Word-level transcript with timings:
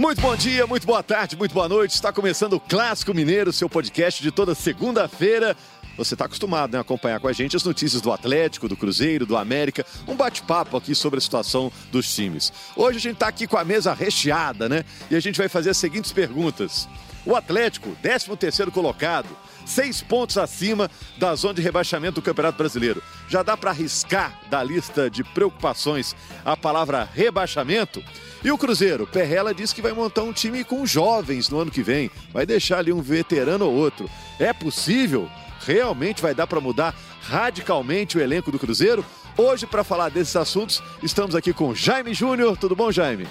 Muito 0.00 0.22
bom 0.22 0.34
dia, 0.34 0.66
muito 0.66 0.86
boa 0.86 1.02
tarde, 1.02 1.36
muito 1.36 1.52
boa 1.52 1.68
noite. 1.68 1.94
Está 1.94 2.10
começando 2.10 2.54
o 2.54 2.60
Clássico 2.60 3.12
Mineiro, 3.12 3.52
seu 3.52 3.68
podcast 3.68 4.22
de 4.22 4.30
toda 4.30 4.54
segunda-feira. 4.54 5.54
Você 5.94 6.14
está 6.14 6.24
acostumado 6.24 6.72
né, 6.72 6.78
a 6.78 6.80
acompanhar 6.80 7.20
com 7.20 7.28
a 7.28 7.34
gente 7.34 7.54
as 7.54 7.64
notícias 7.64 8.00
do 8.00 8.10
Atlético, 8.10 8.66
do 8.66 8.78
Cruzeiro, 8.78 9.26
do 9.26 9.36
América, 9.36 9.84
um 10.08 10.16
bate-papo 10.16 10.78
aqui 10.78 10.94
sobre 10.94 11.18
a 11.18 11.20
situação 11.20 11.70
dos 11.92 12.14
times. 12.14 12.50
Hoje 12.74 12.96
a 12.96 13.00
gente 13.02 13.16
está 13.16 13.28
aqui 13.28 13.46
com 13.46 13.58
a 13.58 13.64
mesa 13.64 13.92
recheada, 13.92 14.70
né? 14.70 14.86
E 15.10 15.16
a 15.16 15.20
gente 15.20 15.36
vai 15.36 15.50
fazer 15.50 15.68
as 15.68 15.76
seguintes 15.76 16.12
perguntas. 16.12 16.88
O 17.26 17.36
Atlético, 17.36 17.94
13º 18.02 18.70
colocado, 18.70 19.28
seis 19.66 20.00
pontos 20.00 20.38
acima 20.38 20.90
da 21.18 21.34
zona 21.34 21.52
de 21.52 21.60
rebaixamento 21.60 22.14
do 22.14 22.24
Campeonato 22.24 22.56
Brasileiro. 22.56 23.02
Já 23.28 23.42
dá 23.42 23.54
para 23.54 23.68
arriscar 23.68 24.40
da 24.48 24.62
lista 24.62 25.10
de 25.10 25.22
preocupações 25.22 26.16
a 26.42 26.56
palavra 26.56 27.06
rebaixamento? 27.12 28.02
E 28.42 28.50
o 28.50 28.56
Cruzeiro? 28.56 29.06
Perrela 29.06 29.54
disse 29.54 29.74
que 29.74 29.82
vai 29.82 29.92
montar 29.92 30.22
um 30.22 30.32
time 30.32 30.64
com 30.64 30.86
jovens 30.86 31.50
no 31.50 31.58
ano 31.58 31.70
que 31.70 31.82
vem. 31.82 32.10
Vai 32.32 32.46
deixar 32.46 32.78
ali 32.78 32.90
um 32.90 33.02
veterano 33.02 33.66
ou 33.66 33.74
outro. 33.74 34.08
É 34.38 34.52
possível? 34.52 35.28
Realmente 35.66 36.22
vai 36.22 36.34
dar 36.34 36.46
para 36.46 36.60
mudar 36.60 36.94
radicalmente 37.20 38.16
o 38.16 38.20
elenco 38.20 38.50
do 38.50 38.58
Cruzeiro? 38.58 39.04
Hoje, 39.36 39.66
para 39.66 39.84
falar 39.84 40.08
desses 40.08 40.36
assuntos, 40.36 40.82
estamos 41.02 41.34
aqui 41.34 41.52
com 41.52 41.74
Jaime 41.74 42.14
Júnior. 42.14 42.56
Tudo 42.56 42.74
bom, 42.74 42.90
Jaime? 42.90 43.26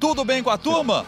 Tudo 0.00 0.24
bem 0.24 0.42
com 0.42 0.50
a 0.50 0.56
turma? 0.56 1.04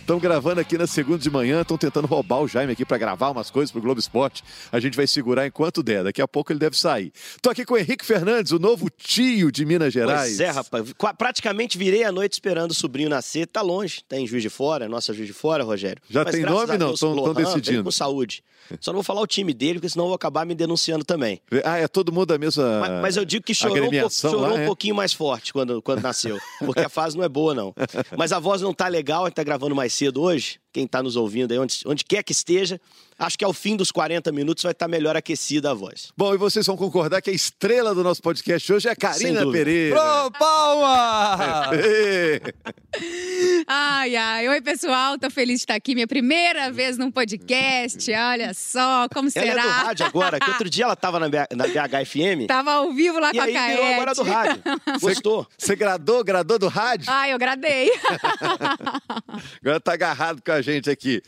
Estão 0.00 0.18
gravando 0.18 0.60
aqui 0.60 0.76
na 0.76 0.86
segunda 0.86 1.18
de 1.18 1.30
manhã, 1.30 1.62
estão 1.62 1.78
tentando 1.78 2.06
roubar 2.06 2.40
o 2.40 2.48
Jaime 2.48 2.72
aqui 2.72 2.84
para 2.84 2.98
gravar 2.98 3.30
umas 3.30 3.50
coisas 3.50 3.70
para 3.70 3.78
o 3.78 3.82
Globo 3.82 3.98
Esporte. 3.98 4.44
A 4.70 4.78
gente 4.78 4.96
vai 4.96 5.06
segurar 5.06 5.46
enquanto 5.46 5.82
der, 5.82 6.04
daqui 6.04 6.20
a 6.20 6.28
pouco 6.28 6.52
ele 6.52 6.58
deve 6.58 6.76
sair. 6.76 7.10
Estou 7.34 7.50
aqui 7.50 7.64
com 7.64 7.74
o 7.74 7.78
Henrique 7.78 8.04
Fernandes, 8.04 8.52
o 8.52 8.58
novo 8.58 8.90
tio 8.90 9.50
de 9.50 9.64
Minas 9.64 9.92
Gerais. 9.92 10.36
Pois 10.36 10.40
é, 10.40 10.50
rapaz. 10.50 10.92
Praticamente 11.16 11.78
virei 11.78 12.04
a 12.04 12.12
noite 12.12 12.34
esperando 12.34 12.72
o 12.72 12.74
sobrinho 12.74 13.08
nascer. 13.08 13.46
Tá 13.46 13.62
longe, 13.62 14.02
tá 14.06 14.18
em 14.18 14.26
Juiz 14.26 14.42
de 14.42 14.50
Fora, 14.50 14.88
nossa 14.88 15.14
Juiz 15.14 15.26
de 15.26 15.32
Fora, 15.32 15.64
Rogério. 15.64 16.02
Já 16.10 16.24
Mas, 16.24 16.34
tem 16.34 16.44
nome 16.44 16.76
não? 16.76 16.92
Estão 16.92 17.32
decidindo. 17.32 17.84
Com 17.84 17.90
saúde. 17.90 18.42
Só 18.80 18.90
não 18.92 18.98
vou 18.98 19.02
falar 19.02 19.20
o 19.20 19.26
time 19.26 19.52
dele, 19.54 19.74
porque 19.74 19.88
senão 19.88 20.04
eu 20.04 20.08
vou 20.08 20.16
acabar 20.16 20.44
me 20.44 20.54
denunciando 20.54 21.04
também. 21.04 21.40
Ah, 21.64 21.78
é 21.78 21.88
todo 21.88 22.12
mundo 22.12 22.26
da 22.26 22.38
mesma. 22.38 22.80
Mas, 22.80 22.90
mas 23.02 23.16
eu 23.16 23.24
digo 23.24 23.44
que 23.44 23.54
chorou, 23.54 23.88
um, 23.88 24.10
chorou 24.10 24.40
lá, 24.40 24.54
um 24.54 24.58
é? 24.58 24.66
pouquinho 24.66 24.94
mais 24.94 25.12
forte 25.12 25.52
quando, 25.52 25.80
quando 25.82 26.02
nasceu. 26.02 26.38
Porque 26.60 26.80
a 26.80 26.88
fase 26.88 27.16
não 27.16 27.24
é 27.24 27.28
boa, 27.28 27.54
não. 27.54 27.74
Mas 28.16 28.32
a 28.32 28.38
voz 28.38 28.60
não 28.60 28.72
tá 28.72 28.88
legal, 28.88 29.24
a 29.24 29.28
gente 29.28 29.34
tá 29.34 29.42
gravando 29.42 29.74
mais 29.74 29.92
cedo 29.92 30.22
hoje. 30.22 30.58
Quem 30.78 30.86
tá 30.86 31.02
nos 31.02 31.16
ouvindo 31.16 31.50
aí, 31.50 31.58
onde, 31.58 31.80
onde 31.86 32.04
quer 32.04 32.22
que 32.22 32.30
esteja, 32.30 32.80
Acho 33.18 33.36
que 33.36 33.44
ao 33.44 33.52
fim 33.52 33.76
dos 33.76 33.90
40 33.90 34.30
minutos 34.30 34.62
vai 34.62 34.70
estar 34.70 34.86
melhor 34.86 35.16
aquecida 35.16 35.72
a 35.72 35.74
voz. 35.74 36.12
Bom, 36.16 36.32
e 36.34 36.36
vocês 36.36 36.64
vão 36.64 36.76
concordar 36.76 37.20
que 37.20 37.28
a 37.28 37.32
estrela 37.32 37.92
do 37.92 38.04
nosso 38.04 38.22
podcast 38.22 38.72
hoje 38.72 38.88
é 38.88 38.92
a 38.92 38.96
Karina 38.96 39.44
Pereira. 39.50 39.96
Pro 39.96 40.30
palma! 40.38 41.70
ai, 43.66 44.14
ai. 44.14 44.48
Oi, 44.48 44.60
pessoal. 44.60 45.18
Tô 45.18 45.28
feliz 45.30 45.56
de 45.56 45.62
estar 45.62 45.74
aqui. 45.74 45.96
Minha 45.96 46.06
primeira 46.06 46.70
vez 46.70 46.96
num 46.96 47.10
podcast. 47.10 48.08
Olha 48.12 48.54
só, 48.54 49.08
como 49.12 49.28
será? 49.28 49.46
Ela 49.46 49.60
é 49.60 49.64
do 49.64 49.68
rádio 49.68 50.06
agora, 50.06 50.38
que 50.38 50.50
outro 50.50 50.70
dia 50.70 50.84
ela 50.84 50.94
tava 50.94 51.18
na, 51.18 51.28
BH, 51.28 51.56
na 51.56 51.66
BHFM. 51.66 52.46
Tava 52.46 52.70
ao 52.70 52.92
vivo 52.92 53.18
lá 53.18 53.30
e 53.30 53.34
com 53.34 53.40
aí 53.40 53.56
a 53.56 53.60
Caete. 53.60 53.76
virou 53.76 53.94
agora 53.94 54.14
do 54.14 54.22
rádio. 54.22 54.62
Gostou? 55.02 55.46
Você 55.58 55.74
gradou, 55.74 56.22
gradou 56.22 56.56
do 56.56 56.68
rádio? 56.68 57.10
Ah, 57.12 57.28
eu 57.28 57.36
gradei. 57.36 57.90
agora 59.60 59.80
tá 59.80 59.94
agarrado 59.94 60.40
com 60.40 60.52
a 60.52 60.62
gente 60.62 60.67
aqui. 60.90 61.22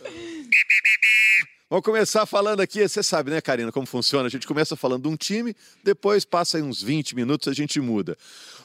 Vamos 1.71 1.85
começar 1.85 2.27
falando 2.27 2.61
aqui, 2.61 2.87
você 2.87 3.01
sabe, 3.01 3.31
né, 3.31 3.41
Karina, 3.41 3.71
como 3.71 3.87
funciona? 3.87 4.27
A 4.27 4.29
gente 4.29 4.45
começa 4.45 4.75
falando 4.75 5.05
de 5.05 5.09
um 5.09 5.17
time, 5.17 5.55
depois 5.85 6.25
passa 6.25 6.57
aí 6.57 6.63
uns 6.65 6.83
20 6.83 7.15
minutos, 7.15 7.47
a 7.47 7.53
gente 7.53 7.81
muda. 7.81 8.19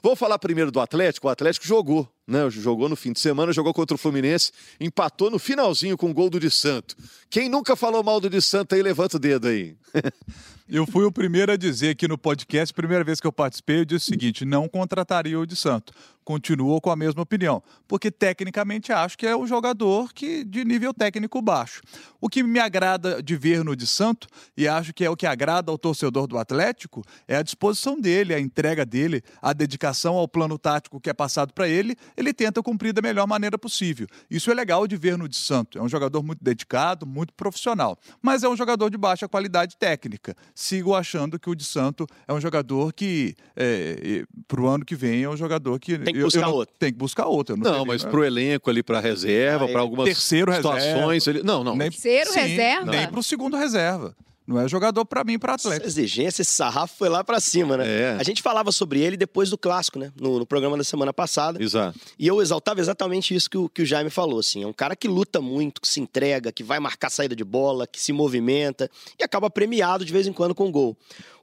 Vou 0.06 0.16
falar 0.16 0.38
primeiro 0.38 0.70
do 0.70 0.80
Atlético. 0.80 1.26
O 1.26 1.32
Atlético 1.32 1.66
jogou, 1.66 2.08
né? 2.28 2.48
Jogou 2.52 2.88
no 2.88 2.96
fim 2.96 3.12
de 3.12 3.20
semana, 3.20 3.52
jogou 3.52 3.74
contra 3.74 3.96
o 3.96 3.98
Fluminense, 3.98 4.52
empatou 4.80 5.32
no 5.32 5.40
finalzinho 5.40 5.98
com 5.98 6.12
o 6.12 6.14
gol 6.14 6.30
do 6.30 6.40
de 6.40 6.52
Santo. 6.52 6.96
Quem 7.28 7.50
nunca 7.50 7.76
falou 7.76 8.04
mal 8.04 8.22
do 8.22 8.30
de 8.30 8.40
Santo 8.40 8.76
aí, 8.76 8.84
levanta 8.84 9.18
o 9.18 9.20
dedo 9.20 9.48
aí. 9.48 9.76
Eu 10.68 10.88
fui 10.88 11.06
o 11.06 11.12
primeiro 11.12 11.52
a 11.52 11.56
dizer 11.56 11.92
aqui 11.92 12.08
no 12.08 12.18
podcast, 12.18 12.74
primeira 12.74 13.04
vez 13.04 13.22
que 13.22 13.28
eu 13.28 13.32
participei, 13.32 13.82
eu 13.82 13.86
disse 13.86 14.08
o 14.08 14.10
seguinte: 14.14 14.44
não 14.44 14.68
contrataria 14.68 15.40
o 15.40 15.46
de 15.46 15.56
Santo. 15.56 15.94
Continuo 16.24 16.82
com 16.82 16.90
a 16.90 16.96
mesma 16.96 17.22
opinião, 17.22 17.62
porque 17.88 18.10
tecnicamente 18.10 18.92
acho 18.92 19.16
que 19.16 19.28
é 19.28 19.38
um 19.38 19.46
jogador 19.46 20.12
que 20.12 20.44
de 20.44 20.66
nível 20.66 20.92
técnico 20.92 21.40
baixo. 21.40 21.84
O 22.20 22.28
que 22.28 22.42
me 22.42 22.58
agrada 22.58 23.22
de 23.22 23.36
ver 23.36 23.64
no 23.64 23.76
de 23.76 23.86
Santo, 23.86 24.28
e 24.58 24.68
acho 24.68 24.92
que 24.92 25.06
é 25.06 25.10
o 25.10 25.16
que 25.16 25.28
agrada 25.28 25.72
ao 25.72 25.78
torcedor 25.78 26.26
do 26.26 26.36
Atlético, 26.36 27.04
é 27.28 27.36
a 27.36 27.44
disposição 27.44 28.02
dele, 28.02 28.34
a 28.34 28.40
entrega 28.40 28.84
dele, 28.84 29.22
a 29.40 29.54
dedicação 29.54 29.95
ao 30.18 30.28
plano 30.28 30.58
tático 30.58 31.00
que 31.00 31.10
é 31.10 31.14
passado 31.14 31.54
para 31.54 31.68
ele, 31.68 31.96
ele 32.16 32.34
tenta 32.34 32.62
cumprir 32.62 32.94
da 32.94 33.02
melhor 33.02 33.28
maneira 33.28 33.58
possível. 33.58 34.08
Isso 34.30 34.52
é 34.52 34.54
legal 34.54 34.88
de 34.88 34.98
ver 34.98 35.18
no 35.18 35.28
de 35.28 35.38
Santo. 35.38 35.78
É 35.78 35.82
um 35.82 35.90
jogador 35.90 36.24
muito 36.24 36.44
dedicado, 36.44 37.06
muito 37.06 37.34
profissional, 37.34 37.98
mas 38.22 38.44
é 38.44 38.50
um 38.50 38.56
jogador 38.56 38.90
de 38.90 38.98
baixa 38.98 39.28
qualidade 39.28 39.78
técnica 39.78 40.36
sigo 40.54 40.96
achando 40.96 41.38
que 41.40 41.50
o 41.50 41.56
de 41.56 41.64
Santo 41.64 42.08
é 42.28 42.34
um 42.34 42.40
jogador 42.40 42.94
que, 42.94 43.36
é, 43.56 44.24
para 44.48 44.62
o 44.62 44.68
ano 44.68 44.86
que 44.86 44.96
vem, 44.96 45.24
é 45.24 45.30
um 45.30 45.38
jogador 45.38 45.80
que. 45.80 45.98
Tem 45.98 46.14
que 46.14 46.22
buscar 46.22 46.42
eu, 46.42 46.48
eu 46.48 46.56
outro. 46.56 46.76
Tem 46.80 46.92
que 46.92 46.98
buscar 46.98 47.26
outro. 47.28 47.58
Não, 47.58 47.80
não 47.80 47.86
mas 47.86 48.04
para 48.04 48.20
o 48.20 48.24
elenco 48.24 48.70
ali, 48.70 48.84
para 48.84 49.00
reserva, 49.00 49.66
ah, 49.66 49.68
para 49.68 49.82
algumas 49.82 50.06
terceiro 50.06 50.54
situações. 50.54 51.26
Reserva. 51.26 51.40
Ele... 51.40 51.44
Não, 51.44 51.64
não. 51.64 51.76
Nem, 51.76 51.90
terceiro 51.90 52.32
sim, 52.32 52.40
reserva? 52.40 52.92
Nem 52.92 53.08
para 53.08 53.20
o 53.20 53.24
segundo 53.24 53.58
reserva. 53.58 54.16
Não 54.48 54.60
é 54.60 54.68
jogador 54.68 55.04
para 55.06 55.24
mim, 55.24 55.40
para 55.40 55.56
Atlético. 55.56 55.88
Essa 55.88 56.00
exigência, 56.00 56.44
esse 56.44 56.52
sarrafo 56.52 56.96
foi 56.98 57.10
lá 57.10 57.24
para 57.24 57.40
cima, 57.40 57.78
né? 57.78 57.88
É. 57.88 58.18
A 58.20 58.24
gente 58.24 58.44
falava 58.44 58.72
sobre 58.72 59.00
ele 59.00 59.18
depois 59.18 59.50
do 59.50 59.58
clássico, 59.58 59.98
né? 59.98 60.12
No, 60.20 60.38
no, 60.38 60.46
programa 60.46 60.78
da 60.78 60.84
semana 60.84 61.12
passada. 61.12 61.62
Exato. 61.62 62.00
E 62.20 62.28
eu 62.28 62.40
exaltava 62.42 62.80
exatamente 62.80 63.34
isso 63.34 63.50
que 63.50 63.58
o, 63.58 63.68
que 63.68 63.82
o 63.82 63.86
Jaime 63.86 64.12
falou, 64.12 64.40
assim. 64.40 64.64
É 64.64 64.68
um 64.68 64.74
cara 64.74 64.96
que 64.96 65.08
luta 65.08 65.42
muito, 65.42 65.82
que 65.82 65.88
se 65.88 66.00
entrega, 66.00 66.52
que 66.52 66.64
vai 66.64 66.80
marcar 66.80 67.10
saída 67.10 67.36
de 67.36 67.44
bola, 67.44 67.88
que 67.88 68.00
se 68.00 68.14
movimenta 68.14 68.90
e 69.20 69.24
acaba 69.24 69.50
premiado 69.50 70.06
de 70.06 70.14
vez 70.14 70.28
em 70.28 70.34
quando 70.34 70.54
com 70.54 70.72
gol. 70.72 70.96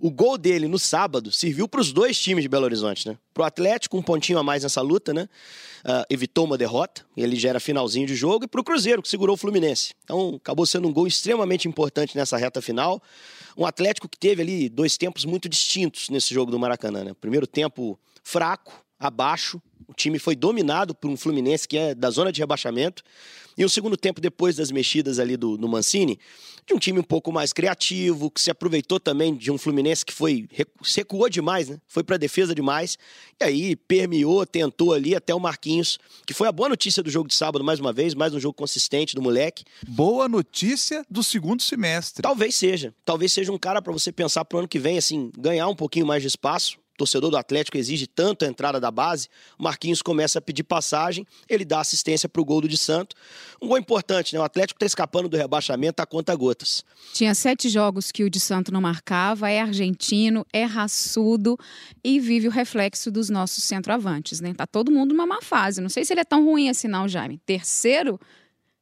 O 0.04 0.10
gol 0.10 0.36
dele 0.36 0.66
no 0.66 0.80
sábado 0.80 1.30
serviu 1.30 1.68
para 1.68 1.80
os 1.80 1.92
dois 1.92 2.20
times 2.20 2.42
de 2.42 2.48
Belo 2.48 2.64
Horizonte, 2.64 3.06
né? 3.06 3.16
Pro 3.32 3.44
Atlético, 3.44 3.96
um 3.96 4.02
pontinho 4.02 4.36
a 4.36 4.42
mais 4.42 4.64
nessa 4.64 4.80
luta, 4.80 5.14
né? 5.14 5.28
Uh, 5.84 6.04
evitou 6.10 6.44
uma 6.44 6.58
derrota, 6.58 7.06
ele 7.16 7.36
já 7.36 7.50
era 7.50 7.60
finalzinho 7.60 8.04
de 8.04 8.16
jogo, 8.16 8.44
e 8.44 8.48
pro 8.48 8.64
Cruzeiro, 8.64 9.00
que 9.00 9.08
segurou 9.08 9.34
o 9.34 9.36
Fluminense. 9.36 9.94
Então, 10.02 10.40
acabou 10.42 10.66
sendo 10.66 10.88
um 10.88 10.92
gol 10.92 11.06
extremamente 11.06 11.68
importante 11.68 12.16
nessa 12.16 12.36
reta 12.36 12.60
final. 12.60 13.00
Um 13.56 13.64
Atlético 13.64 14.08
que 14.08 14.18
teve 14.18 14.42
ali 14.42 14.68
dois 14.68 14.96
tempos 14.96 15.24
muito 15.24 15.48
distintos 15.48 16.08
nesse 16.08 16.34
jogo 16.34 16.50
do 16.50 16.58
Maracanã, 16.58 17.04
né? 17.04 17.14
Primeiro 17.20 17.46
tempo 17.46 17.96
fraco, 18.24 18.84
abaixo, 18.98 19.62
o 19.86 19.94
time 19.94 20.18
foi 20.18 20.34
dominado 20.34 20.96
por 20.96 21.08
um 21.08 21.16
Fluminense 21.16 21.68
que 21.68 21.78
é 21.78 21.94
da 21.94 22.10
zona 22.10 22.32
de 22.32 22.40
rebaixamento. 22.40 23.04
E 23.56 23.64
o 23.64 23.68
segundo 23.68 23.96
tempo, 23.96 24.20
depois 24.20 24.56
das 24.56 24.70
mexidas 24.70 25.18
ali 25.18 25.36
do, 25.36 25.56
do 25.56 25.68
Mancini, 25.68 26.18
de 26.66 26.74
um 26.74 26.78
time 26.78 26.98
um 26.98 27.04
pouco 27.04 27.32
mais 27.32 27.52
criativo, 27.52 28.30
que 28.30 28.40
se 28.40 28.50
aproveitou 28.50 29.00
também 29.00 29.34
de 29.34 29.50
um 29.50 29.58
Fluminense 29.58 30.04
que 30.04 30.12
foi 30.12 30.48
recuou 30.94 31.28
demais, 31.28 31.68
né? 31.68 31.78
Foi 31.86 32.02
para 32.04 32.16
defesa 32.16 32.54
demais. 32.54 32.96
E 33.40 33.44
aí 33.44 33.76
permeou, 33.76 34.46
tentou 34.46 34.92
ali 34.92 35.14
até 35.14 35.34
o 35.34 35.40
Marquinhos, 35.40 35.98
que 36.26 36.34
foi 36.34 36.48
a 36.48 36.52
boa 36.52 36.68
notícia 36.68 37.02
do 37.02 37.10
jogo 37.10 37.28
de 37.28 37.34
sábado 37.34 37.64
mais 37.64 37.80
uma 37.80 37.92
vez, 37.92 38.14
mais 38.14 38.32
um 38.34 38.40
jogo 38.40 38.54
consistente 38.54 39.14
do 39.14 39.22
moleque. 39.22 39.64
Boa 39.86 40.28
notícia 40.28 41.04
do 41.10 41.22
segundo 41.22 41.62
semestre. 41.62 42.22
Talvez 42.22 42.54
seja. 42.54 42.94
Talvez 43.04 43.32
seja 43.32 43.52
um 43.52 43.58
cara 43.58 43.82
para 43.82 43.92
você 43.92 44.12
pensar 44.12 44.44
pro 44.44 44.58
ano 44.58 44.68
que 44.68 44.78
vem 44.78 44.98
assim, 44.98 45.30
ganhar 45.36 45.68
um 45.68 45.76
pouquinho 45.76 46.06
mais 46.06 46.22
de 46.22 46.28
espaço 46.28 46.81
torcedor 47.02 47.30
do 47.32 47.36
Atlético 47.36 47.76
exige 47.76 48.06
tanto 48.06 48.44
a 48.44 48.48
entrada 48.48 48.78
da 48.78 48.90
base, 48.90 49.28
Marquinhos 49.58 50.00
começa 50.00 50.38
a 50.38 50.42
pedir 50.42 50.62
passagem, 50.62 51.26
ele 51.48 51.64
dá 51.64 51.80
assistência 51.80 52.28
para 52.28 52.40
o 52.40 52.44
gol 52.44 52.60
do 52.60 52.68
de 52.68 52.78
Santo. 52.78 53.16
Um 53.60 53.68
gol 53.68 53.78
importante, 53.78 54.34
né? 54.34 54.40
O 54.40 54.44
Atlético 54.44 54.76
está 54.76 54.86
escapando 54.86 55.28
do 55.28 55.36
rebaixamento 55.36 56.00
a 56.00 56.06
conta 56.06 56.34
gotas. 56.36 56.84
Tinha 57.12 57.34
sete 57.34 57.68
jogos 57.68 58.12
que 58.12 58.22
o 58.22 58.30
de 58.30 58.38
Santo 58.38 58.72
não 58.72 58.80
marcava, 58.80 59.50
é 59.50 59.60
argentino, 59.60 60.46
é 60.52 60.64
raçudo 60.64 61.58
e 62.04 62.20
vive 62.20 62.46
o 62.46 62.50
reflexo 62.50 63.10
dos 63.10 63.28
nossos 63.28 63.64
centroavantes, 63.64 64.40
né? 64.40 64.54
Tá 64.54 64.66
todo 64.66 64.92
mundo 64.92 65.12
numa 65.12 65.26
má 65.26 65.42
fase. 65.42 65.80
Não 65.80 65.88
sei 65.88 66.04
se 66.04 66.12
ele 66.12 66.20
é 66.20 66.24
tão 66.24 66.44
ruim 66.44 66.68
assim, 66.68 66.86
não, 66.86 67.08
Jaime. 67.08 67.38
Terceiro 67.44 68.20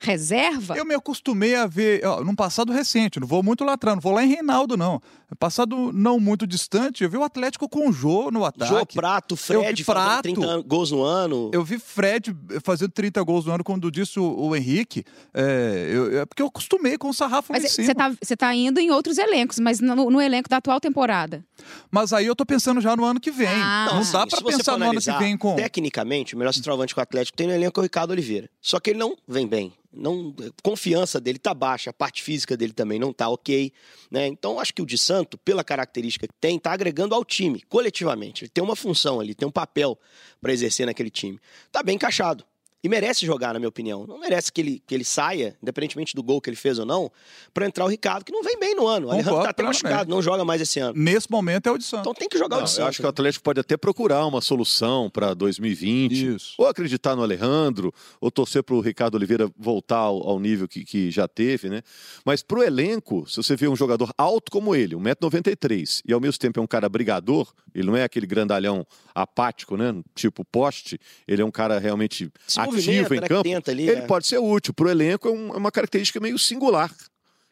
reserva? 0.01 0.77
Eu 0.77 0.85
me 0.85 0.95
acostumei 0.95 1.55
a 1.55 1.67
ver, 1.67 2.05
ó, 2.05 2.25
num 2.25 2.35
passado 2.35 2.73
recente, 2.73 3.21
não 3.21 3.27
vou 3.27 3.43
muito 3.43 3.65
lá 3.65 3.75
atrás, 3.75 3.97
não 3.97 4.01
vou 4.01 4.13
lá 4.13 4.25
em 4.25 4.29
Reinaldo, 4.29 4.77
não. 4.77 5.01
Passado 5.39 5.93
não 5.93 6.19
muito 6.19 6.47
distante, 6.47 7.05
eu 7.05 7.11
vi 7.11 7.17
o 7.17 7.23
Atlético 7.23 7.69
com 7.69 7.89
o 7.89 7.93
Jô 7.93 8.31
no 8.31 8.45
ataque. 8.45 8.73
Jô 8.73 8.87
Prato, 8.87 9.37
Fred 9.37 9.85
Prato, 9.85 10.23
30 10.23 10.63
gols 10.63 10.91
no 10.91 11.03
ano. 11.03 11.51
Eu 11.53 11.63
vi 11.63 11.79
Fred 11.79 12.35
fazendo 12.63 12.91
30 12.91 13.23
gols 13.23 13.47
no 13.47 13.53
ano 13.53 13.63
quando 13.63 13.91
disse 13.91 14.19
o, 14.19 14.25
o 14.25 14.57
Henrique. 14.57 15.05
É, 15.33 15.89
eu, 15.93 16.21
é 16.21 16.27
porque 16.27 16.43
eu 16.43 16.47
acostumei 16.47 16.99
com 16.99 17.11
o 17.11 17.15
sarrafo 17.15 17.53
mas 17.53 17.65
em 17.65 17.69
cima. 17.69 17.87
Você 18.21 18.37
tá, 18.37 18.47
tá 18.47 18.55
indo 18.55 18.81
em 18.81 18.91
outros 18.91 19.19
elencos, 19.19 19.59
mas 19.61 19.81
no, 19.81 20.11
no, 20.11 20.21
elenco 20.21 20.49
da 20.49 20.57
atual 20.57 20.81
temporada. 20.81 21.45
Mas 21.91 22.13
aí 22.13 22.27
eu 22.27 22.35
tô 22.35 22.45
pensando 22.45 22.81
já 22.81 22.97
no 22.97 23.05
ano 23.05 23.21
que 23.21 23.31
vem. 23.31 23.49
Ah, 23.49 23.89
não, 23.93 24.03
não 24.03 24.13
dá 24.13 24.27
para 24.27 24.43
pensar 24.43 24.79
no 24.79 24.91
ano 24.91 25.01
que 25.01 25.13
vem 25.13 25.37
com... 25.37 25.55
Tecnicamente, 25.55 26.35
o 26.35 26.39
melhor 26.39 26.53
centroavante 26.53 26.93
que 26.95 27.01
o 27.01 27.03
Atlético 27.03 27.37
tem 27.37 27.47
no 27.47 27.53
elenco 27.53 27.79
é 27.79 27.81
o 27.81 27.85
Ricardo 27.85 28.11
Oliveira. 28.11 28.51
Só 28.61 28.81
que 28.81 28.91
ele 28.91 28.99
não 28.99 29.17
vem 29.29 29.47
bem 29.47 29.73
não 29.93 30.35
confiança 30.63 31.21
dele 31.21 31.39
tá 31.39 31.53
baixa, 31.53 31.91
a 31.91 31.93
parte 31.93 32.23
física 32.23 32.57
dele 32.57 32.73
também 32.73 32.99
não 32.99 33.13
tá 33.13 33.29
ok, 33.29 33.73
né? 34.11 34.27
Então 34.27 34.61
acho 34.61 34.73
que 34.73 34.83
o 34.83 34.87
de 34.87 34.97
Santo, 34.97 35.37
pela 35.39 35.65
característica 35.65 36.27
que 36.27 36.35
tem, 36.41 36.59
tá 36.59 36.73
agregando 36.73 37.15
ao 37.15 37.25
time 37.25 37.63
coletivamente. 37.63 38.45
Ele 38.45 38.51
tem 38.51 38.63
uma 38.63 38.77
função 38.77 39.21
ali, 39.21 39.35
tem 39.35 39.49
um 39.49 39.53
papel 39.53 39.99
para 40.41 40.53
exercer 40.53 40.87
naquele 40.87 41.11
time. 41.11 41.39
Tá 41.73 41.83
bem 41.83 41.97
encaixado. 41.97 42.45
E 42.83 42.89
merece 42.89 43.27
jogar, 43.27 43.53
na 43.53 43.59
minha 43.59 43.69
opinião. 43.69 44.07
Não 44.07 44.19
merece 44.19 44.51
que 44.51 44.61
ele, 44.61 44.83
que 44.87 44.95
ele 44.95 45.05
saia, 45.05 45.57
independentemente 45.63 46.15
do 46.15 46.23
gol 46.23 46.41
que 46.41 46.49
ele 46.49 46.57
fez 46.57 46.79
ou 46.79 46.87
não, 46.87 47.13
para 47.53 47.67
entrar 47.67 47.85
o 47.85 47.89
Ricardo, 47.89 48.25
que 48.25 48.33
não 48.33 48.43
vem 48.43 48.59
bem 48.59 48.75
no 48.75 48.87
ano. 48.87 49.09
O 49.09 49.11
Alejandro 49.11 49.43
tá 49.43 49.51
até 49.51 49.63
machucado, 49.63 50.11
não 50.11 50.23
joga 50.23 50.45
mais 50.45 50.63
esse 50.63 50.81
ano. 50.81 50.95
Nesse 50.97 51.31
momento 51.31 51.67
é 51.67 51.73
o 51.73 51.77
de 51.77 51.85
Santos. 51.85 52.01
Então 52.01 52.15
tem 52.15 52.29
que 52.29 52.39
jogar 52.39 52.57
não, 52.57 52.63
o 52.63 52.65
de 52.65 52.71
Santos. 52.71 52.81
Eu 52.81 52.87
acho 52.87 53.01
que 53.01 53.07
o 53.07 53.09
Atlético 53.09 53.45
pode 53.45 53.61
até 53.61 53.77
procurar 53.77 54.25
uma 54.25 54.41
solução 54.41 55.11
para 55.11 55.35
2020. 55.35 56.35
Isso. 56.37 56.55
Ou 56.57 56.67
acreditar 56.67 57.15
no 57.15 57.23
Alejandro, 57.23 57.93
ou 58.19 58.31
torcer 58.31 58.63
para 58.63 58.75
o 58.75 58.81
Ricardo 58.81 59.15
Oliveira 59.17 59.51
voltar 59.59 59.99
ao, 59.99 60.27
ao 60.27 60.41
nível 60.41 60.67
que, 60.67 60.85
que, 60.85 61.11
já 61.11 61.29
teve, 61.29 61.69
né? 61.69 61.83
Mas 62.25 62.43
pro 62.43 62.63
elenco, 62.63 63.29
se 63.29 63.37
você 63.37 63.57
vê 63.57 63.69
um 63.69 63.77
jogador 63.77 64.11
alto 64.17 64.51
como 64.51 64.75
ele, 64.75 64.95
1,93m, 64.97 66.03
e 66.07 66.13
ao 66.13 66.21
mesmo 66.21 66.39
tempo 66.39 66.61
é 66.61 66.63
um 66.63 66.67
cara 66.67 66.89
brigador, 66.89 67.53
ele 67.75 67.87
não 67.87 67.97
é 67.97 68.05
aquele 68.05 68.27
grandalhão 68.27 68.87
apático, 69.15 69.77
né? 69.77 69.95
Tipo 70.15 70.45
poste, 70.45 70.99
ele 71.27 71.43
é 71.43 71.45
um 71.45 71.51
cara 71.51 71.79
realmente 71.79 72.31
Se 72.47 72.61
ativo 72.79 73.15
em 73.15 73.21
né, 73.21 73.29
campo. 73.29 73.71
Ali, 73.71 73.89
ele 73.89 74.01
é. 74.01 74.07
pode 74.07 74.27
ser 74.27 74.39
útil. 74.39 74.73
Pro 74.73 74.89
elenco 74.89 75.29
é, 75.29 75.31
um, 75.31 75.55
é 75.55 75.57
uma 75.57 75.71
característica 75.71 76.21
meio 76.21 76.39
singular. 76.39 76.95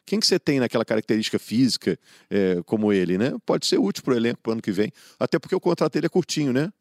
Quem 0.05 0.19
que 0.19 0.25
você 0.25 0.39
tem 0.39 0.59
naquela 0.59 0.83
característica 0.83 1.37
física 1.37 1.97
é, 2.29 2.61
como 2.65 2.91
ele, 2.91 3.17
né? 3.17 3.33
Pode 3.45 3.67
ser 3.67 3.77
útil 3.77 4.03
pro 4.03 4.15
elenco 4.15 4.39
pro 4.41 4.53
ano 4.53 4.61
que 4.61 4.71
vem. 4.71 4.91
Até 5.19 5.37
porque 5.37 5.55
o 5.55 5.59
contrato 5.59 5.93
dele 5.93 6.07
é 6.07 6.09
curtinho, 6.09 6.51
né? 6.51 6.71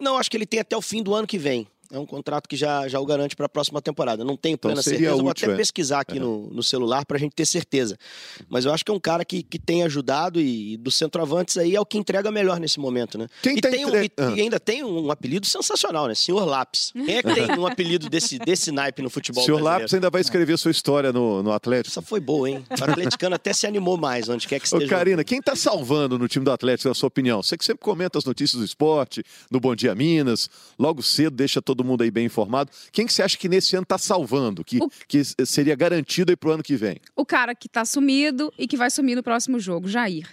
Não, 0.00 0.16
acho 0.16 0.30
que 0.30 0.36
ele 0.36 0.46
tem 0.46 0.60
até 0.60 0.76
o 0.76 0.82
fim 0.82 1.02
do 1.02 1.14
ano 1.14 1.26
que 1.26 1.38
vem. 1.38 1.68
É 1.92 1.98
um 1.98 2.06
contrato 2.06 2.48
que 2.48 2.56
já, 2.56 2.88
já 2.88 2.98
o 2.98 3.06
garante 3.06 3.36
para 3.36 3.46
a 3.46 3.48
próxima 3.48 3.80
temporada. 3.80 4.24
Não 4.24 4.36
tenho 4.36 4.58
plena 4.58 4.80
então 4.80 4.82
certeza, 4.82 5.12
útil, 5.12 5.22
vou 5.22 5.30
até 5.30 5.46
é. 5.46 5.56
pesquisar 5.56 6.00
aqui 6.00 6.16
é. 6.16 6.20
no, 6.20 6.48
no 6.50 6.62
celular 6.62 7.04
para 7.04 7.16
a 7.16 7.20
gente 7.20 7.34
ter 7.34 7.46
certeza. 7.46 7.96
Mas 8.48 8.64
eu 8.64 8.72
acho 8.72 8.84
que 8.84 8.90
é 8.90 8.94
um 8.94 9.00
cara 9.00 9.24
que, 9.24 9.42
que 9.42 9.58
tem 9.58 9.82
ajudado 9.84 10.40
e, 10.40 10.74
e 10.74 10.76
dos 10.76 10.94
centroavantes 10.96 11.56
aí 11.56 11.76
é 11.76 11.80
o 11.80 11.86
que 11.86 11.98
entrega 11.98 12.30
melhor 12.30 12.58
nesse 12.58 12.80
momento, 12.80 13.16
né? 13.18 13.26
Quem 13.42 13.58
e, 13.58 13.60
tá 13.60 13.70
tem 13.70 13.82
entre... 13.82 13.98
um, 13.98 14.02
e, 14.02 14.10
ah. 14.16 14.34
e, 14.36 14.40
ainda 14.40 14.58
tem 14.58 14.84
um 14.84 15.10
apelido 15.10 15.46
sensacional, 15.46 16.06
né? 16.08 16.14
Senhor 16.14 16.44
Lápis. 16.44 16.92
Quem 16.92 17.16
é 17.16 17.22
que 17.22 17.34
tem 17.34 17.58
um 17.58 17.66
apelido 17.66 18.08
desse, 18.08 18.38
desse 18.38 18.72
naipe 18.72 19.02
no 19.02 19.10
futebol 19.10 19.44
Senhor 19.44 19.56
brasileiro? 19.58 19.82
Lápis 19.82 19.94
ainda 19.94 20.10
vai 20.10 20.20
escrever 20.20 20.58
sua 20.58 20.70
história 20.70 21.12
no, 21.12 21.42
no 21.42 21.52
Atlético. 21.52 21.92
Essa 21.92 22.02
foi 22.02 22.20
boa, 22.20 22.48
hein? 22.48 22.64
O 22.70 22.84
atleticano 22.84 23.34
até 23.34 23.52
se 23.52 23.66
animou 23.66 23.96
mais, 23.96 24.28
onde 24.28 24.46
quer 24.48 24.58
que 24.58 24.66
esteja. 24.66 24.86
Ô, 24.86 24.88
Karina, 24.88 25.24
quem 25.24 25.40
tá 25.40 25.54
salvando 25.54 26.18
no 26.18 26.26
time 26.28 26.44
do 26.44 26.50
Atlético, 26.50 26.88
na 26.88 26.94
sua 26.94 27.06
opinião? 27.08 27.42
Você 27.42 27.56
que 27.56 27.64
sempre 27.64 27.84
comenta 27.84 28.18
as 28.18 28.24
notícias 28.24 28.58
do 28.58 28.64
esporte, 28.64 29.22
no 29.50 29.60
Bom 29.60 29.74
Dia 29.74 29.94
Minas, 29.94 30.48
logo 30.78 31.02
cedo 31.02 31.36
deixa 31.36 31.62
todo 31.62 31.75
mundo 31.84 32.02
aí 32.02 32.10
bem 32.10 32.26
informado. 32.26 32.70
Quem 32.92 33.06
que 33.06 33.12
você 33.12 33.22
acha 33.22 33.36
que 33.36 33.48
nesse 33.48 33.74
ano 33.76 33.84
está 33.84 33.98
salvando, 33.98 34.64
que, 34.64 34.78
o... 34.78 34.90
que 35.08 35.22
seria 35.44 35.74
garantido 35.74 36.32
aí 36.32 36.36
pro 36.36 36.52
ano 36.52 36.62
que 36.62 36.76
vem? 36.76 36.96
O 37.14 37.24
cara 37.24 37.54
que 37.54 37.66
está 37.66 37.84
sumido 37.84 38.52
e 38.58 38.66
que 38.66 38.76
vai 38.76 38.90
sumir 38.90 39.16
no 39.16 39.22
próximo 39.22 39.58
jogo, 39.58 39.88
Jair. 39.88 40.28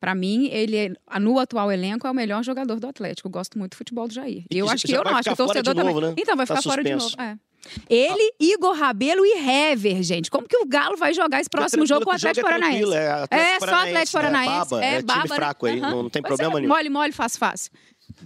Para 0.00 0.14
mim, 0.14 0.48
ele 0.52 0.76
é, 0.76 1.18
no 1.18 1.38
atual 1.38 1.72
elenco 1.72 2.06
é 2.06 2.10
o 2.10 2.14
melhor 2.14 2.44
jogador 2.44 2.78
do 2.78 2.86
Atlético. 2.86 3.28
Eu 3.28 3.32
gosto 3.32 3.58
muito 3.58 3.72
do 3.72 3.76
futebol 3.78 4.06
do 4.06 4.12
Jair. 4.12 4.44
E 4.50 4.58
eu 4.58 4.68
acho 4.68 4.86
que 4.86 4.92
eu 4.92 5.02
não, 5.02 5.16
acho 5.16 5.30
que 5.30 5.32
o 5.32 5.36
torcedor 5.36 5.74
novo, 5.74 5.94
também. 5.94 6.08
Né? 6.10 6.14
Então 6.18 6.36
vai 6.36 6.46
tá 6.46 6.56
ficar 6.56 6.62
fora 6.62 6.82
suspenso. 6.82 7.10
de 7.10 7.16
novo. 7.16 7.30
É. 7.30 7.38
Ele, 7.88 8.34
Igor 8.38 8.76
Rabelo 8.76 9.24
e 9.24 9.32
Hever, 9.38 10.02
gente. 10.02 10.30
Como 10.30 10.46
que 10.46 10.56
o 10.56 10.66
Galo 10.66 10.96
vai 10.96 11.14
jogar 11.14 11.40
esse 11.40 11.48
próximo 11.48 11.86
jogo 11.86 12.04
com 12.04 12.10
o 12.10 12.14
Atlético 12.14 12.46
Paranaense? 12.46 12.92
É, 12.92 13.10
Atlético 13.10 13.64
é 13.64 13.68
só 13.68 13.74
Atlético 13.76 14.12
Paranaense. 14.12 14.54
É, 14.54 14.58
baba, 14.58 14.84
é, 14.84 14.94
é 14.94 15.02
baba, 15.02 15.22
time 15.22 15.34
fraco 15.36 15.66
aí, 15.66 15.74
uhum. 15.74 15.80
não, 15.80 16.02
não 16.02 16.10
tem 16.10 16.22
Vai 16.22 16.28
problema 16.28 16.60
nenhum. 16.60 16.68
Mole, 16.68 16.90
mole, 16.90 17.12
fácil, 17.12 17.38
fácil. 17.38 17.72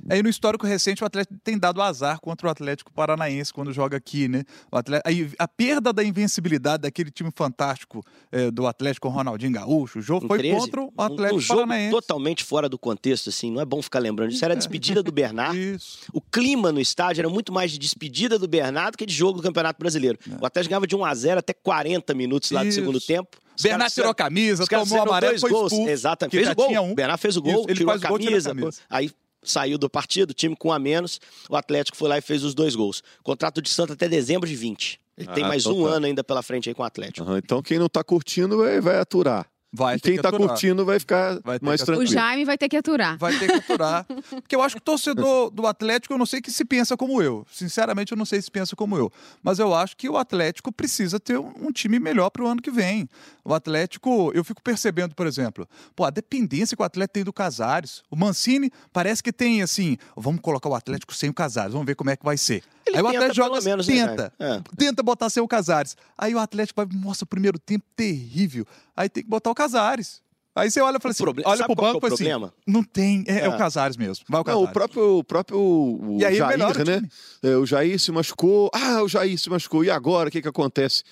Aí 0.08 0.22
no 0.22 0.28
histórico 0.28 0.66
recente 0.66 1.02
o 1.02 1.06
Atlético 1.06 1.38
tem 1.42 1.58
dado 1.58 1.80
azar 1.82 2.20
contra 2.20 2.48
o 2.48 2.50
Atlético 2.50 2.92
Paranaense 2.92 3.52
quando 3.52 3.72
joga 3.72 3.96
aqui, 3.96 4.28
né? 4.28 4.44
O 4.70 4.76
Atlético, 4.76 5.08
aí, 5.08 5.30
a 5.38 5.48
perda 5.48 5.92
da 5.92 6.04
invencibilidade 6.04 6.82
daquele 6.82 7.10
time 7.10 7.30
fantástico 7.34 8.04
é, 8.30 8.50
do 8.50 8.66
Atlético 8.66 9.08
com 9.08 9.14
Ronaldinho 9.14 9.52
Gaúcho, 9.52 9.98
o 9.98 10.02
jogo 10.02 10.26
foi 10.26 10.38
13, 10.38 10.58
contra 10.58 10.82
o 10.82 10.92
Atlético 10.96 11.40
um, 11.40 11.42
um 11.42 11.46
Paranaense. 11.46 11.90
totalmente 11.90 12.44
fora 12.44 12.68
do 12.68 12.78
contexto, 12.78 13.28
assim, 13.30 13.50
não 13.50 13.60
é 13.60 13.64
bom 13.64 13.80
ficar 13.82 13.98
lembrando. 13.98 14.30
Isso 14.32 14.44
era 14.44 14.54
a 14.54 14.56
despedida 14.56 15.02
do 15.02 15.12
Bernardo. 15.12 15.58
O 16.12 16.20
clima 16.20 16.72
no 16.72 16.80
estádio 16.80 17.20
era 17.20 17.28
muito 17.28 17.52
mais 17.52 17.70
de 17.70 17.78
despedida 17.78 18.38
do 18.38 18.48
Bernardo 18.48 18.96
que 18.96 19.04
de 19.04 19.14
jogo 19.14 19.38
do 19.38 19.42
Campeonato 19.42 19.78
Brasileiro. 19.78 20.18
É. 20.30 20.42
O 20.42 20.46
Atlético 20.46 20.70
ganhava 20.70 20.86
de 20.86 20.96
1 20.96 21.04
a 21.04 21.14
0 21.14 21.38
até 21.40 21.52
40 21.52 22.14
minutos 22.14 22.50
lá 22.50 22.62
do 22.62 22.68
Isso. 22.68 22.78
segundo 22.80 23.00
tempo. 23.00 23.38
Os 23.56 23.92
tirou 23.92 24.10
a 24.10 24.14
camisa, 24.14 24.64
tomou 24.66 24.98
o 24.98 25.02
amarelo, 25.02 25.32
dois 25.32 25.40
foi 25.40 25.50
gols. 25.50 25.72
expulso. 25.72 25.90
Exatamente. 25.90 26.36
Fez 26.36 26.48
o 26.48 26.54
gol. 26.54 26.70
um. 26.80 26.94
Bernardo 26.94 27.20
fez 27.20 27.36
o 27.36 27.42
gol, 27.42 27.52
Isso, 27.52 27.64
ele 27.68 27.74
tirou 27.74 27.98
gol, 27.98 28.16
a 28.16 28.18
camisa. 28.18 28.54
camisa. 28.54 28.80
Aí 28.88 29.10
saiu 29.42 29.78
do 29.78 29.88
partido, 29.88 30.32
time 30.34 30.54
com 30.56 30.68
um 30.68 30.72
a 30.72 30.78
menos. 30.78 31.20
O 31.48 31.56
Atlético 31.56 31.96
foi 31.96 32.08
lá 32.08 32.18
e 32.18 32.20
fez 32.22 32.44
os 32.44 32.54
dois 32.54 32.74
gols. 32.74 33.02
Contrato 33.22 33.60
de 33.62 33.68
Santos 33.70 33.94
até 33.94 34.08
dezembro 34.08 34.48
de 34.48 34.54
20. 34.56 35.00
Ele 35.16 35.26
tem 35.28 35.44
Ah, 35.44 35.48
mais 35.48 35.64
então 35.64 35.76
um 35.78 35.84
tá. 35.84 35.90
ano 35.94 36.06
ainda 36.06 36.22
pela 36.22 36.42
frente 36.42 36.68
aí 36.68 36.74
com 36.74 36.82
o 36.82 36.86
Atlético. 36.86 37.26
Aham, 37.26 37.38
então 37.38 37.60
quem 37.62 37.78
não 37.78 37.88
tá 37.88 38.04
curtindo 38.04 38.58
vai, 38.58 38.80
vai 38.80 38.98
aturar. 38.98 39.46
Vai 39.70 39.96
e 39.96 40.00
quem 40.00 40.16
que 40.16 40.22
tá 40.22 40.30
aturar. 40.30 40.48
curtindo 40.48 40.84
vai 40.84 40.98
ficar 40.98 41.38
Vai 41.44 41.58
mais 41.60 41.80
que 41.80 41.84
O 41.84 41.86
tranquilo. 41.86 42.10
Jaime 42.10 42.44
vai 42.44 42.56
ter 42.56 42.68
que 42.68 42.76
aturar. 42.76 43.18
Vai 43.18 43.38
ter 43.38 43.46
que 43.48 43.58
aturar. 43.58 44.06
Porque 44.30 44.56
eu 44.56 44.62
acho 44.62 44.76
que 44.76 44.80
o 44.80 44.84
torcedor 44.84 45.50
do 45.50 45.66
Atlético, 45.66 46.14
eu 46.14 46.18
não 46.18 46.24
sei 46.26 46.40
que 46.40 46.50
se 46.50 46.64
pensa 46.64 46.96
como 46.96 47.20
eu. 47.22 47.46
Sinceramente, 47.52 48.12
eu 48.12 48.16
não 48.18 48.24
sei 48.24 48.40
se 48.40 48.50
pensa 48.50 48.74
como 48.74 48.96
eu. 48.96 49.12
Mas 49.42 49.58
eu 49.58 49.74
acho 49.74 49.96
que 49.96 50.08
o 50.08 50.16
Atlético 50.16 50.72
precisa 50.72 51.20
ter 51.20 51.38
um 51.38 51.48
um 51.60 51.72
time 51.72 51.98
melhor 51.98 52.30
para 52.30 52.42
o 52.42 52.46
ano 52.46 52.62
que 52.62 52.70
vem. 52.70 53.08
O 53.44 53.52
Atlético, 53.52 54.32
eu 54.34 54.42
fico 54.42 54.62
percebendo, 54.62 55.14
por 55.14 55.26
exemplo, 55.26 55.68
pô, 55.94 56.04
a 56.04 56.10
dependência 56.10 56.76
que 56.76 56.82
o 56.82 56.86
Atlético 56.86 57.14
tem 57.14 57.24
do 57.24 57.32
Casares. 57.32 58.02
O 58.10 58.16
Mancini 58.16 58.70
parece 58.92 59.22
que 59.22 59.32
tem 59.32 59.60
assim, 59.62 59.96
vamos 60.16 60.40
colocar 60.40 60.68
o 60.68 60.74
Atlético 60.74 61.14
sem 61.14 61.28
o 61.30 61.34
Casares, 61.34 61.72
vamos 61.72 61.86
ver 61.86 61.94
como 61.94 62.10
é 62.10 62.16
que 62.16 62.24
vai 62.24 62.36
ser. 62.36 62.62
Ele 62.86 62.96
Aí 62.96 63.02
o 63.02 63.06
Atlético 63.08 63.34
joga, 63.34 63.60
menos, 63.60 63.86
né, 63.86 63.94
tenta, 64.08 64.32
Jaime? 64.40 64.64
tenta 64.76 65.02
botar 65.02 65.28
sem 65.30 65.42
o 65.42 65.48
Casares. 65.48 65.96
Aí 66.16 66.34
o 66.34 66.38
Atlético 66.38 66.84
vai, 66.84 67.00
nossa, 67.00 67.24
o 67.24 67.26
primeiro 67.26 67.58
tempo 67.58 67.84
terrível. 67.94 68.66
Aí 68.96 69.08
tem 69.08 69.22
que 69.22 69.28
botar 69.28 69.50
o 69.50 69.54
Casares. 69.54 70.20
Aí 70.56 70.70
você 70.70 70.80
olha 70.80 70.96
e 70.96 71.00
fala 71.00 71.12
assim, 71.12 71.22
olha 71.24 71.56
sabe 71.58 71.66
pro 71.66 71.76
qual 71.76 71.92
banco 71.92 72.06
é 72.06 72.10
o 72.10 72.14
assim, 72.14 72.24
problema? 72.24 72.52
não 72.66 72.82
tem, 72.82 73.22
é, 73.28 73.32
é 73.40 73.44
É. 73.44 73.48
o 73.48 73.56
Casares 73.56 73.96
mesmo. 73.96 74.24
Vai 74.28 74.40
o 74.40 74.44
Não, 74.44 74.52
Casares. 74.54 74.70
o 74.70 74.72
próprio, 74.72 75.18
o 75.18 75.24
próprio 75.24 75.58
o 75.60 76.16
E 76.20 76.24
aí 76.24 76.36
Jair, 76.36 76.54
o 76.56 76.66
né? 76.84 76.96
time. 76.96 77.10
É, 77.44 77.56
o 77.56 77.64
Jair 77.64 77.98
se 78.00 78.10
machucou. 78.10 78.68
Ah, 78.74 79.02
o 79.02 79.08
Jair 79.08 79.38
se 79.38 79.48
machucou. 79.48 79.84
E 79.84 79.90
agora, 79.90 80.28
o 80.28 80.32
que 80.32 80.42
que 80.42 80.48
acontece? 80.48 81.04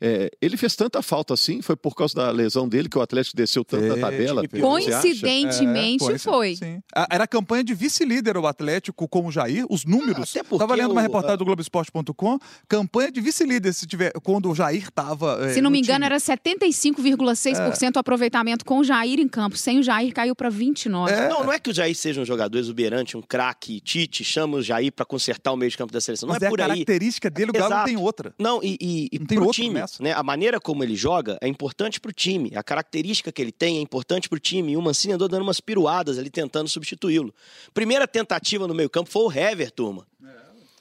É, 0.00 0.30
ele 0.40 0.56
fez 0.56 0.76
tanta 0.76 1.02
falta 1.02 1.34
assim, 1.34 1.60
foi 1.60 1.74
por 1.76 1.94
causa 1.94 2.14
da 2.14 2.30
lesão 2.30 2.68
dele 2.68 2.88
que 2.88 2.96
o 2.96 3.00
Atlético 3.00 3.36
desceu 3.36 3.64
tanto 3.64 3.82
na 3.86 3.94
Fez, 3.94 4.00
tabela. 4.00 4.42
Coincidentemente 4.48 6.04
É, 6.12 6.18
foi. 6.18 6.56
Sim. 6.56 6.80
A- 6.94 7.08
Era 7.10 7.24
a 7.24 7.26
campanha 7.26 7.64
de 7.64 7.74
vice-líder 7.74 8.36
o 8.36 8.46
Atlético 8.46 9.08
com 9.08 9.26
o 9.26 9.30
Jair, 9.32 9.64
os 9.68 9.84
números. 9.84 10.30
Até 10.30 10.42
porque 10.42 10.58
Tava 10.58 10.74
lendo 10.74 10.92
uma 10.92 11.00
o- 11.00 11.02
reportagem 11.02 11.38
do 11.38 11.44
Globoesporte.com, 11.44 12.38
campanha 12.68 13.10
de 13.10 13.20
vice-líder 13.20 13.72
se 13.72 13.86
tiver 13.86 14.12
quando 14.22 14.50
o 14.50 14.54
Jair 14.54 14.90
tava 14.90 15.38
é, 15.46 15.52
Se 15.54 15.60
não 15.60 15.70
me 15.70 15.78
engano, 15.78 16.04
time. 16.04 16.06
era 16.06 16.20
75,6% 16.20 17.96
o 17.96 17.98
aproveitamento 17.98 18.64
com 18.64 18.78
o 18.78 18.84
Jair 18.84 19.18
em 19.20 19.28
campo. 19.28 19.56
Sem 19.56 19.78
o 19.80 19.82
Jair, 19.82 20.12
caiu 20.12 20.34
para 20.34 20.50
29%. 20.50 21.08
É. 21.08 21.28
Não, 21.28 21.44
não 21.44 21.52
é 21.52 21.58
que 21.58 21.70
o 21.70 21.74
Jair 21.74 21.94
seja 21.94 22.20
um 22.20 22.24
jogador 22.24 22.58
exuberante, 22.58 23.16
um 23.16 23.22
craque, 23.22 23.80
Tite, 23.80 24.22
chama 24.24 24.58
o 24.58 24.62
Jair 24.62 24.92
pra 24.92 25.04
consertar 25.04 25.52
o 25.52 25.56
meio 25.56 25.70
de 25.70 25.76
campo 25.76 25.92
da 25.92 26.00
seleção. 26.00 26.26
Não 26.28 26.34
Mas 26.34 26.42
é 26.42 26.46
é 26.46 26.48
por 26.50 26.60
a 26.60 26.64
aí. 26.64 26.68
característica 26.70 27.30
dele, 27.30 27.50
o 27.50 27.52
Galo 27.54 27.74
não 27.74 27.84
tem 27.84 27.96
outra. 27.96 28.34
Não, 28.38 28.62
e, 28.62 28.76
e, 28.80 29.08
e 29.12 29.18
Não 29.18 29.26
tem 29.26 29.36
pro 29.38 29.46
outro 29.46 29.62
time, 29.62 29.80
nessa. 29.88 30.02
né? 30.02 30.12
A 30.12 30.22
maneira 30.22 30.60
como 30.60 30.84
ele 30.84 30.94
joga 30.94 31.38
é 31.40 31.48
importante 31.48 32.00
pro 32.00 32.12
time. 32.12 32.52
A 32.54 32.62
característica 32.62 33.32
que 33.32 33.40
ele 33.40 33.52
tem 33.52 33.78
é 33.78 33.80
importante 33.80 34.28
pro 34.28 34.38
time. 34.38 34.72
E 34.72 34.76
o 34.76 34.82
Mancini 34.82 35.14
andou 35.14 35.28
dando 35.28 35.42
umas 35.42 35.60
piruadas 35.60 36.18
ali 36.18 36.30
tentando 36.30 36.68
substituí-lo. 36.68 37.34
Primeira 37.72 38.06
tentativa 38.06 38.66
no 38.66 38.74
meio-campo 38.74 39.10
foi 39.10 39.22
o 39.22 39.32
Hever, 39.32 39.70
turma. 39.70 40.06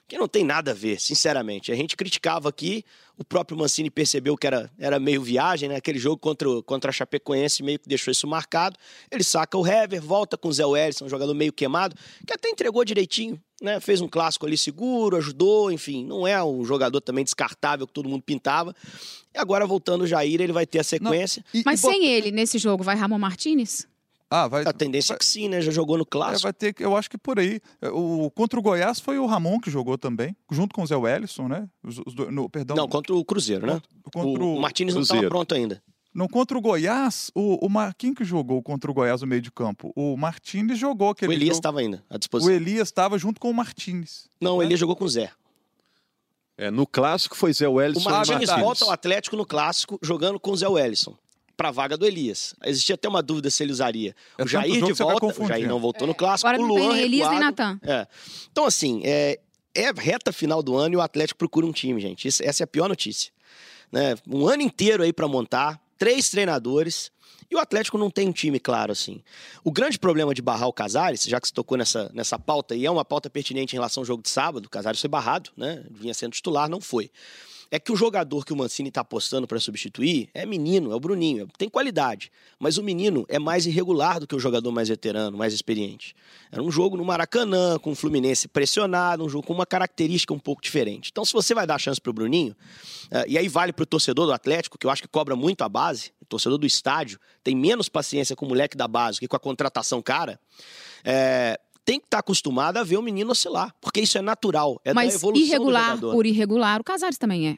Que 0.07 0.17
não 0.17 0.27
tem 0.27 0.43
nada 0.45 0.71
a 0.71 0.73
ver, 0.73 1.01
sinceramente. 1.01 1.69
A 1.69 1.75
gente 1.75 1.97
criticava 1.97 2.47
aqui, 2.47 2.85
o 3.17 3.25
próprio 3.25 3.57
Mancini 3.57 3.89
percebeu 3.89 4.37
que 4.37 4.47
era, 4.47 4.71
era 4.79 4.99
meio 4.99 5.21
viagem, 5.21 5.67
né? 5.67 5.75
Aquele 5.75 5.99
jogo 5.99 6.17
contra, 6.17 6.49
o- 6.49 6.63
contra 6.63 6.89
a 6.89 6.93
Chapecoense 6.93 7.61
meio 7.61 7.77
que 7.77 7.89
deixou 7.89 8.09
isso 8.11 8.25
marcado. 8.25 8.77
Ele 9.11 9.21
saca 9.23 9.57
o 9.57 9.67
Hever, 9.67 10.01
volta 10.01 10.37
com 10.37 10.47
o 10.47 10.53
Zé 10.53 10.65
Wellison, 10.65 11.05
um 11.05 11.09
jogador 11.09 11.33
meio 11.33 11.51
queimado, 11.51 11.93
que 12.25 12.31
até 12.33 12.47
entregou 12.47 12.85
direitinho, 12.85 13.37
né? 13.61 13.81
Fez 13.81 13.99
um 13.99 14.07
clássico 14.07 14.45
ali 14.45 14.57
seguro, 14.57 15.17
ajudou, 15.17 15.69
enfim. 15.71 16.05
Não 16.05 16.25
é 16.25 16.41
um 16.41 16.63
jogador 16.63 17.01
também 17.01 17.25
descartável 17.25 17.85
que 17.85 17.91
todo 17.93 18.07
mundo 18.07 18.23
pintava. 18.23 18.73
E 19.35 19.37
agora, 19.37 19.65
voltando 19.67 20.03
o 20.03 20.07
Jair, 20.07 20.39
ele 20.39 20.53
vai 20.53 20.65
ter 20.65 20.79
a 20.79 20.83
sequência. 20.85 21.43
E- 21.53 21.63
Mas 21.65 21.83
e 21.83 21.87
sem 21.87 22.05
ele, 22.05 22.31
nesse 22.31 22.57
jogo, 22.57 22.81
vai 22.81 22.95
Ramon 22.95 23.19
Martinez? 23.19 23.85
Ah, 24.29 24.47
vai, 24.47 24.63
A 24.65 24.73
tendência 24.73 25.13
é 25.13 25.17
que 25.17 25.25
sim, 25.25 25.47
né? 25.47 25.61
Já 25.61 25.71
jogou 25.71 25.97
no 25.97 26.03
é, 26.03 26.07
clássico. 26.09 26.43
vai 26.43 26.53
ter 26.53 26.75
eu 26.79 26.97
acho 26.97 27.09
que 27.09 27.17
por 27.17 27.39
aí. 27.39 27.61
É, 27.81 27.89
O, 27.89 28.29
contra 28.35 28.59
o 28.59 28.61
Goiás 28.61 28.99
foi 28.99 29.17
o 29.17 29.25
Ramon 29.25 29.59
que 29.59 29.71
jogou 29.71 29.97
também, 29.97 30.35
junto 30.51 30.75
com 30.75 30.83
o 30.83 30.85
Zé 30.85 30.95
Wellison, 30.97 31.47
né? 31.47 31.69
Os, 31.83 31.99
os 32.05 32.13
dois- 32.13 32.33
no, 32.33 32.49
perdão. 32.49 32.75
Não, 32.75 32.87
contra 32.89 33.15
o 33.15 33.23
Cruzeiro, 33.23 33.65
né? 33.65 33.81
contra 34.13 34.43
o, 34.43 34.57
o 34.57 34.61
Martins 34.61 34.93
não 34.93 35.01
estava 35.01 35.27
pronto 35.29 35.55
ainda. 35.55 35.81
Não, 36.13 36.27
contra 36.27 36.57
o 36.57 36.61
Goiás, 36.61 37.29
o, 37.35 37.63
o 37.63 37.69
Mar... 37.69 37.93
quem 37.93 38.11
que 38.13 38.23
jogou 38.25 38.61
contra 38.63 38.89
o 38.89 38.93
Goiás 38.93 39.21
no 39.21 39.27
meio 39.27 39.41
de 39.41 39.51
campo? 39.51 39.93
O 39.95 40.17
Martins 40.17 40.77
jogou 40.77 41.11
aquele 41.11 41.31
o 41.31 41.33
Elias 41.33 41.57
estava 41.57 41.79
ainda 41.79 42.03
à 42.09 42.15
O 42.15 42.19
disposição. 42.19 42.53
Elias 42.53 42.87
estava 42.87 43.17
junto 43.19 43.39
com 43.39 43.51
o 43.51 43.53
Martins. 43.53 44.27
Não, 44.41 44.55
o 44.55 44.59
né? 44.59 44.65
Elias 44.65 44.79
jogou 44.79 44.95
com 44.95 45.05
o 45.05 45.09
Zé. 45.09 45.31
É, 46.57 46.71
no 46.71 46.87
clássico 46.87 47.37
foi 47.37 47.53
Zé 47.53 47.67
O 47.67 47.73
Wellison 47.73 48.01
e 48.09 48.11
Martins 48.11 48.37
verdade. 48.39 48.61
volta 48.61 48.83
ao 48.83 48.89
Atlético 48.91 49.35
no 49.37 49.45
clássico, 49.45 49.99
jogando 50.01 50.39
com 50.39 50.51
o 50.51 50.57
Zé 50.57 50.67
Wellison. 50.67 51.15
Pra 51.57 51.71
vaga 51.71 51.97
do 51.97 52.05
Elias. 52.05 52.53
Existia 52.63 52.93
até 52.93 53.09
uma 53.09 53.21
dúvida 53.23 53.49
se 53.49 53.63
ele 53.63 53.71
usaria. 53.71 54.15
É 54.37 54.43
o 54.43 54.47
Jair 54.47 54.73
de 54.75 54.93
vai 54.93 54.93
volta, 54.93 55.41
o. 55.43 55.47
Jair 55.47 55.67
não 55.67 55.79
voltou 55.79 56.05
no 56.07 56.13
clássico. 56.13 56.47
Agora 56.47 56.63
o 56.63 56.67
Luan 56.67 56.91
tem 56.91 56.99
Elias 57.01 57.27
recuado. 57.27 57.45
Natan. 57.45 57.79
É. 57.83 58.07
Então, 58.51 58.65
assim, 58.65 59.01
é, 59.03 59.39
é 59.73 59.91
reta 59.91 60.31
final 60.31 60.61
do 60.61 60.75
ano 60.77 60.93
e 60.93 60.97
o 60.97 61.01
Atlético 61.01 61.39
procura 61.39 61.65
um 61.65 61.71
time, 61.71 61.99
gente. 61.99 62.27
Isso- 62.27 62.43
essa 62.43 62.61
é 62.61 62.65
a 62.65 62.67
pior 62.67 62.87
notícia. 62.87 63.31
Né? 63.91 64.15
Um 64.27 64.47
ano 64.47 64.61
inteiro 64.61 65.01
aí 65.01 65.11
pra 65.11 65.27
montar. 65.27 65.81
três 65.97 66.29
treinadores. 66.29 67.11
E 67.49 67.55
o 67.55 67.59
Atlético 67.59 67.97
não 67.97 68.11
tem 68.11 68.27
um 68.27 68.31
time 68.31 68.59
claro 68.59 68.91
assim. 68.91 69.23
O 69.63 69.71
grande 69.71 69.97
problema 69.97 70.31
de 70.35 70.43
barrar 70.43 70.67
o 70.67 70.73
Casares, 70.73 71.23
já 71.23 71.41
que 71.41 71.47
você 71.47 71.53
tocou 71.53 71.75
nessa, 71.75 72.11
nessa 72.13 72.37
pauta, 72.37 72.75
e 72.75 72.85
é 72.85 72.91
uma 72.91 73.03
pauta 73.05 73.29
pertinente 73.31 73.73
em 73.73 73.77
relação 73.77 74.01
ao 74.01 74.05
jogo 74.05 74.21
de 74.21 74.29
sábado, 74.29 74.65
o 74.65 74.69
Casares 74.69 74.99
foi 75.01 75.09
barrado, 75.09 75.49
né? 75.57 75.83
Vinha 75.89 76.13
sendo 76.13 76.33
titular, 76.33 76.69
não 76.69 76.79
foi 76.79 77.09
é 77.69 77.79
que 77.79 77.91
o 77.91 77.95
jogador 77.95 78.45
que 78.45 78.53
o 78.53 78.55
Mancini 78.55 78.89
está 78.89 79.01
apostando 79.01 79.47
para 79.47 79.59
substituir 79.59 80.29
é 80.33 80.45
menino, 80.45 80.91
é 80.91 80.95
o 80.95 80.99
Bruninho, 80.99 81.47
tem 81.57 81.69
qualidade. 81.69 82.31
Mas 82.59 82.77
o 82.77 82.83
menino 82.83 83.25
é 83.27 83.37
mais 83.39 83.65
irregular 83.65 84.19
do 84.19 84.27
que 84.27 84.35
o 84.35 84.39
jogador 84.39 84.71
mais 84.71 84.89
veterano, 84.89 85.37
mais 85.37 85.53
experiente. 85.53 86.15
Era 86.51 86.61
um 86.61 86.71
jogo 86.71 86.97
no 86.97 87.03
Maracanã, 87.03 87.77
com 87.79 87.91
o 87.91 87.95
Fluminense 87.95 88.47
pressionado, 88.47 89.23
um 89.23 89.29
jogo 89.29 89.45
com 89.45 89.53
uma 89.53 89.65
característica 89.65 90.33
um 90.33 90.39
pouco 90.39 90.61
diferente. 90.61 91.09
Então, 91.11 91.25
se 91.25 91.33
você 91.33 91.53
vai 91.53 91.67
dar 91.67 91.77
chance 91.77 91.99
para 91.99 92.09
o 92.09 92.13
Bruninho, 92.13 92.55
uh, 93.11 93.25
e 93.27 93.37
aí 93.37 93.47
vale 93.47 93.73
para 93.73 93.83
o 93.83 93.85
torcedor 93.85 94.25
do 94.25 94.33
Atlético, 94.33 94.77
que 94.77 94.85
eu 94.85 94.91
acho 94.91 95.01
que 95.01 95.07
cobra 95.07 95.35
muito 95.35 95.61
a 95.61 95.69
base, 95.69 96.11
o 96.21 96.25
torcedor 96.25 96.57
do 96.57 96.65
estádio 96.65 97.19
tem 97.43 97.55
menos 97.55 97.87
paciência 97.89 98.35
com 98.35 98.45
o 98.45 98.49
moleque 98.49 98.75
da 98.75 98.87
base 98.87 99.19
que 99.19 99.27
com 99.27 99.35
a 99.35 99.39
contratação 99.39 100.01
cara. 100.01 100.39
É, 101.03 101.59
tem 101.87 102.01
que 102.01 102.05
estar 102.05 102.17
tá 102.17 102.19
acostumado 102.19 102.75
a 102.75 102.83
ver 102.83 102.97
o 102.97 103.01
menino 103.01 103.31
oscilar, 103.31 103.73
porque 103.79 104.01
isso 104.01 104.17
é 104.17 104.21
natural, 104.21 104.77
é 104.83 104.93
mas 104.93 105.13
da 105.13 105.15
evolução 105.19 105.45
irregular 105.45 105.97
por 105.97 106.25
irregular, 106.25 106.81
o 106.81 106.83
Casares 106.83 107.17
também 107.17 107.47
é. 107.47 107.57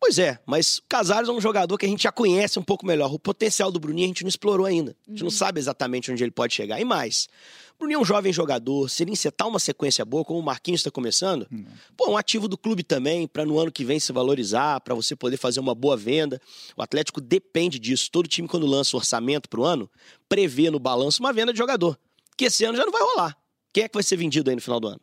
Pois 0.00 0.18
é, 0.18 0.40
mas 0.44 0.78
o 0.78 0.82
Casares 0.88 1.28
é 1.28 1.32
um 1.32 1.40
jogador 1.40 1.78
que 1.78 1.86
a 1.86 1.88
gente 1.88 2.02
já 2.02 2.10
conhece 2.10 2.58
um 2.58 2.62
pouco 2.62 2.84
melhor. 2.84 3.14
O 3.14 3.18
potencial 3.18 3.70
do 3.70 3.78
Bruninho 3.78 4.06
a 4.06 4.08
gente 4.08 4.22
não 4.22 4.28
explorou 4.28 4.66
ainda. 4.66 4.94
A 5.06 5.10
gente 5.10 5.20
uhum. 5.20 5.26
não 5.26 5.30
sabe 5.30 5.60
exatamente 5.60 6.10
onde 6.10 6.22
ele 6.22 6.32
pode 6.32 6.52
chegar. 6.52 6.78
E 6.80 6.84
mais, 6.84 7.28
o 7.76 7.78
Bruninho 7.78 7.98
é 7.98 8.02
um 8.02 8.04
jovem 8.04 8.32
jogador, 8.32 8.90
se 8.90 9.04
ele 9.04 9.12
encetar 9.12 9.48
uma 9.48 9.60
sequência 9.60 10.04
boa, 10.04 10.24
como 10.24 10.40
o 10.40 10.42
Marquinhos 10.42 10.80
está 10.80 10.90
começando, 10.90 11.46
uhum. 11.50 11.64
pô, 11.96 12.10
um 12.10 12.16
ativo 12.16 12.48
do 12.48 12.58
clube 12.58 12.82
também, 12.82 13.26
para 13.26 13.46
no 13.46 13.58
ano 13.58 13.70
que 13.70 13.84
vem 13.84 13.98
se 14.00 14.12
valorizar, 14.12 14.80
para 14.80 14.94
você 14.94 15.14
poder 15.14 15.36
fazer 15.36 15.60
uma 15.60 15.76
boa 15.76 15.96
venda. 15.96 16.40
O 16.76 16.82
Atlético 16.82 17.20
depende 17.20 17.78
disso. 17.78 18.10
Todo 18.10 18.28
time, 18.28 18.48
quando 18.48 18.66
lança 18.66 18.96
o 18.96 18.98
orçamento 18.98 19.48
para 19.48 19.60
o 19.60 19.64
ano, 19.64 19.88
prevê 20.28 20.70
no 20.70 20.80
balanço 20.80 21.22
uma 21.22 21.32
venda 21.32 21.52
de 21.52 21.58
jogador. 21.58 21.96
Que 22.36 22.46
esse 22.46 22.64
ano 22.64 22.76
já 22.76 22.84
não 22.84 22.92
vai 22.92 23.00
rolar. 23.00 23.43
Quem 23.74 23.82
é 23.82 23.88
que 23.88 23.94
vai 23.94 24.04
ser 24.04 24.16
vendido 24.16 24.48
aí 24.48 24.54
no 24.54 24.62
final 24.62 24.78
do 24.78 24.86
ano? 24.86 25.00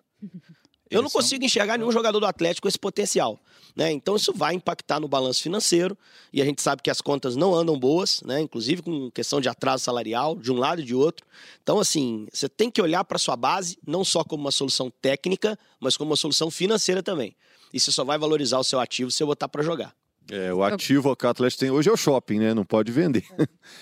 Eu 0.90 1.02
não 1.02 1.10
consigo 1.10 1.44
enxergar 1.44 1.78
nenhum 1.78 1.92
jogador 1.92 2.20
do 2.20 2.26
Atlético 2.26 2.64
com 2.64 2.68
esse 2.70 2.80
potencial. 2.80 3.40
Né? 3.76 3.92
Então 3.92 4.16
isso 4.16 4.34
vai 4.34 4.54
impactar 4.54 5.00
no 5.00 5.08
balanço 5.08 5.42
financeiro 5.42 5.98
e 6.34 6.42
a 6.42 6.46
gente 6.46 6.62
sabe 6.62 6.82
que 6.82 6.90
as 6.90 7.00
contas 7.00 7.36
não 7.36 7.54
andam 7.54 7.78
boas, 7.78 8.22
né? 8.26 8.40
inclusive 8.42 8.82
com 8.82 9.12
questão 9.12 9.40
de 9.40 9.50
atraso 9.50 9.84
salarial 9.84 10.36
de 10.36 10.52
um 10.52 10.56
lado 10.56 10.82
e 10.82 10.86
de 10.86 10.96
outro. 10.96 11.26
Então, 11.62 11.80
assim, 11.80 12.28
você 12.32 12.48
tem 12.50 12.72
que 12.72 12.82
olhar 12.82 13.04
para 13.04 13.18
sua 13.18 13.36
base 13.36 13.78
não 13.86 14.04
só 14.04 14.24
como 14.24 14.44
uma 14.44 14.52
solução 14.52 14.92
técnica, 15.02 15.60
mas 15.80 15.96
como 15.98 16.12
uma 16.12 16.18
solução 16.18 16.50
financeira 16.50 17.04
também. 17.04 17.36
E 17.74 17.80
você 17.80 17.92
só 17.92 18.04
vai 18.04 18.18
valorizar 18.18 18.58
o 18.58 18.64
seu 18.64 18.80
ativo 18.80 19.12
se 19.12 19.18
você 19.18 19.26
botar 19.26 19.48
para 19.48 19.64
jogar. 19.64 19.94
É, 20.30 20.54
o 20.54 20.64
ativo 20.64 21.16
que 21.16 21.26
o 21.26 21.30
Atlético 21.30 21.60
tem 21.60 21.72
hoje 21.72 21.90
é 21.90 21.92
o 21.92 21.98
shopping, 21.98 22.40
né? 22.40 22.54
Não 22.54 22.64
pode 22.64 22.92
vender. 22.92 23.26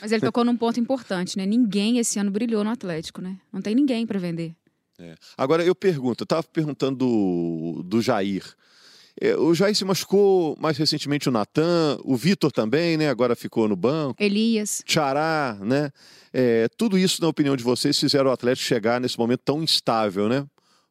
Mas 0.01 0.11
ele 0.11 0.21
tocou 0.21 0.43
num 0.43 0.55
ponto 0.55 0.79
importante, 0.79 1.37
né? 1.37 1.45
Ninguém 1.45 1.99
esse 1.99 2.17
ano 2.17 2.31
brilhou 2.31 2.63
no 2.63 2.69
Atlético, 2.69 3.21
né? 3.21 3.37
Não 3.51 3.61
tem 3.61 3.75
ninguém 3.75 4.05
para 4.05 4.19
vender. 4.19 4.55
É. 4.99 5.15
Agora 5.37 5.63
eu 5.63 5.73
pergunto, 5.73 6.23
eu 6.23 6.25
estava 6.25 6.43
perguntando 6.43 6.97
do, 6.97 7.83
do 7.83 8.01
Jair. 8.01 8.43
É, 9.21 9.35
o 9.35 9.53
Jair 9.53 9.75
se 9.75 9.83
machucou 9.83 10.55
mais 10.59 10.77
recentemente 10.77 11.27
o 11.27 11.31
Natan, 11.31 11.97
o 12.03 12.15
Vitor 12.15 12.51
também, 12.51 12.95
né? 12.95 13.09
Agora 13.09 13.35
ficou 13.35 13.67
no 13.67 13.75
banco. 13.75 14.21
Elias. 14.21 14.81
Tchará, 14.85 15.57
né? 15.61 15.91
É, 16.31 16.69
tudo 16.77 16.97
isso, 16.97 17.21
na 17.21 17.27
opinião 17.27 17.55
de 17.55 17.63
vocês, 17.63 17.99
fizeram 17.99 18.29
o 18.29 18.33
Atlético 18.33 18.65
chegar 18.65 19.01
nesse 19.01 19.17
momento 19.17 19.41
tão 19.43 19.61
instável, 19.61 20.29
né? 20.29 20.45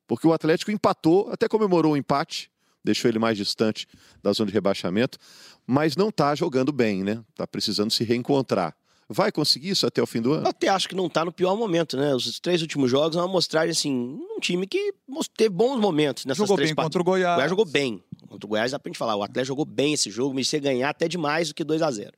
Porque 0.07 0.27
o 0.27 0.33
Atlético 0.33 0.71
empatou, 0.71 1.31
até 1.31 1.49
comemorou 1.49 1.93
o 1.93 1.97
empate, 1.97 2.51
deixou 2.85 3.11
ele 3.11 3.19
mais 3.19 3.37
distante 3.37 3.87
da 4.23 4.33
zona 4.33 4.49
de 4.49 4.55
rebaixamento, 4.55 5.19
mas 5.67 5.97
não 5.97 6.09
está 6.09 6.35
jogando 6.35 6.73
bem, 6.73 7.03
né? 7.03 7.23
Está 7.31 7.47
precisando 7.47 7.91
se 7.91 8.05
reencontrar. 8.05 8.75
Vai 9.11 9.33
conseguir 9.33 9.71
isso 9.71 9.87
até 9.87 10.03
o 10.03 10.07
fim 10.07 10.21
do 10.21 10.33
ano? 10.35 10.45
Eu 10.45 10.51
até 10.51 10.69
acho 10.69 10.87
que 10.87 10.95
não 10.95 11.07
está 11.07 11.25
no 11.25 11.33
pior 11.33 11.57
momento, 11.57 11.97
né? 11.97 12.15
Os 12.15 12.39
três 12.41 12.61
últimos 12.61 12.91
jogos 12.91 13.17
é 13.17 13.21
uma 13.21 13.29
mostragem, 13.29 13.71
assim, 13.71 13.91
um 13.91 14.39
time 14.39 14.67
que 14.67 14.93
teve 15.35 15.49
bons 15.49 15.81
momentos 15.81 16.27
nessas 16.27 16.39
jogou 16.39 16.57
três 16.57 16.71
bem 16.71 16.75
partidas. 16.77 17.01
contra 17.01 17.01
o 17.01 17.05
Goiás. 17.05 17.33
O 17.33 17.37
Goiás 17.37 17.51
jogou 17.51 17.65
bem. 17.65 18.03
Contra 18.29 18.47
o 18.47 18.49
Goiás 18.49 18.73
dá 18.73 18.79
pra 18.79 18.91
gente 18.91 18.99
falar. 18.99 19.17
O 19.17 19.23
Atlético 19.23 19.47
jogou 19.49 19.65
bem 19.65 19.95
esse 19.95 20.11
jogo, 20.11 20.35
merecia 20.35 20.61
ganhar 20.61 20.91
até 20.91 21.09
demais 21.09 21.49
do 21.49 21.55
que 21.55 21.65
2 21.65 21.81
a 21.81 21.91
0 21.91 22.13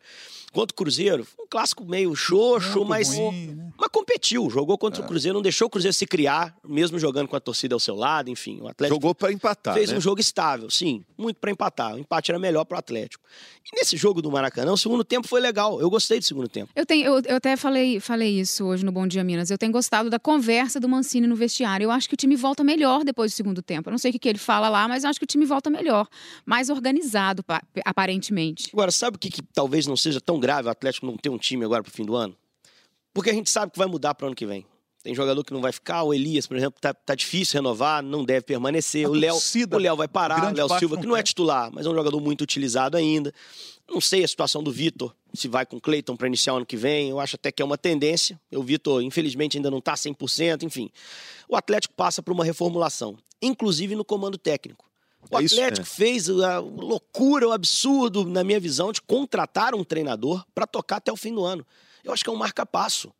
Contra 0.52 0.72
o 0.72 0.76
Cruzeiro, 0.76 1.26
um 1.38 1.46
clássico 1.48 1.84
meio 1.84 2.14
xoxo, 2.16 2.84
mas, 2.84 3.14
ruim, 3.14 3.54
né? 3.54 3.72
mas 3.78 3.88
competiu. 3.88 4.50
Jogou 4.50 4.76
contra 4.76 5.00
é. 5.00 5.04
o 5.04 5.08
Cruzeiro, 5.08 5.34
não 5.34 5.42
deixou 5.42 5.68
o 5.68 5.70
Cruzeiro 5.70 5.94
se 5.94 6.06
criar, 6.06 6.56
mesmo 6.66 6.98
jogando 6.98 7.28
com 7.28 7.36
a 7.36 7.40
torcida 7.40 7.74
ao 7.74 7.78
seu 7.78 7.94
lado, 7.94 8.30
enfim. 8.30 8.60
O 8.60 8.66
Atlético 8.68 8.96
jogou 8.96 9.14
para 9.14 9.32
empatar. 9.32 9.74
Fez 9.74 9.90
né? 9.90 9.98
um 9.98 10.00
jogo 10.00 10.20
estável, 10.20 10.68
sim, 10.68 11.04
muito 11.16 11.36
para 11.36 11.52
empatar. 11.52 11.94
O 11.94 11.98
empate 11.98 12.32
era 12.32 12.38
melhor 12.38 12.64
para 12.64 12.76
o 12.76 12.78
Atlético. 12.78 13.22
E 13.64 13.76
nesse 13.78 13.96
jogo 13.96 14.20
do 14.20 14.30
Maracanã, 14.30 14.72
o 14.72 14.76
segundo 14.76 15.04
tempo 15.04 15.28
foi 15.28 15.40
legal. 15.40 15.80
Eu 15.80 15.88
gostei 15.88 16.18
do 16.18 16.24
segundo 16.24 16.48
tempo. 16.48 16.72
Eu, 16.74 16.84
tenho, 16.84 17.06
eu, 17.06 17.22
eu 17.24 17.36
até 17.36 17.56
falei, 17.56 18.00
falei 18.00 18.40
isso 18.40 18.64
hoje 18.64 18.84
no 18.84 18.90
Bom 18.90 19.06
Dia 19.06 19.22
Minas. 19.22 19.50
Eu 19.50 19.58
tenho 19.58 19.70
gostado 19.70 20.10
da 20.10 20.18
conversa 20.18 20.80
do 20.80 20.88
Mancini 20.88 21.28
no 21.28 21.36
vestiário. 21.36 21.84
Eu 21.84 21.90
acho 21.92 22.08
que 22.08 22.14
o 22.14 22.16
time 22.16 22.34
volta 22.34 22.64
melhor 22.64 23.04
depois 23.04 23.30
do 23.30 23.36
segundo 23.36 23.62
tempo. 23.62 23.88
Eu 23.88 23.92
não 23.92 23.98
sei 23.98 24.10
o 24.10 24.12
que, 24.12 24.18
que 24.18 24.28
ele 24.28 24.38
fala 24.38 24.68
lá, 24.68 24.88
mas 24.88 25.04
eu 25.04 25.10
acho 25.10 25.20
que 25.20 25.24
o 25.24 25.28
time 25.28 25.46
volta 25.46 25.70
melhor. 25.70 26.08
Mais 26.44 26.68
organizado, 26.68 27.44
aparentemente. 27.84 28.70
Agora, 28.72 28.90
sabe 28.90 29.16
o 29.16 29.20
que, 29.20 29.30
que 29.30 29.42
talvez 29.42 29.86
não 29.86 29.96
seja 29.96 30.20
tão 30.20 30.39
grave 30.40 30.68
o 30.68 30.70
Atlético 30.70 31.06
não 31.06 31.16
ter 31.16 31.28
um 31.28 31.38
time 31.38 31.64
agora 31.64 31.82
pro 31.82 31.92
fim 31.92 32.04
do 32.04 32.16
ano? 32.16 32.36
Porque 33.12 33.30
a 33.30 33.34
gente 33.34 33.50
sabe 33.50 33.72
que 33.72 33.78
vai 33.78 33.88
mudar 33.88 34.14
para 34.14 34.24
o 34.24 34.28
ano 34.28 34.36
que 34.36 34.46
vem. 34.46 34.66
Tem 35.02 35.14
jogador 35.14 35.42
que 35.42 35.52
não 35.52 35.62
vai 35.62 35.72
ficar, 35.72 36.02
o 36.02 36.12
Elias, 36.12 36.46
por 36.46 36.58
exemplo, 36.58 36.78
tá, 36.78 36.92
tá 36.92 37.14
difícil 37.14 37.56
renovar, 37.56 38.02
não 38.02 38.22
deve 38.22 38.42
permanecer. 38.42 39.06
A 39.06 39.08
o 39.08 39.14
Léo, 39.14 39.34
o 39.34 39.78
Léo 39.78 39.96
vai 39.96 40.06
parar, 40.06 40.52
o 40.52 40.56
Léo 40.56 40.68
Silva, 40.78 40.98
que 40.98 41.06
não 41.06 41.16
é 41.16 41.22
titular, 41.22 41.70
mas 41.72 41.86
é 41.86 41.88
um 41.88 41.94
jogador 41.94 42.20
muito 42.20 42.42
utilizado 42.42 42.98
ainda. 42.98 43.32
Não 43.88 43.98
sei 43.98 44.22
a 44.22 44.28
situação 44.28 44.62
do 44.62 44.70
Vitor, 44.70 45.14
se 45.32 45.48
vai 45.48 45.64
com 45.64 45.76
o 45.76 45.80
Cleiton 45.80 46.16
para 46.16 46.26
iniciar 46.26 46.52
o 46.52 46.56
ano 46.58 46.66
que 46.66 46.76
vem. 46.76 47.08
Eu 47.08 47.18
acho 47.18 47.36
até 47.36 47.50
que 47.50 47.62
é 47.62 47.64
uma 47.64 47.78
tendência. 47.78 48.38
O 48.52 48.62
Vitor, 48.62 49.02
infelizmente, 49.02 49.56
ainda 49.56 49.70
não 49.70 49.78
está 49.78 49.94
100%, 49.94 50.64
enfim. 50.64 50.90
O 51.48 51.56
Atlético 51.56 51.94
passa 51.94 52.22
por 52.22 52.32
uma 52.32 52.44
reformulação, 52.44 53.16
inclusive 53.40 53.94
no 53.94 54.04
comando 54.04 54.36
técnico. 54.36 54.89
O 55.30 55.38
é 55.38 55.44
Atlético 55.44 55.86
é. 55.86 55.90
fez 55.90 56.28
a 56.30 56.58
loucura, 56.58 57.48
o 57.48 57.52
absurdo, 57.52 58.24
na 58.24 58.42
minha 58.42 58.60
visão, 58.60 58.92
de 58.92 59.02
contratar 59.02 59.74
um 59.74 59.84
treinador 59.84 60.44
para 60.54 60.66
tocar 60.66 60.96
até 60.96 61.12
o 61.12 61.16
fim 61.16 61.34
do 61.34 61.44
ano. 61.44 61.66
Eu 62.02 62.12
acho 62.12 62.24
que 62.24 62.30
é 62.30 62.32
um 62.32 62.36
marca-passo. 62.36 63.12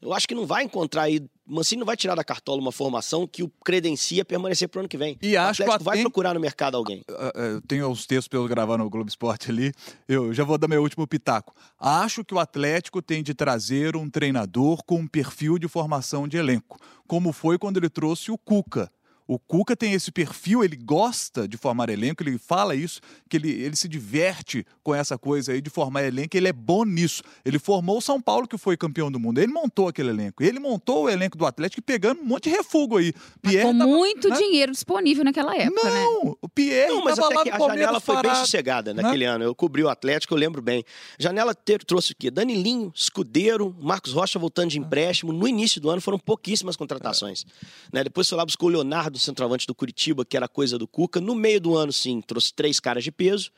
Eu 0.00 0.14
acho 0.14 0.26
que 0.26 0.34
não 0.34 0.46
vai 0.46 0.64
encontrar 0.64 1.02
aí. 1.02 1.22
Mancini 1.46 1.80
não 1.80 1.86
vai 1.86 1.96
tirar 1.96 2.14
da 2.14 2.24
cartola 2.24 2.58
uma 2.60 2.72
formação 2.72 3.26
que 3.26 3.42
o 3.42 3.50
credencia 3.62 4.24
permanecer 4.24 4.66
para 4.66 4.78
o 4.78 4.80
ano 4.80 4.88
que 4.88 4.96
vem. 4.96 5.18
E 5.20 5.36
acho 5.36 5.62
que 5.62 5.84
vai 5.84 6.00
procurar 6.00 6.32
no 6.32 6.40
mercado 6.40 6.76
alguém. 6.76 7.04
Eu 7.34 7.60
tenho 7.62 7.90
os 7.90 8.06
textos 8.06 8.28
para 8.28 8.38
eu 8.38 8.48
gravar 8.48 8.78
no 8.78 8.88
Globo 8.88 9.10
Esporte 9.10 9.50
ali. 9.50 9.74
Eu 10.08 10.32
já 10.32 10.42
vou 10.42 10.56
dar 10.56 10.68
meu 10.68 10.80
último 10.80 11.06
pitaco. 11.06 11.54
Acho 11.78 12.24
que 12.24 12.32
o 12.32 12.38
Atlético 12.38 13.02
tem 13.02 13.22
de 13.22 13.34
trazer 13.34 13.94
um 13.94 14.08
treinador 14.08 14.82
com 14.84 15.00
um 15.00 15.06
perfil 15.06 15.58
de 15.58 15.68
formação 15.68 16.26
de 16.26 16.38
elenco, 16.38 16.78
como 17.06 17.30
foi 17.30 17.58
quando 17.58 17.76
ele 17.76 17.90
trouxe 17.90 18.30
o 18.30 18.38
Cuca 18.38 18.90
o 19.30 19.38
Cuca 19.38 19.76
tem 19.76 19.92
esse 19.92 20.10
perfil, 20.10 20.64
ele 20.64 20.74
gosta 20.74 21.46
de 21.46 21.56
formar 21.56 21.88
elenco, 21.88 22.20
ele 22.20 22.36
fala 22.36 22.74
isso, 22.74 23.00
que 23.28 23.36
ele, 23.36 23.48
ele 23.48 23.76
se 23.76 23.88
diverte 23.88 24.66
com 24.82 24.92
essa 24.92 25.16
coisa 25.16 25.52
aí 25.52 25.60
de 25.60 25.70
formar 25.70 26.02
elenco, 26.02 26.36
ele 26.36 26.48
é 26.48 26.52
bom 26.52 26.84
nisso. 26.84 27.22
Ele 27.44 27.56
formou 27.56 27.98
o 27.98 28.00
São 28.00 28.20
Paulo, 28.20 28.48
que 28.48 28.58
foi 28.58 28.76
campeão 28.76 29.08
do 29.08 29.20
mundo, 29.20 29.38
ele 29.38 29.52
montou 29.52 29.86
aquele 29.86 30.08
elenco. 30.08 30.42
Ele 30.42 30.58
montou 30.58 31.04
o 31.04 31.08
elenco 31.08 31.38
do 31.38 31.46
Atlético 31.46 31.80
pegando 31.80 32.20
um 32.20 32.24
monte 32.24 32.50
de 32.50 32.56
refugo 32.56 32.96
aí. 32.96 33.12
Pierre 33.40 33.70
com 33.70 33.78
tava, 33.78 33.88
muito 33.88 34.28
né? 34.28 34.36
dinheiro 34.36 34.72
disponível 34.72 35.22
naquela 35.22 35.56
época, 35.56 35.80
Não, 35.84 35.94
né? 35.94 36.02
Não, 36.02 36.38
o 36.42 36.48
Pierre 36.48 36.88
Não, 36.88 37.04
mas 37.04 37.16
até 37.16 37.32
lá 37.32 37.44
que 37.44 37.50
a 37.50 37.58
janela 37.60 38.00
foi 38.00 38.22
bem 38.22 38.34
sossegada 38.34 38.92
né? 38.92 39.00
naquele 39.00 39.26
né? 39.26 39.30
ano. 39.30 39.44
Eu 39.44 39.54
cobri 39.54 39.84
o 39.84 39.88
Atlético, 39.88 40.34
eu 40.34 40.38
lembro 40.38 40.60
bem. 40.60 40.84
A 41.16 41.22
janela 41.22 41.54
ter, 41.54 41.84
trouxe 41.84 42.10
o 42.10 42.16
quê? 42.18 42.32
Danilinho, 42.32 42.92
Escudeiro, 42.92 43.76
Marcos 43.80 44.12
Rocha 44.12 44.40
voltando 44.40 44.70
de 44.70 44.78
empréstimo. 44.80 45.32
No 45.32 45.46
início 45.46 45.80
do 45.80 45.88
ano 45.88 46.00
foram 46.00 46.18
pouquíssimas 46.18 46.74
contratações. 46.74 47.46
É. 47.92 47.98
Né? 47.98 48.02
Depois 48.02 48.28
foi 48.28 48.36
lá 48.36 48.44
buscou 48.44 48.68
o 48.68 48.72
Leonardo 48.72 49.19
centroavante 49.20 49.66
do 49.66 49.74
Curitiba, 49.74 50.24
que 50.24 50.36
era 50.36 50.48
coisa 50.48 50.78
do 50.78 50.86
Cuca. 50.86 51.20
No 51.20 51.34
meio 51.34 51.60
do 51.60 51.76
ano, 51.76 51.92
sim, 51.92 52.20
trouxe 52.20 52.52
três 52.52 52.80
caras 52.80 53.04
de 53.04 53.12
peso. 53.12 53.50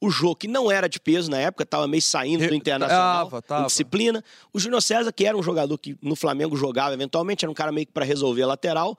O 0.00 0.10
Jô, 0.10 0.34
que 0.34 0.48
não 0.48 0.72
era 0.72 0.88
de 0.88 0.98
peso 0.98 1.30
na 1.30 1.36
época, 1.36 1.62
estava 1.62 1.86
meio 1.86 2.00
saindo 2.00 2.48
do 2.48 2.54
Internacional, 2.54 3.26
tava, 3.26 3.42
tava. 3.42 3.62
em 3.62 3.66
disciplina. 3.66 4.24
O 4.50 4.58
Júnior 4.58 4.80
César, 4.80 5.12
que 5.12 5.26
era 5.26 5.36
um 5.36 5.42
jogador 5.42 5.76
que 5.76 5.94
no 6.00 6.16
Flamengo 6.16 6.56
jogava 6.56 6.94
eventualmente, 6.94 7.44
era 7.44 7.50
um 7.50 7.54
cara 7.54 7.70
meio 7.70 7.86
que 7.86 7.92
para 7.92 8.04
resolver 8.04 8.42
a 8.42 8.46
lateral. 8.46 8.96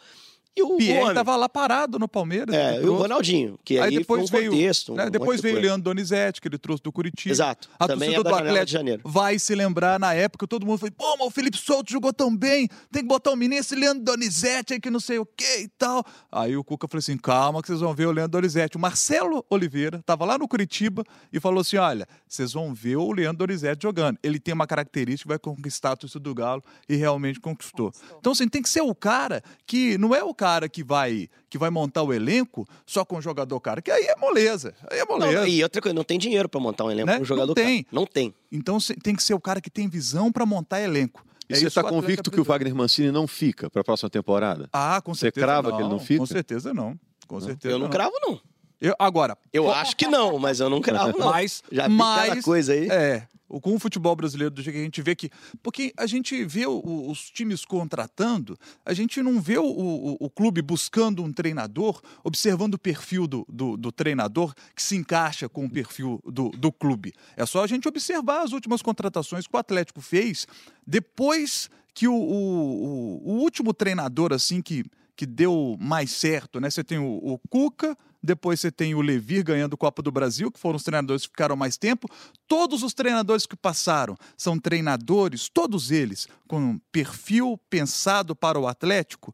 E 0.55 0.61
o 0.61 0.77
Pierre 0.77 1.09
estava 1.09 1.35
lá 1.35 1.47
parado 1.47 1.97
no 1.97 2.07
Palmeiras. 2.07 2.53
É, 2.53 2.81
e 2.81 2.85
o 2.85 2.95
Ronaldinho, 2.95 3.57
que 3.63 3.77
aí, 3.77 3.89
aí 3.89 3.97
depois 3.99 4.29
foi 4.29 4.39
um 4.39 4.41
veio, 4.41 4.51
contexto. 4.51 4.93
Né, 4.93 5.09
depois 5.09 5.41
veio 5.41 5.57
o 5.57 5.59
Leandro 5.59 5.83
Donizete, 5.83 6.41
que 6.41 6.47
ele 6.47 6.57
trouxe 6.57 6.83
do 6.83 6.91
Curitiba. 6.91 7.31
Exato. 7.31 7.69
A 7.79 7.87
Também 7.87 8.13
torcida 8.13 8.29
é 8.29 8.31
do 8.31 8.37
Atlético 8.37 8.65
de 8.65 8.71
Janeiro. 8.71 9.01
vai 9.05 9.39
se 9.39 9.55
lembrar 9.55 9.99
na 9.99 10.13
época, 10.13 10.45
todo 10.45 10.65
mundo 10.65 10.77
foi, 10.77 10.91
pô, 10.91 11.15
mas 11.17 11.27
o 11.27 11.31
Felipe 11.31 11.57
Souto 11.57 11.91
jogou 11.91 12.11
tão 12.11 12.35
bem, 12.35 12.67
tem 12.91 13.01
que 13.01 13.07
botar 13.07 13.31
o 13.31 13.35
menino 13.35 13.61
esse 13.61 13.75
Leandro 13.75 14.03
Donizete 14.03 14.73
aí 14.73 14.79
que 14.79 14.89
não 14.89 14.99
sei 14.99 15.19
o 15.19 15.25
que 15.25 15.61
e 15.61 15.67
tal. 15.69 16.03
Aí 16.31 16.57
o 16.57 16.63
Cuca 16.63 16.87
falou 16.87 16.99
assim, 16.99 17.17
calma 17.17 17.61
que 17.61 17.67
vocês 17.67 17.79
vão 17.79 17.93
ver 17.93 18.07
o 18.07 18.11
Leandro 18.11 18.31
Donizete. 18.39 18.77
O 18.77 18.79
Marcelo 18.79 19.45
Oliveira 19.49 19.99
estava 19.99 20.25
lá 20.25 20.37
no 20.37 20.47
Curitiba 20.47 21.03
e 21.31 21.39
falou 21.39 21.61
assim, 21.61 21.77
olha, 21.77 22.07
vocês 22.27 22.53
vão 22.53 22.73
ver 22.73 22.97
o 22.97 23.11
Leandro 23.11 23.47
Donizete 23.47 23.83
jogando. 23.83 24.17
Ele 24.21 24.39
tem 24.39 24.53
uma 24.53 24.67
característica, 24.67 25.29
vai 25.29 25.39
conquistar 25.39 25.93
a 25.93 25.95
torcida 25.95 26.19
do 26.19 26.35
Galo 26.35 26.61
e 26.89 26.95
realmente 26.95 27.39
conquistou. 27.39 27.61
conquistou. 27.61 28.17
Então, 28.19 28.31
assim, 28.31 28.47
tem 28.47 28.61
que 28.61 28.69
ser 28.69 28.81
o 28.81 28.93
cara 28.93 29.43
que 29.65 29.97
não 29.97 30.13
é 30.13 30.23
o 30.23 30.33
cara 30.41 30.67
que 30.67 30.83
vai 30.83 31.29
que 31.49 31.57
vai 31.57 31.69
montar 31.69 32.01
o 32.01 32.11
elenco 32.11 32.67
só 32.85 33.05
com 33.05 33.17
o 33.17 33.21
jogador 33.21 33.59
cara, 33.59 33.79
que 33.81 33.91
aí 33.91 34.05
é 34.05 34.15
moleza. 34.15 34.73
Aí 34.89 34.97
é 34.99 35.05
moleza. 35.05 35.33
Não, 35.39 35.47
e 35.47 35.61
outra 35.61 35.79
coisa, 35.81 35.93
não 35.93 36.03
tem 36.03 36.17
dinheiro 36.17 36.49
para 36.49 36.59
montar 36.59 36.85
um 36.85 36.89
elenco 36.91 37.07
Né? 37.07 37.17
com 37.17 37.21
um 37.21 37.25
jogador 37.25 37.47
Não 37.49 37.53
tem. 37.53 37.83
cara. 37.83 37.95
Não 37.95 38.05
tem. 38.07 38.33
Então 38.51 38.77
tem 39.03 39.15
que 39.15 39.21
ser 39.23 39.35
o 39.35 39.39
cara 39.39 39.61
que 39.61 39.69
tem 39.69 39.87
visão 39.87 40.31
para 40.31 40.45
montar 40.45 40.81
elenco. 40.81 41.23
E 41.47 41.53
É 41.53 41.57
você 41.57 41.67
está 41.67 41.83
convicto 41.83 42.31
que 42.31 42.39
o 42.39 42.43
precisa. 42.43 42.53
Wagner 42.53 42.73
Mancini 42.75 43.11
não 43.11 43.27
fica 43.27 43.69
para 43.69 43.81
a 43.81 43.83
próxima 43.83 44.09
temporada? 44.09 44.67
Ah, 44.73 44.99
com 45.03 45.13
Você 45.13 45.21
certeza 45.27 45.45
crava 45.45 45.71
que 45.75 45.81
ele 45.81 45.89
não 45.89 45.99
fica? 45.99 46.19
Com 46.19 46.25
certeza 46.25 46.73
não. 46.73 46.97
Com 47.27 47.39
certeza 47.39 47.75
Eu 47.75 47.77
não 47.79 47.89
cravo, 47.89 48.13
não. 48.23 48.39
Eu, 48.79 48.95
agora, 48.97 49.37
Eu 49.53 49.71
acho 49.71 49.95
que 49.95 50.07
não, 50.07 50.39
mas 50.39 50.59
eu 50.59 50.69
não 50.69 50.81
cravo, 50.81 51.15
não. 51.19 51.29
Mas, 51.29 51.61
Já 51.71 51.87
vi 51.87 51.93
mas 51.93 52.29
cada 52.29 52.41
coisa 52.41 52.73
aí. 52.73 52.87
É, 52.89 53.27
com 53.59 53.75
o 53.75 53.79
futebol 53.79 54.15
brasileiro 54.15 54.53
do 54.53 54.61
jeito 54.61 54.75
que 54.75 54.81
a 54.81 54.85
gente 54.85 55.01
vê 55.01 55.15
que. 55.15 55.29
Porque 55.61 55.91
a 55.97 56.05
gente 56.05 56.45
vê 56.45 56.65
o- 56.65 57.09
os 57.09 57.29
times 57.29 57.65
contratando, 57.65 58.57
a 58.85 58.93
gente 58.93 59.21
não 59.21 59.41
vê 59.41 59.57
o, 59.57 59.65
o- 59.65 60.17
o 60.19 60.29
clube 60.29 60.61
buscando 60.61 61.23
um 61.23 61.33
treinador, 61.33 62.01
observando 62.23 62.75
o 62.75 62.79
perfil 62.79 63.27
do, 63.27 63.45
do- 63.49 63.75
do 63.75 63.91
treinador 63.91 64.53
que 64.75 64.81
se 64.81 64.95
encaixa 64.95 65.49
com 65.49 65.65
o 65.65 65.69
perfil 65.69 66.21
do, 66.25 66.49
do 66.49 66.71
clube. 66.71 67.13
É 67.35 67.45
só 67.45 67.63
a 67.63 67.67
gente 67.67 67.87
observar 67.87 68.43
as 68.43 68.51
últimas 68.53 68.81
contratações 68.81 69.47
que 69.47 69.55
o 69.55 69.59
Atlético 69.59 69.99
fez 70.01 70.47
depois 70.85 71.69
que 71.93 72.07
o, 72.07 72.13
o- 72.13 72.83
o- 73.25 73.31
o 73.31 73.33
último 73.41 73.73
treinador, 73.73 74.31
assim, 74.33 74.61
que, 74.61 74.83
que 75.15 75.25
deu 75.25 75.75
mais 75.79 76.11
certo, 76.11 76.59
né? 76.59 76.69
Você 76.69 76.83
tem 76.83 76.97
o, 76.97 77.05
o 77.21 77.37
Cuca, 77.49 77.97
depois 78.23 78.59
você 78.59 78.71
tem 78.71 78.93
o 78.95 79.01
Levir 79.01 79.43
ganhando 79.43 79.75
Copa 79.77 80.01
do 80.01 80.11
Brasil, 80.11 80.51
que 80.51 80.59
foram 80.59 80.75
os 80.77 80.83
treinadores 80.83 81.23
que 81.23 81.29
ficaram 81.29 81.55
mais 81.55 81.77
tempo. 81.77 82.07
Todos 82.47 82.83
os 82.83 82.93
treinadores 82.93 83.45
que 83.45 83.55
passaram 83.55 84.15
são 84.37 84.59
treinadores, 84.59 85.49
todos 85.49 85.91
eles, 85.91 86.27
com 86.47 86.79
perfil 86.91 87.59
pensado 87.69 88.35
para 88.35 88.59
o 88.59 88.67
Atlético. 88.67 89.33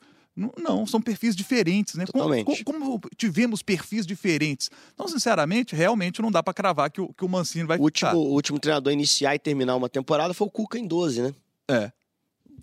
Não, 0.55 0.85
são 0.85 1.01
perfis 1.01 1.35
diferentes, 1.35 1.95
né? 1.95 2.05
Como- 2.05 2.23
Totalmente. 2.23 2.63
Como, 2.63 2.79
como 2.79 3.01
tivemos 3.17 3.63
perfis 3.63 4.05
diferentes. 4.05 4.69
Então, 4.93 5.07
sinceramente, 5.07 5.75
realmente 5.75 6.21
não 6.21 6.29
dá 6.31 6.43
para 6.43 6.53
cravar 6.53 6.91
que 6.91 7.01
o, 7.01 7.11
que 7.11 7.25
o 7.25 7.27
Mancini 7.29 7.65
vai 7.65 7.79
O 7.79 7.81
último, 7.81 8.09
ficar. 8.11 8.15
o 8.17 8.33
último 8.33 8.59
treinador 8.59 8.91
a 8.91 8.93
iniciar 8.93 9.33
e 9.33 9.39
terminar 9.39 9.75
uma 9.75 9.89
temporada 9.89 10.35
foi 10.35 10.45
o 10.45 10.51
Cuca 10.51 10.77
em 10.77 10.85
12, 10.87 11.23
né? 11.23 11.33
É. 11.67 11.91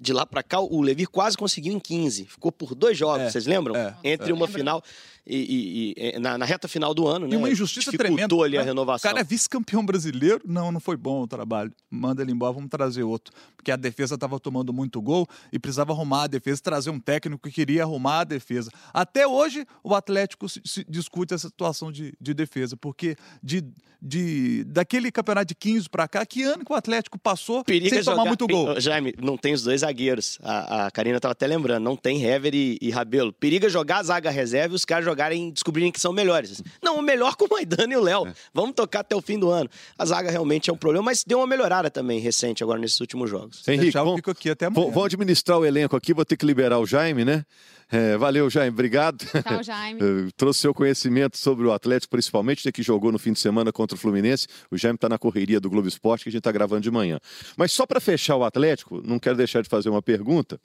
De 0.04 0.12
lá 0.12 0.26
pra 0.26 0.42
cá, 0.42 0.60
o 0.60 0.82
Levir 0.82 1.08
quase 1.08 1.34
conseguiu 1.34 1.72
em 1.72 1.80
15. 1.80 2.26
Ficou 2.26 2.52
por 2.52 2.74
dois 2.74 2.96
jogos, 2.98 3.22
É, 3.22 3.30
vocês 3.30 3.46
lembram? 3.46 3.74
é, 3.74 3.94
Entre 4.04 4.30
uma 4.32 4.46
final 4.46 4.82
e, 5.26 5.94
e- 5.96 6.16
e- 6.16 6.18
na, 6.18 6.36
na 6.36 6.44
reta 6.44 6.68
final 6.68 6.92
do 6.92 7.06
ano, 7.06 7.26
né? 7.26 7.32
E 7.34 7.36
uma 7.38 7.48
injustiça 7.48 7.90
tremenda. 7.90 8.34
ali 8.44 8.58
a 8.58 8.60
né? 8.60 8.66
renovação. 8.66 9.08
O 9.10 9.14
cara 9.14 9.22
é 9.22 9.24
vice-campeão 9.24 9.82
brasileiro. 9.86 10.42
Não, 10.44 10.70
não 10.70 10.78
foi 10.80 10.98
bom 10.98 11.22
o 11.22 11.26
trabalho. 11.26 11.72
Manda 11.90 12.20
ele 12.20 12.32
embora, 12.32 12.52
vamos 12.52 12.68
trazer 12.68 13.02
outro. 13.02 13.32
Porque 13.56 13.70
a 13.72 13.76
defesa 13.76 14.16
estava 14.16 14.38
tomando 14.38 14.74
muito 14.74 15.00
gol 15.00 15.26
e 15.50 15.58
precisava 15.58 15.94
arrumar 15.94 16.24
a 16.24 16.26
defesa, 16.26 16.60
trazer 16.60 16.90
um 16.90 17.00
técnico 17.00 17.48
que 17.48 17.54
queria 17.54 17.84
arrumar 17.84 18.20
a 18.20 18.24
defesa. 18.24 18.70
Até 18.92 19.26
hoje, 19.26 19.64
o 19.82 19.94
Atlético 19.94 20.46
se- 20.50 20.60
se 20.66 20.84
discute 20.86 21.32
essa 21.32 21.48
situação 21.48 21.90
de, 21.90 22.12
de 22.20 22.34
defesa, 22.34 22.76
porque 22.76 23.16
de, 23.42 23.64
de, 24.02 24.64
daquele 24.64 25.10
campeonato 25.10 25.46
de 25.46 25.54
15 25.54 25.88
para 25.88 26.06
cá, 26.06 26.26
que 26.26 26.42
ano 26.42 26.62
que 26.62 26.70
o 26.72 26.74
Atlético 26.76 27.18
passou 27.18 27.64
Periga 27.64 27.88
sem 27.88 28.04
tomar 28.04 28.26
muito 28.26 28.46
gol? 28.46 28.78
Jaime, 28.78 29.14
não 29.18 29.38
tem 29.38 29.54
os 29.54 29.62
dois 29.62 29.80
zagueiros. 29.80 29.93
A, 30.42 30.86
a 30.86 30.90
Karina 30.90 31.20
tava 31.20 31.32
até 31.32 31.46
lembrando, 31.46 31.82
não 31.82 31.96
tem 31.96 32.22
Hever 32.22 32.54
e, 32.54 32.78
e 32.80 32.90
Rabelo. 32.90 33.32
Periga 33.32 33.68
jogar 33.68 33.98
a 33.98 34.02
zaga 34.02 34.30
reserva 34.30 34.74
e 34.74 34.76
os 34.76 34.84
caras 34.84 35.04
jogarem, 35.04 35.50
descobrirem 35.50 35.90
que 35.92 36.00
são 36.00 36.12
melhores. 36.12 36.62
Não, 36.82 36.98
o 36.98 37.02
melhor 37.02 37.36
com 37.36 37.46
o 37.46 37.48
Maidana 37.48 37.92
e 37.92 37.96
o 37.96 38.02
Léo. 38.02 38.26
É. 38.26 38.34
Vamos 38.52 38.74
tocar 38.74 39.00
até 39.00 39.14
o 39.14 39.20
fim 39.22 39.38
do 39.38 39.50
ano. 39.50 39.68
A 39.98 40.04
zaga 40.04 40.30
realmente 40.30 40.70
é 40.70 40.72
um 40.72 40.76
problema, 40.76 41.04
mas 41.04 41.24
deu 41.24 41.38
uma 41.38 41.46
melhorada 41.46 41.90
também 41.90 42.20
recente 42.20 42.62
agora 42.62 42.78
nesses 42.78 43.00
últimos 43.00 43.30
jogos. 43.30 43.66
Henrique, 43.66 43.96
eu 43.96 44.04
vamos, 44.04 44.16
fico 44.16 44.30
aqui 44.30 44.50
até 44.50 44.66
amanhã. 44.66 44.86
vamos 44.90 45.04
administrar 45.06 45.58
o 45.58 45.64
elenco 45.64 45.96
aqui, 45.96 46.12
vou 46.12 46.24
ter 46.24 46.36
que 46.36 46.44
liberar 46.44 46.78
o 46.78 46.86
Jaime, 46.86 47.24
né? 47.24 47.44
É, 47.92 48.16
valeu, 48.16 48.48
Jaime, 48.48 48.70
obrigado. 48.70 49.24
Tchau, 49.24 49.62
Jaime. 49.62 50.00
Eh, 50.00 50.30
Trouxe 50.36 50.60
seu 50.60 50.74
conhecimento 50.74 51.36
sobre 51.36 51.66
o 51.66 51.72
Atlético, 51.72 52.10
principalmente, 52.10 52.64
né, 52.64 52.72
que 52.72 52.82
jogou 52.82 53.12
no 53.12 53.18
fim 53.18 53.32
de 53.32 53.38
semana 53.38 53.70
contra 53.72 53.94
o 53.94 53.98
Fluminense. 53.98 54.46
O 54.70 54.76
Jaime 54.76 54.96
está 54.96 55.08
na 55.08 55.18
correria 55.18 55.60
do 55.60 55.68
Globo 55.68 55.86
Esporte, 55.86 56.24
que 56.24 56.28
a 56.30 56.32
gente 56.32 56.40
está 56.40 56.50
gravando 56.50 56.80
de 56.80 56.90
manhã. 56.90 57.20
Mas 57.56 57.72
só 57.72 57.86
para 57.86 58.00
fechar 58.00 58.36
o 58.36 58.44
Atlético, 58.44 59.02
não 59.04 59.18
quero 59.18 59.36
deixar 59.36 59.62
de 59.62 59.68
fazer 59.76 59.88
uma 59.90 60.02
pergunta. 60.02 60.60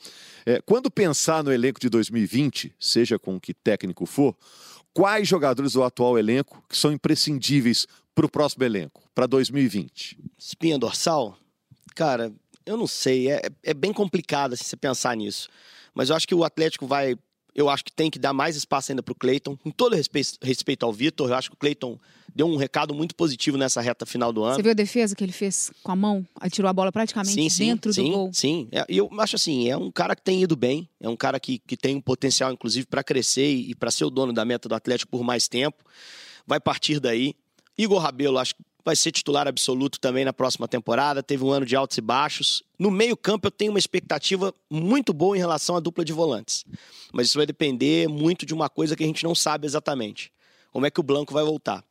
É, 0.46 0.62
quando 0.62 0.92
pensar 0.92 1.44
no 1.44 1.52
elenco 1.52 1.80
de 1.80 1.90
2020, 1.90 2.74
seja 2.80 3.18
com 3.18 3.40
que 3.40 3.54
técnico 3.54 4.06
for, 4.06 4.36
quais 4.94 5.28
jogadores 5.28 5.74
do 5.74 5.84
atual 5.84 6.18
elenco 6.18 6.64
que 6.70 6.78
são 6.78 6.92
imprescindíveis 6.92 7.88
para 8.14 8.26
o 8.26 8.30
próximo 8.30 8.64
elenco, 8.64 9.04
para 9.16 9.26
2020? 9.26 10.18
Espinha 10.38 10.78
dorsal? 10.78 11.38
Cara, 11.96 12.32
eu 12.66 12.78
não 12.78 12.88
sei. 12.88 13.32
É, 13.32 13.42
é 13.64 13.74
bem 13.74 13.92
complicado 13.92 14.54
assim, 14.54 14.64
você 14.64 14.78
pensar 14.78 15.16
nisso. 15.16 15.50
Mas 15.94 16.10
eu 16.10 16.16
acho 16.16 16.28
que 16.28 16.36
o 16.36 16.44
Atlético 16.44 16.86
vai. 16.86 17.16
Eu 17.56 17.70
acho 17.70 17.84
que 17.84 17.92
tem 17.92 18.10
que 18.10 18.20
dar 18.20 18.34
mais 18.34 18.56
espaço 18.56 18.92
ainda 18.92 19.04
pro 19.04 19.16
Cleiton. 19.16 19.58
Com 19.58 19.72
todo 19.72 19.96
respeito, 19.96 20.38
respeito 20.42 20.86
ao 20.86 20.94
Vitor, 20.94 21.30
eu 21.30 21.36
acho 21.36 21.50
que 21.50 21.56
o 21.56 21.60
Cleiton 21.60 22.00
deu 22.34 22.48
um 22.48 22.56
recado 22.56 22.94
muito 22.94 23.16
positivo 23.16 23.58
nessa 23.58 23.82
reta 23.82 24.06
final 24.06 24.32
do 24.32 24.44
ano. 24.44 24.56
Você 24.56 24.62
viu 24.62 24.72
a 24.72 24.76
defesa 24.76 25.16
que 25.16 25.24
ele 25.24 25.32
fez 25.32 25.72
com 25.84 25.92
a 25.92 25.96
mão? 25.96 26.26
Aí 26.40 26.50
tirou 26.50 26.70
a 26.70 26.74
bola 26.74 26.92
praticamente 26.92 27.34
Sim, 27.34 27.50
sim, 27.50 27.66
dentro 27.66 27.92
sim, 27.92 28.04
do 28.04 28.12
gol. 28.12 28.30
Sim, 28.34 28.68
É, 28.72 28.86
e 28.88 28.98
eu 28.98 29.10
acho 29.20 29.36
assim, 29.36 29.70
é 29.70 29.76
um 29.76 29.92
cara 29.92 30.16
que 30.16 30.22
tem 30.22 30.42
ido 30.42 30.56
bem, 30.56 30.88
é 31.00 31.10
um 31.10 31.16
cara 31.16 31.40
que, 31.40 31.60
que 31.60 31.76
tem 31.76 31.96
um 31.96 32.02
potencial, 32.02 32.52
inclusive, 32.52 32.86
para 32.86 33.04
crescer 33.04 33.52
e, 33.52 33.76
para 33.76 33.92
ser 33.92 34.06
o 34.06 34.10
dono 34.10 34.32
da 34.32 34.46
meta 34.46 34.70
do 34.70 34.76
Atlético 34.76 35.12
por 35.12 35.24
mais 35.24 35.48
tempo. 35.48 35.84
Vai 36.46 36.60
partir 36.60 37.00
daí. 37.00 37.36
Igor 37.78 38.00
Rabelo, 38.00 38.38
acho 38.38 38.56
que 38.56 38.62
vai 38.84 38.96
ser 38.96 39.12
titular 39.12 39.48
absoluto 39.48 40.00
também 40.00 40.26
na 40.26 40.34
próxima 40.34 40.68
temporada. 40.68 41.22
Teve 41.22 41.44
um 41.44 41.52
ano 41.52 41.66
de 41.66 41.76
altos 41.76 41.98
e 41.98 42.02
baixos. 42.02 42.64
No 42.78 42.90
meio-campo, 42.90 43.48
eu 43.48 43.52
tenho 43.52 43.72
uma 43.72 43.80
expectativa 43.80 44.54
muito 44.70 45.14
boa 45.14 45.36
em 45.36 45.40
relação 45.40 45.76
à 45.76 45.80
dupla 45.80 46.04
de 46.06 46.14
volantes. 46.14 46.66
Mas 47.14 47.28
isso 47.28 47.38
vai 47.38 47.46
depender 47.46 48.08
muito 48.08 48.46
de 48.46 48.54
uma 48.54 48.70
coisa 48.70 48.96
que 48.96 49.04
a 49.04 49.08
gente 49.08 49.24
não 49.24 49.36
sabe 49.36 49.68
exatamente. 49.68 50.32
Como 50.72 50.86
é 50.86 50.92
que 50.92 51.00
o 51.00 51.04
Blanco 51.04 51.34
vai 51.34 51.44
voltar? 51.44 51.84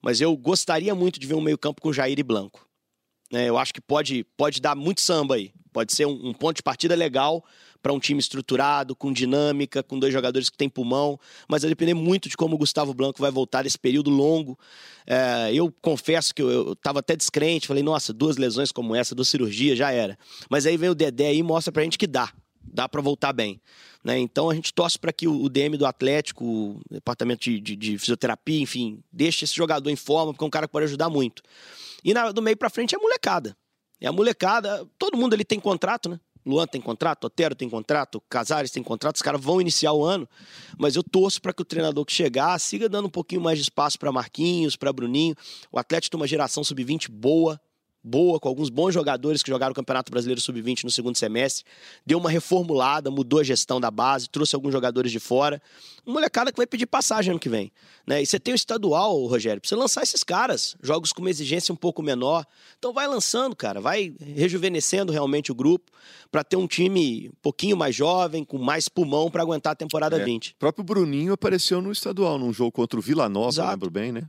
Mas 0.00 0.20
eu 0.20 0.36
gostaria 0.36 0.94
muito 0.94 1.20
de 1.20 1.26
ver 1.26 1.34
um 1.34 1.40
meio-campo 1.40 1.80
com 1.80 1.92
Jair 1.92 2.18
e 2.18 2.22
Blanco 2.22 2.66
né? 3.32 3.48
Eu 3.48 3.56
acho 3.56 3.72
que 3.72 3.80
pode, 3.80 4.24
pode 4.36 4.60
dar 4.60 4.76
muito 4.76 5.00
samba 5.00 5.36
aí. 5.36 5.50
Pode 5.72 5.94
ser 5.94 6.06
um, 6.06 6.28
um 6.28 6.34
ponto 6.34 6.56
de 6.56 6.62
partida 6.62 6.94
legal 6.94 7.42
para 7.82 7.92
um 7.92 7.98
time 7.98 8.20
estruturado, 8.20 8.94
com 8.94 9.12
dinâmica, 9.12 9.82
com 9.82 9.98
dois 9.98 10.12
jogadores 10.12 10.48
que 10.48 10.56
têm 10.56 10.68
pulmão, 10.68 11.18
mas 11.48 11.62
vai 11.62 11.68
depender 11.68 11.94
muito 11.94 12.28
de 12.28 12.36
como 12.36 12.54
o 12.54 12.58
Gustavo 12.58 12.94
Blanco 12.94 13.20
vai 13.20 13.30
voltar 13.30 13.66
esse 13.66 13.78
período 13.78 14.08
longo. 14.10 14.56
É, 15.06 15.50
eu 15.52 15.72
confesso 15.82 16.34
que 16.34 16.40
eu 16.42 16.72
estava 16.74 17.00
até 17.00 17.16
descrente, 17.16 17.66
falei, 17.66 17.82
nossa, 17.82 18.12
duas 18.12 18.36
lesões 18.36 18.70
como 18.70 18.94
essa, 18.94 19.14
duas 19.14 19.28
cirurgias, 19.28 19.76
já 19.76 19.90
era. 19.90 20.16
Mas 20.48 20.64
aí 20.64 20.76
vem 20.76 20.90
o 20.90 20.94
Dedé 20.94 21.34
e 21.34 21.42
mostra 21.42 21.72
pra 21.72 21.82
gente 21.82 21.98
que 21.98 22.06
dá, 22.06 22.32
dá 22.62 22.88
para 22.88 23.00
voltar 23.02 23.32
bem. 23.32 23.60
Né? 24.04 24.18
Então 24.18 24.48
a 24.50 24.54
gente 24.54 24.72
torce 24.72 24.98
para 24.98 25.12
que 25.12 25.26
o 25.28 25.48
DM 25.48 25.76
do 25.76 25.86
Atlético, 25.86 26.44
o 26.44 26.80
departamento 26.90 27.42
de, 27.44 27.60
de- 27.60 27.76
de 27.76 27.98
fisioterapia, 27.98 28.60
enfim, 28.60 29.00
deixe 29.12 29.44
esse 29.44 29.54
jogador 29.54 29.90
em 29.90 29.96
forma, 29.96 30.32
porque 30.32 30.44
é 30.44 30.46
um 30.46 30.50
cara 30.50 30.66
que 30.66 30.72
pode 30.72 30.84
ajudar 30.86 31.08
muito. 31.08 31.42
E 32.04 32.12
na- 32.14 32.30
do 32.32 32.42
meio 32.42 32.56
pra 32.56 32.70
frente 32.70 32.94
é 32.94 32.98
a 32.98 33.00
molecada. 33.00 33.56
É 34.00 34.08
a 34.08 34.12
molecada, 34.12 34.84
todo 34.98 35.16
mundo 35.16 35.34
ali 35.34 35.44
tem 35.44 35.60
contrato, 35.60 36.08
né? 36.08 36.18
Luan 36.44 36.66
tem 36.66 36.80
contrato, 36.80 37.24
Otero 37.24 37.54
tem 37.54 37.68
contrato, 37.68 38.22
Casares 38.28 38.70
tem 38.70 38.82
contrato, 38.82 39.16
os 39.16 39.22
caras 39.22 39.40
vão 39.40 39.60
iniciar 39.60 39.92
o 39.92 40.04
ano, 40.04 40.28
mas 40.78 40.96
eu 40.96 41.02
torço 41.02 41.40
para 41.40 41.52
que 41.52 41.62
o 41.62 41.64
treinador 41.64 42.04
que 42.04 42.12
chegar 42.12 42.58
siga 42.58 42.88
dando 42.88 43.06
um 43.06 43.10
pouquinho 43.10 43.40
mais 43.40 43.58
de 43.58 43.62
espaço 43.62 43.98
para 43.98 44.10
Marquinhos, 44.10 44.76
para 44.76 44.92
Bruninho. 44.92 45.34
O 45.70 45.78
Atlético 45.78 46.12
tem 46.12 46.20
uma 46.20 46.26
geração 46.26 46.64
sub-20 46.64 47.08
boa, 47.10 47.60
boa, 48.02 48.40
com 48.40 48.48
alguns 48.48 48.68
bons 48.68 48.92
jogadores 48.92 49.42
que 49.42 49.50
jogaram 49.50 49.72
o 49.72 49.74
Campeonato 49.74 50.10
Brasileiro 50.10 50.40
Sub-20 50.40 50.84
no 50.84 50.90
segundo 50.90 51.16
semestre. 51.16 51.64
Deu 52.04 52.18
uma 52.18 52.30
reformulada, 52.30 53.10
mudou 53.10 53.40
a 53.40 53.44
gestão 53.44 53.80
da 53.80 53.90
base, 53.90 54.28
trouxe 54.28 54.54
alguns 54.54 54.72
jogadores 54.72 55.12
de 55.12 55.20
fora. 55.20 55.62
Uma 56.04 56.14
molecada 56.14 56.50
que 56.50 56.56
vai 56.56 56.66
pedir 56.66 56.86
passagem 56.86 57.30
ano 57.30 57.38
que 57.38 57.48
vem. 57.48 57.70
Né? 58.06 58.22
E 58.22 58.26
você 58.26 58.40
tem 58.40 58.52
o 58.52 58.56
estadual, 58.56 59.24
Rogério, 59.26 59.60
pra 59.60 59.68
você 59.68 59.76
lançar 59.76 60.02
esses 60.02 60.24
caras. 60.24 60.76
Jogos 60.82 61.12
com 61.12 61.20
uma 61.20 61.30
exigência 61.30 61.72
um 61.72 61.76
pouco 61.76 62.02
menor. 62.02 62.44
Então 62.78 62.92
vai 62.92 63.06
lançando, 63.06 63.54
cara. 63.54 63.80
Vai 63.80 64.14
rejuvenescendo 64.20 65.12
realmente 65.12 65.52
o 65.52 65.54
grupo 65.54 65.90
para 66.30 66.42
ter 66.42 66.56
um 66.56 66.66
time 66.66 67.28
um 67.28 67.40
pouquinho 67.40 67.76
mais 67.76 67.94
jovem, 67.94 68.44
com 68.44 68.58
mais 68.58 68.88
pulmão 68.88 69.30
para 69.30 69.42
aguentar 69.42 69.74
a 69.74 69.76
temporada 69.76 70.18
É. 70.18 70.24
20. 70.24 70.50
O 70.52 70.56
próprio 70.58 70.84
Bruninho 70.84 71.32
apareceu 71.32 71.80
no 71.80 71.92
estadual, 71.92 72.38
num 72.38 72.52
jogo 72.52 72.72
contra 72.72 72.98
o 72.98 73.02
Vila 73.02 73.28
Nova, 73.28 73.70
lembro 73.70 73.90
bem, 73.90 74.10
né? 74.10 74.22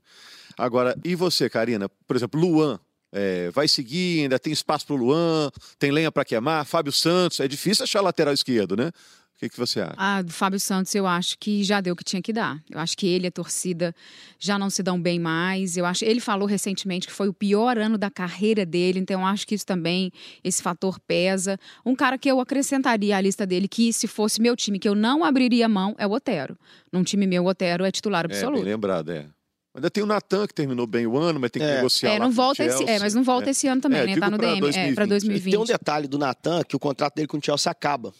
Agora, 0.58 0.96
e 1.04 1.16
você, 1.16 1.50
Karina? 1.50 1.90
Por 2.08 2.16
exemplo, 2.16 2.40
Luan. 2.40 2.80
É, 3.14 3.50
vai 3.52 3.68
seguir, 3.68 4.24
ainda 4.24 4.40
tem 4.40 4.52
espaço 4.52 4.86
para 4.88 4.96
o 4.96 4.98
Luan, 4.98 5.50
tem 5.80 5.92
lenha 5.92 6.12
para 6.12 6.26
queimar, 6.26 6.66
Fábio 6.66 6.92
Santos, 6.92 7.40
é 7.40 7.48
difícil 7.48 7.84
achar 7.84 8.02
lateral 8.02 8.34
esquerdo, 8.34 8.76
né? 8.76 8.92
O 9.36 9.40
que, 9.44 9.50
que 9.50 9.58
você 9.60 9.82
acha? 9.82 9.96
Ah, 9.98 10.22
do 10.22 10.32
Fábio 10.32 10.60
Santos, 10.60 10.96
eu 10.96 11.06
acho 11.06 11.38
que 11.38 11.64
já 11.66 11.82
deu 11.82 11.94
o 11.94 11.98
que 11.98 12.04
tinha 12.04 12.22
que 12.22 12.32
dar. 12.32 12.62
Eu 12.70 12.80
acho 12.80 12.96
que 12.96 13.06
ele 13.06 13.26
e 13.26 13.28
a 13.28 13.32
torcida 13.32 13.94
já 14.40 14.58
não 14.58 14.70
se 14.70 14.82
dão 14.82 15.02
bem 15.02 15.20
mais. 15.20 15.76
Eu 15.76 15.86
acho, 15.86 16.06
ele 16.06 16.22
falou 16.22 16.48
recentemente 16.48 17.08
que 17.08 17.12
foi 17.12 17.28
o 17.28 17.34
pior 17.34 17.78
ano 17.78 17.98
da 17.98 18.10
carreira 18.10 18.66
dele, 18.66 19.00
então 19.00 19.20
eu 19.20 19.26
acho 19.28 19.46
que 19.46 19.54
isso 19.54 19.66
também, 19.66 20.12
esse 20.44 20.62
fator 20.62 20.98
pesa. 21.00 21.60
Um 21.86 21.94
cara 21.94 22.18
que 22.18 22.30
eu 22.32 22.40
acrescentaria 22.40 23.18
à 23.18 23.22
lista 23.22 23.46
dele, 23.46 23.68
que 23.68 23.92
se 23.92 24.08
fosse 24.08 24.40
meu 24.40 24.56
time, 24.56 24.80
que 24.80 24.88
eu 24.88 24.96
não 24.96 25.26
abriria 25.26 25.68
mão, 25.68 25.94
é 25.98 26.08
o 26.08 26.12
Otero. 26.12 26.58
Num 26.90 27.04
time 27.04 27.28
meu, 27.28 27.44
o 27.44 27.48
Otero 27.48 27.84
é 27.84 27.92
titular 27.92 28.24
É, 28.24 28.28
bem 28.30 28.38
absoluto. 28.38 28.64
lembrado, 28.64 29.10
é. 29.12 29.26
Ainda 29.76 29.90
tem 29.90 30.04
o 30.04 30.06
Natan, 30.08 30.46
que 30.46 30.54
terminou 30.54 30.86
bem 30.86 31.08
o 31.08 31.18
ano, 31.18 31.40
mas 31.40 31.50
tem 31.50 31.62
que 31.62 31.68
É. 31.68 31.76
negociar 31.78 32.10
É, 32.10 32.14
lá 32.14 32.20
não 32.20 32.26
com 32.28 32.32
o 32.32 32.36
volta 32.36 32.64
esse, 32.64 32.84
é, 32.84 33.00
mas 33.00 33.14
não 33.16 33.24
volta 33.24 33.50
É. 33.50 33.52
esse 33.52 33.68
ano 33.68 33.82
também, 33.82 34.02
É, 34.02 34.06
né? 34.06 34.18
Tá 34.18 34.30
no 34.30 34.38
pra 34.38 34.48
DM, 34.48 34.58
é, 34.58 34.62
2020. 34.62 34.96
pra 34.96 35.04
E 35.06 35.08
2020. 35.08 35.52
tem 35.52 35.60
um 35.60 35.66
detalhe 35.66 36.08
do 36.08 36.20
Natan, 36.20 36.64
que 36.64 36.76
o 36.76 36.80
contrato 36.80 37.16
dele 37.16 37.28
com 37.28 37.38
o 37.38 37.42
Chelsea 37.44 37.72
acaba. 37.72 38.14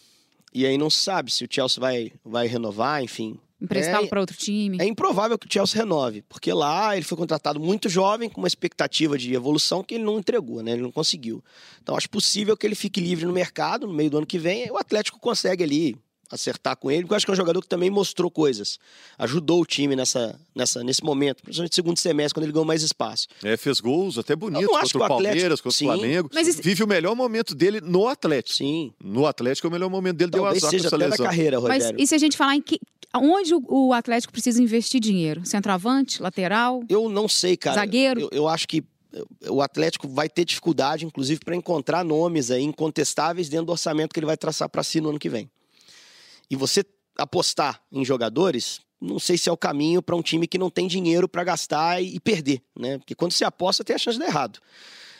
E 0.52 0.66
aí 0.66 0.76
não 0.76 0.90
se 0.90 0.98
sabe 0.98 1.30
se 1.30 1.44
o 1.44 1.48
Chelsea 1.50 1.80
vai, 1.80 2.12
vai 2.24 2.46
renovar, 2.48 3.02
enfim. 3.02 3.38
Emprestá-lo 3.60 4.04
É- 4.06 4.08
para 4.08 4.20
outro 4.20 4.36
time. 4.36 4.78
É 4.80 4.84
improvável 4.84 5.38
que 5.38 5.46
o 5.46 5.52
Chelsea 5.52 5.80
renove, 5.80 6.22
porque 6.28 6.52
lá 6.52 6.94
ele 6.96 7.04
foi 7.04 7.16
contratado 7.16 7.58
muito 7.60 7.88
jovem, 7.88 8.28
com 8.28 8.40
uma 8.40 8.48
expectativa 8.48 9.16
de 9.16 9.32
evolução 9.32 9.82
que 9.82 9.94
ele 9.94 10.04
não 10.04 10.18
entregou, 10.18 10.60
né? 10.62 10.72
Ele 10.72 10.82
não 10.82 10.92
conseguiu. 10.92 11.42
Então 11.82 11.96
acho 11.96 12.10
possível 12.10 12.56
que 12.56 12.66
ele 12.66 12.74
fique 12.74 13.00
livre 13.00 13.24
no 13.26 13.32
mercado 13.32 13.86
no 13.86 13.94
meio 13.94 14.10
do 14.10 14.18
ano 14.18 14.26
que 14.26 14.38
vem. 14.38 14.66
e 14.66 14.70
O 14.72 14.76
Atlético 14.76 15.18
consegue 15.20 15.62
ali 15.64 15.96
acertar 16.30 16.76
com 16.76 16.90
ele, 16.90 17.02
porque 17.02 17.12
eu 17.12 17.16
acho 17.16 17.26
que 17.26 17.30
é 17.30 17.34
um 17.34 17.36
jogador 17.36 17.60
que 17.60 17.68
também 17.68 17.90
mostrou 17.90 18.30
coisas. 18.30 18.78
Ajudou 19.18 19.60
o 19.60 19.66
time 19.66 19.94
nessa, 19.94 20.38
nessa, 20.54 20.82
nesse 20.82 21.04
momento, 21.04 21.42
principalmente 21.42 21.70
no 21.72 21.74
segundo 21.74 21.98
semestre, 21.98 22.34
quando 22.34 22.44
ele 22.44 22.52
ganhou 22.52 22.64
mais 22.64 22.82
espaço. 22.82 23.28
É, 23.42 23.56
fez 23.56 23.80
gols 23.80 24.18
até 24.18 24.34
bonitos 24.34 24.66
contra 24.66 24.78
o 24.98 25.00
o 25.00 25.04
Atlético- 25.04 25.08
Palmeiras, 25.24 25.60
contra 25.60 25.78
Sim. 25.78 25.84
o 25.86 25.92
Flamengo. 25.92 26.30
Mas 26.32 26.48
esse- 26.48 26.62
Vive 26.62 26.82
o 26.82 26.86
melhor 26.86 27.14
momento 27.14 27.54
dele 27.54 27.80
no 27.80 28.08
Atlético. 28.08 28.56
Sim. 28.56 28.92
No 29.02 29.26
Atlético 29.26 29.66
é 29.66 29.68
o 29.68 29.72
melhor 29.72 29.88
momento 29.90 30.16
dele, 30.16 30.30
deu 30.30 30.42
Talvez 30.42 30.62
azar 30.62 30.70
com 30.70 30.76
seja 30.76 30.86
essa 30.88 30.96
até 30.96 31.04
da 31.04 31.10
lesão. 31.10 31.26
carreira, 31.26 31.60
Mas 31.60 31.72
Rogério. 31.84 32.00
e 32.00 32.06
se 32.06 32.14
a 32.14 32.18
gente 32.18 32.36
falar 32.36 32.56
em 32.56 32.62
que. 32.62 32.80
Onde 33.16 33.54
o, 33.54 33.62
o 33.68 33.92
Atlético 33.92 34.32
precisa 34.32 34.60
investir 34.60 35.00
dinheiro? 35.00 35.46
Centroavante, 35.46 36.20
lateral? 36.20 36.82
Eu 36.88 37.08
não 37.08 37.28
sei, 37.28 37.56
cara. 37.56 37.76
Zagueiro? 37.76 38.22
Eu, 38.22 38.28
eu 38.32 38.48
acho 38.48 38.66
que 38.66 38.82
eh, 39.12 39.22
o 39.50 39.62
Atlético 39.62 40.08
vai 40.08 40.28
ter 40.28 40.44
dificuldade, 40.44 41.04
inclusive, 41.04 41.38
para 41.44 41.54
encontrar 41.54 42.04
nomes 42.04 42.50
aí 42.50 42.64
incontestáveis 42.64 43.48
dentro 43.48 43.66
do 43.66 43.72
orçamento 43.72 44.12
que 44.12 44.18
ele 44.18 44.26
vai 44.26 44.36
traçar 44.36 44.68
para 44.68 44.82
si 44.82 45.00
no 45.00 45.10
ano 45.10 45.18
que 45.20 45.28
vem. 45.28 45.48
E 46.50 46.56
você 46.56 46.84
apostar 47.18 47.80
em 47.92 48.04
jogadores, 48.04 48.80
não 49.00 49.18
sei 49.18 49.36
se 49.36 49.48
é 49.48 49.52
o 49.52 49.56
caminho 49.56 50.02
para 50.02 50.16
um 50.16 50.22
time 50.22 50.46
que 50.46 50.58
não 50.58 50.70
tem 50.70 50.86
dinheiro 50.86 51.28
para 51.28 51.44
gastar 51.44 52.02
e, 52.02 52.18
perder, 52.20 52.62
né? 52.78 52.98
Porque 52.98 53.14
quando 53.14 53.32
você 53.32 53.44
aposta, 53.44 53.84
tem 53.84 53.94
a 53.94 53.98
chance 53.98 54.18
de 54.18 54.24
dar 54.24 54.30
errado. 54.30 54.58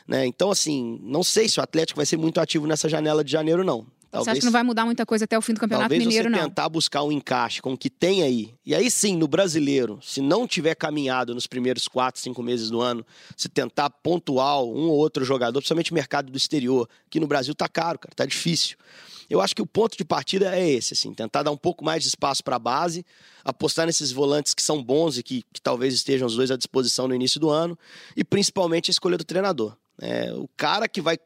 Né? 0.07 0.27
Então, 0.27 0.51
assim, 0.51 0.99
não 1.03 1.23
sei 1.23 1.49
se 1.49 1.59
o 1.59 1.63
Atlético 1.63 1.97
vai 1.97 2.07
ser 2.07 2.17
muito 2.17 2.41
ativo 2.41 2.67
nessa 2.67 2.89
janela 2.89 3.25
de 3.25 3.33
janeiro, 3.33 3.65
não. 3.65 3.87
Você 4.23 4.31
acha 4.31 4.41
que 4.41 4.45
não 4.45 4.53
vai 4.53 4.63
mudar 4.63 4.85
muita 4.85 5.05
coisa 5.05 5.25
até 5.25 5.37
o 5.37 5.43
fim 5.43 5.55
do 5.55 5.61
Campeonato 5.61 5.89
Talvez 5.89 6.07
Mineiro, 6.07 6.31
você 6.31 6.37
não? 6.37 6.49
tentar 6.49 6.69
buscar 6.69 7.03
um 7.03 7.11
encaixe 7.11 7.61
com 7.61 7.73
o 7.73 7.79
que 7.79 7.91
tem 7.91 8.23
aí. 8.23 8.55
E 8.65 8.75
aí 8.75 8.89
sim, 8.91 9.17
no 9.17 9.27
brasileiro, 9.27 9.99
se 10.01 10.21
não 10.21 10.47
tiver 10.47 10.77
caminhado 10.77 11.35
nos 11.35 11.49
primeiros 11.49 11.89
quatro, 11.89 12.21
cinco 12.21 12.43
meses 12.43 12.71
do 12.71 12.81
ano, 12.81 13.05
se 13.37 13.49
tentar 13.49 13.91
pontuar 13.91 14.63
um 14.63 14.89
ou 14.89 14.97
outro 14.97 15.25
jogador, 15.25 15.59
principalmente 15.59 15.93
mercado 15.93 16.31
do 16.31 16.39
exterior, 16.39 16.89
que 17.11 17.19
no 17.19 17.27
Brasil 17.27 17.55
tá 17.55 17.69
caro, 17.69 17.99
cara, 17.99 18.15
tá 18.15 18.25
difícil. 18.25 18.77
Eu 19.29 19.41
acho 19.41 19.55
que 19.55 19.63
o 19.63 19.67
ponto 19.67 19.97
de 19.97 20.05
partida 20.05 20.57
é 20.57 20.69
esse, 20.69 20.95
assim, 20.95 21.13
tentar 21.15 21.43
dar 21.43 21.51
um 21.51 21.57
pouco 21.57 21.85
mais 21.85 22.03
de 22.03 22.09
espaço 22.09 22.43
para 22.43 22.57
a 22.57 22.59
base, 22.59 23.05
apostar 23.45 23.87
nesses 23.87 24.13
volantes 24.13 24.55
que 24.55 24.63
são 24.63 24.83
bons 24.83 25.19
e 25.19 25.23
que, 25.23 25.45
que 25.53 25.61
talvez 25.61 25.95
estejam 25.95 26.27
os 26.27 26.37
dois 26.37 26.51
à 26.51 26.57
disposição 26.57 27.09
no 27.09 27.15
início 27.15 27.41
do 27.41 27.51
ano, 27.51 27.79
e 28.17 28.25
principalmente 28.25 28.91
a 28.91 28.93
escolha 28.93 29.17
do 29.17 29.25
treinador. 29.25 29.77
É, 30.01 30.33
o 30.33 30.49
cara 30.57 30.89
que 30.89 31.01
vai 31.01 31.19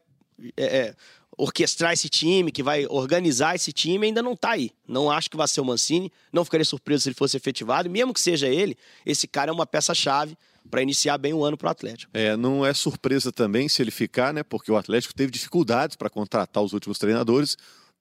é, 0.56 0.64
é, 0.64 0.94
orquestrar 1.36 1.92
esse 1.92 2.08
time, 2.08 2.50
que 2.50 2.62
vai 2.62 2.86
organizar 2.88 3.54
esse 3.54 3.72
time, 3.72 4.06
ainda 4.06 4.22
não 4.22 4.36
tá 4.36 4.50
aí. 4.50 4.72
Não 4.86 5.10
acho 5.10 5.30
que 5.30 5.36
vai 5.36 5.46
ser 5.46 5.60
o 5.60 5.64
Mancini, 5.64 6.12
não 6.32 6.44
ficaria 6.44 6.64
surpreso 6.64 7.04
se 7.04 7.08
ele 7.08 7.16
fosse 7.16 7.36
efetivado, 7.36 7.88
mesmo 7.88 8.12
que 8.12 8.20
seja 8.20 8.48
ele, 8.48 8.76
esse 9.06 9.26
cara 9.28 9.50
é 9.50 9.54
uma 9.54 9.66
peça-chave 9.66 10.36
para 10.68 10.82
iniciar 10.82 11.16
bem 11.16 11.32
o 11.32 11.44
ano 11.44 11.56
pro 11.56 11.68
Atlético. 11.68 12.10
É, 12.12 12.36
não 12.36 12.66
é 12.66 12.74
surpresa 12.74 13.32
também 13.32 13.68
se 13.68 13.80
ele 13.80 13.90
ficar, 13.90 14.34
né? 14.34 14.42
Porque 14.42 14.70
o 14.70 14.76
Atlético 14.76 15.14
teve 15.14 15.30
dificuldades 15.30 15.96
para 15.96 16.10
contratar 16.10 16.62
os 16.62 16.72
últimos 16.72 16.98
treinadores. 16.98 17.56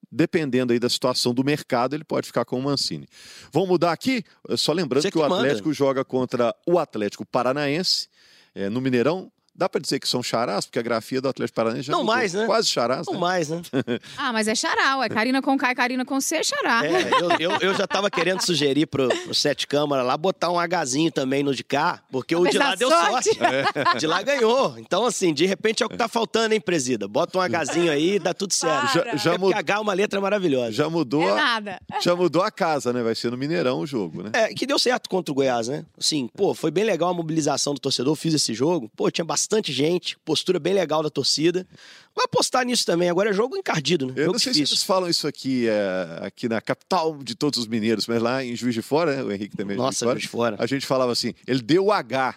Dependendo 0.10 0.72
aí 0.72 0.80
da 0.80 0.90
situação 0.90 1.34
do 1.34 1.44
mercado, 1.44 1.94
ele 1.94 2.04
pode 2.04 2.28
ficar 2.28 2.46
com 2.46 2.58
o 2.58 2.62
Mancini. 2.62 3.08
Vamos 3.52 3.68
mudar 3.68 3.92
aqui? 3.92 4.24
Só 4.56 4.72
lembrando 4.72 5.02
Você 5.02 5.12
que, 5.12 5.18
o 5.18 5.22
que 5.22 5.30
manda. 5.30 5.42
Atlético 5.44 5.74
joga 5.74 6.06
contra 6.06 6.56
o 6.66 6.80
Atlético 6.80 7.26
Paranaense 7.26 8.08
é, 8.56 8.70
no 8.70 8.80
Mineirão. 8.80 9.30
Dá 9.58 9.68
para 9.68 9.82
dizer 9.82 10.00
que 10.00 10.08
são 10.08 10.22
charás, 10.22 10.66
porque 10.66 10.78
a 10.78 10.82
grafia 10.84 11.20
do 11.20 11.28
Atlético 11.28 11.56
Paranaense 11.56 11.88
já 11.88 11.92
Não 11.92 12.00
mudou. 12.02 12.16
mais, 12.16 12.34
né? 12.34 12.46
Quase 12.46 12.68
charás, 12.70 13.08
Não 13.08 13.16
né? 13.16 13.20
mais, 13.20 13.50
né? 13.50 13.62
Ah, 14.18 14.32
mas 14.32 14.48
é 14.48 14.54
xará, 14.56 14.98
ué. 14.98 15.10
Karina 15.10 15.42
com 15.42 15.58
K 15.58 15.72
e 15.72 15.76
Karina 15.76 16.06
com 16.06 16.22
C 16.22 16.36
é 16.38 16.44
xará. 16.44 16.86
É, 16.86 17.10
eu, 17.22 17.32
eu, 17.52 17.58
eu 17.62 17.74
já 17.74 17.88
tava 17.88 18.10
querendo 18.12 18.42
sugerir 18.42 18.86
pro, 18.86 19.08
pro 19.10 19.34
Sete 19.34 19.66
Câmara 19.68 20.04
lá 20.04 20.16
botar 20.16 20.52
um 20.52 20.58
Hzinho 20.60 21.12
também 21.12 21.42
no 21.44 21.56
de 21.56 21.64
cá, 21.64 22.02
porque 22.12 22.36
o 22.36 22.46
de 22.48 22.58
lá 22.58 22.70
dá 22.70 22.76
deu 22.76 22.90
sorte. 22.90 23.30
sorte. 23.36 24.00
De 24.00 24.06
lá 24.08 24.22
ganhou. 24.22 24.78
Então, 24.78 25.06
assim, 25.06 25.34
de 25.34 25.46
repente 25.46 25.82
é 25.82 25.86
o 25.86 25.90
que 25.90 25.98
tá 25.98 26.08
faltando, 26.08 26.54
hein, 26.54 26.62
presida? 26.62 27.08
Bota 27.08 27.40
um 27.40 27.42
Hzinho 27.42 27.92
aí 27.92 28.16
e 28.16 28.20
dá 28.20 28.34
tudo 28.34 28.54
certo. 28.54 28.94
Para. 28.94 29.18
Já, 29.18 29.18
já, 29.18 29.34
é 29.34 29.58
H 29.58 29.74
é 29.76 29.80
uma 29.80 29.94
letra 29.94 30.22
maravilhosa. 30.22 30.72
já 30.72 30.90
mudou 30.90 31.24
É 31.24 31.32
a, 31.32 31.36
nada. 31.36 31.80
já 32.02 32.16
mudou 32.16 32.42
a 32.44 32.52
casa, 32.52 32.94
né? 32.94 33.02
Vai 33.02 33.16
ser 33.16 33.32
no 33.32 33.38
Mineirão 33.38 33.80
o 33.80 33.88
jogo, 33.88 34.22
né? 34.24 34.30
É, 34.34 34.48
que 34.54 34.66
deu 34.68 34.78
certo 34.78 35.10
contra 35.10 35.32
o 35.32 35.36
Goiás, 35.36 35.68
né? 35.68 35.84
Assim, 35.98 36.28
pô, 36.36 36.54
foi 36.54 36.70
bem 36.70 36.84
legal 36.84 37.10
a 37.10 37.14
mobilização 37.14 37.74
do 37.74 37.80
torcedor, 37.80 38.16
fiz 38.16 38.34
esse 38.34 38.54
jogo. 38.54 38.90
Pô, 38.96 39.10
tinha 39.10 39.26
bastante 39.26 39.47
gente, 39.72 40.18
postura 40.26 40.60
bem 40.60 40.74
legal 40.74 41.02
da 41.02 41.10
torcida. 41.10 41.68
Vai 42.16 42.26
apostar 42.26 42.66
nisso 42.66 42.86
também. 42.86 43.10
Agora 43.10 43.30
é 43.30 43.34
jogo 43.34 43.56
encardido, 43.56 44.08
né? 44.08 44.14
Eu 44.16 44.24
jogo 44.24 44.34
não 44.34 44.40
sei 44.40 44.54
se 44.54 44.60
difícil. 44.60 44.76
eles 44.76 44.84
falam 44.84 45.10
isso 45.10 45.28
aqui, 45.28 45.68
é, 45.68 46.26
aqui 46.26 46.50
na 46.50 46.60
capital 46.60 47.18
de 47.24 47.36
todos 47.36 47.60
os 47.60 47.68
mineiros, 47.68 48.08
mas 48.08 48.22
lá 48.22 48.44
em 48.44 48.56
Juiz 48.56 48.74
de 48.74 48.82
Fora, 48.82 49.16
né? 49.16 49.24
o 49.24 49.32
Henrique 49.32 49.56
também 49.56 49.76
é 49.76 49.78
Nossa, 49.78 50.06
Juiz 50.06 50.14
Juiz 50.14 50.24
de 50.24 50.30
Fora. 50.30 50.56
A 50.60 50.66
gente 50.66 50.86
falava 50.86 51.12
assim, 51.12 51.34
ele 51.46 51.62
deu 51.62 51.92
H. 51.92 52.36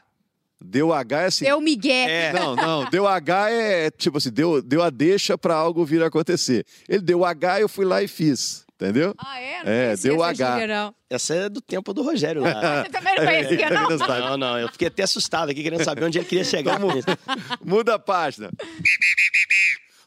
Deu 0.62 0.92
H 0.92 1.22
é 1.22 1.26
assim. 1.26 1.44
Deu 1.46 1.60
migué. 1.60 2.28
É. 2.28 2.32
Não, 2.34 2.54
não, 2.54 2.90
deu 2.90 3.06
H 3.06 3.50
é 3.50 3.90
tipo 3.90 4.18
assim, 4.18 4.30
deu, 4.30 4.60
deu 4.60 4.82
a 4.82 4.90
deixa 4.90 5.38
pra 5.38 5.54
algo 5.54 5.84
vir 5.84 6.02
a 6.02 6.06
acontecer. 6.06 6.66
Ele 6.86 7.00
deu 7.00 7.24
H, 7.24 7.60
eu 7.62 7.68
fui 7.68 7.86
lá 7.86 8.02
e 8.02 8.08
fiz. 8.08 8.66
Entendeu? 8.80 9.14
Ah, 9.18 9.38
é? 9.38 9.60
É, 9.64 9.84
conhecia 9.88 10.10
deu 10.10 10.22
H. 10.22 10.52
gíria, 10.52 10.66
não. 10.66 10.94
Essa 11.10 11.34
é 11.34 11.48
do 11.50 11.60
tempo 11.60 11.92
do 11.92 12.02
Rogério 12.02 12.40
lá. 12.40 12.80
Você 12.82 12.88
também 12.88 13.14
não 13.14 13.24
conhecia, 13.26 13.68
não? 13.70 13.90
não, 13.98 14.36
não, 14.38 14.58
eu 14.58 14.68
fiquei 14.68 14.88
até 14.88 15.02
assustado 15.02 15.50
aqui, 15.50 15.62
querendo 15.62 15.84
saber 15.84 16.04
onde 16.04 16.16
ele 16.18 16.24
queria 16.24 16.44
chegar. 16.44 16.80
isso. 16.80 17.06
Muda 17.62 17.96
a 17.96 17.98
página. 17.98 18.50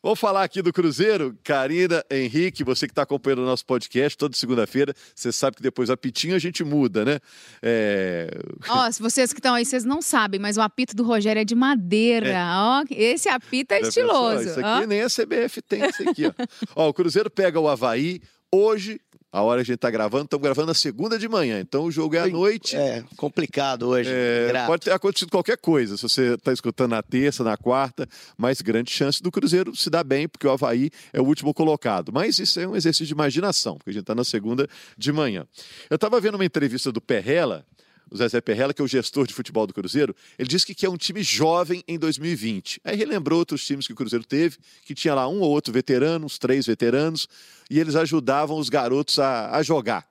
Vamos 0.01 0.19
falar 0.19 0.43
aqui 0.43 0.61
do 0.61 0.73
Cruzeiro. 0.73 1.37
Karina, 1.43 2.03
Henrique, 2.11 2.63
você 2.63 2.87
que 2.87 2.91
está 2.91 3.03
acompanhando 3.03 3.43
o 3.43 3.45
nosso 3.45 3.65
podcast 3.65 4.17
toda 4.17 4.35
segunda-feira, 4.35 4.93
você 5.15 5.31
sabe 5.31 5.57
que 5.57 5.63
depois 5.63 5.87
do 5.87 5.93
apitinho 5.93 6.35
a 6.35 6.39
gente 6.39 6.61
muda, 6.63 7.05
né? 7.05 7.19
É, 7.61 8.27
Ó, 8.67 8.91
se 8.91 9.01
vocês 9.01 9.31
que 9.31 9.39
estão 9.39 9.53
aí, 9.53 9.63
vocês 9.63 9.85
não 9.85 10.01
sabem, 10.01 10.41
mas 10.41 10.57
o 10.57 10.61
apito 10.61 10.93
do 10.95 11.03
Rogério 11.03 11.39
é 11.41 11.45
de 11.45 11.55
madeira. 11.55 12.35
Ó, 12.57 12.83
esse 12.91 13.29
apito 13.29 13.73
é 13.73 13.77
Já 13.77 13.85
pensou? 13.85 14.03
estiloso. 14.33 14.49
Isso 14.49 14.59
ó. 14.61 14.77
aqui 14.77 14.87
nem 14.87 15.01
a 15.03 15.07
CBF 15.07 15.61
tem 15.61 15.85
isso 15.87 16.09
aqui, 16.09 16.25
ó. 16.27 16.33
ó. 16.75 16.89
O 16.89 16.93
Cruzeiro 16.93 17.29
pega 17.29 17.57
o 17.57 17.69
Havaí 17.69 18.19
hoje, 18.53 19.01
a 19.31 19.41
hora 19.41 19.63
que 19.63 19.71
a 19.71 19.73
gente 19.73 19.79
tá 19.79 19.89
gravando, 19.89 20.25
estamos 20.25 20.43
gravando 20.43 20.67
na 20.67 20.73
segunda 20.75 21.17
de 21.17 21.27
manhã, 21.27 21.59
então 21.59 21.85
o 21.85 21.91
jogo 21.91 22.15
é 22.15 22.19
à 22.19 22.27
noite. 22.27 22.75
É, 22.75 23.03
complicado 23.17 23.87
hoje. 23.87 24.11
É, 24.11 24.63
pode 24.67 24.83
ter 24.83 24.91
acontecido 24.91 25.31
qualquer 25.31 25.57
coisa, 25.57 25.97
se 25.97 26.03
você 26.03 26.35
está 26.35 26.53
escutando 26.53 26.91
na 26.91 27.01
terça, 27.01 27.43
na 27.43 27.57
quarta, 27.57 28.07
mas 28.37 28.61
grande 28.61 28.91
chance 28.91 29.23
do 29.23 29.31
Cruzeiro 29.31 29.75
se 29.75 29.89
dar 29.89 30.03
bem, 30.03 30.27
porque 30.27 30.45
o 30.45 30.51
Havaí 30.51 30.91
é 31.11 31.19
o 31.19 31.23
último 31.23 31.51
colocado. 31.51 32.11
Mas 32.13 32.37
isso 32.37 32.59
é 32.59 32.67
um 32.67 32.75
exercício 32.75 33.07
de 33.07 33.13
imaginação, 33.13 33.77
porque 33.77 33.89
a 33.89 33.93
gente 33.93 34.03
está 34.03 34.13
na 34.13 34.23
segunda 34.23 34.69
de 34.95 35.11
manhã. 35.11 35.47
Eu 35.89 35.95
estava 35.95 36.21
vendo 36.21 36.35
uma 36.35 36.45
entrevista 36.45 36.91
do 36.91 37.01
Perrella, 37.01 37.65
o 38.13 38.17
Zezé 38.17 38.39
Perrella, 38.39 38.75
que 38.75 38.81
é 38.81 38.85
o 38.85 38.87
gestor 38.87 39.25
de 39.25 39.33
futebol 39.33 39.65
do 39.65 39.73
Cruzeiro, 39.73 40.15
ele 40.37 40.47
disse 40.47 40.67
que 40.67 40.75
quer 40.75 40.87
um 40.87 40.95
time 40.95 41.23
jovem 41.23 41.83
em 41.87 41.97
2020. 41.97 42.79
Aí 42.83 42.95
relembrou 42.95 43.39
outros 43.39 43.65
times 43.65 43.87
que 43.87 43.93
o 43.93 43.95
Cruzeiro 43.95 44.23
teve, 44.23 44.59
que 44.85 44.93
tinha 44.93 45.15
lá 45.15 45.27
um 45.27 45.39
ou 45.39 45.49
outro 45.49 45.73
veterano, 45.73 46.27
uns 46.27 46.37
três 46.37 46.67
veteranos, 46.67 47.27
e 47.71 47.79
eles 47.79 47.95
ajudavam 47.95 48.59
os 48.59 48.69
garotos 48.69 49.17
a, 49.17 49.57
a 49.57 49.63
jogar. 49.63 50.07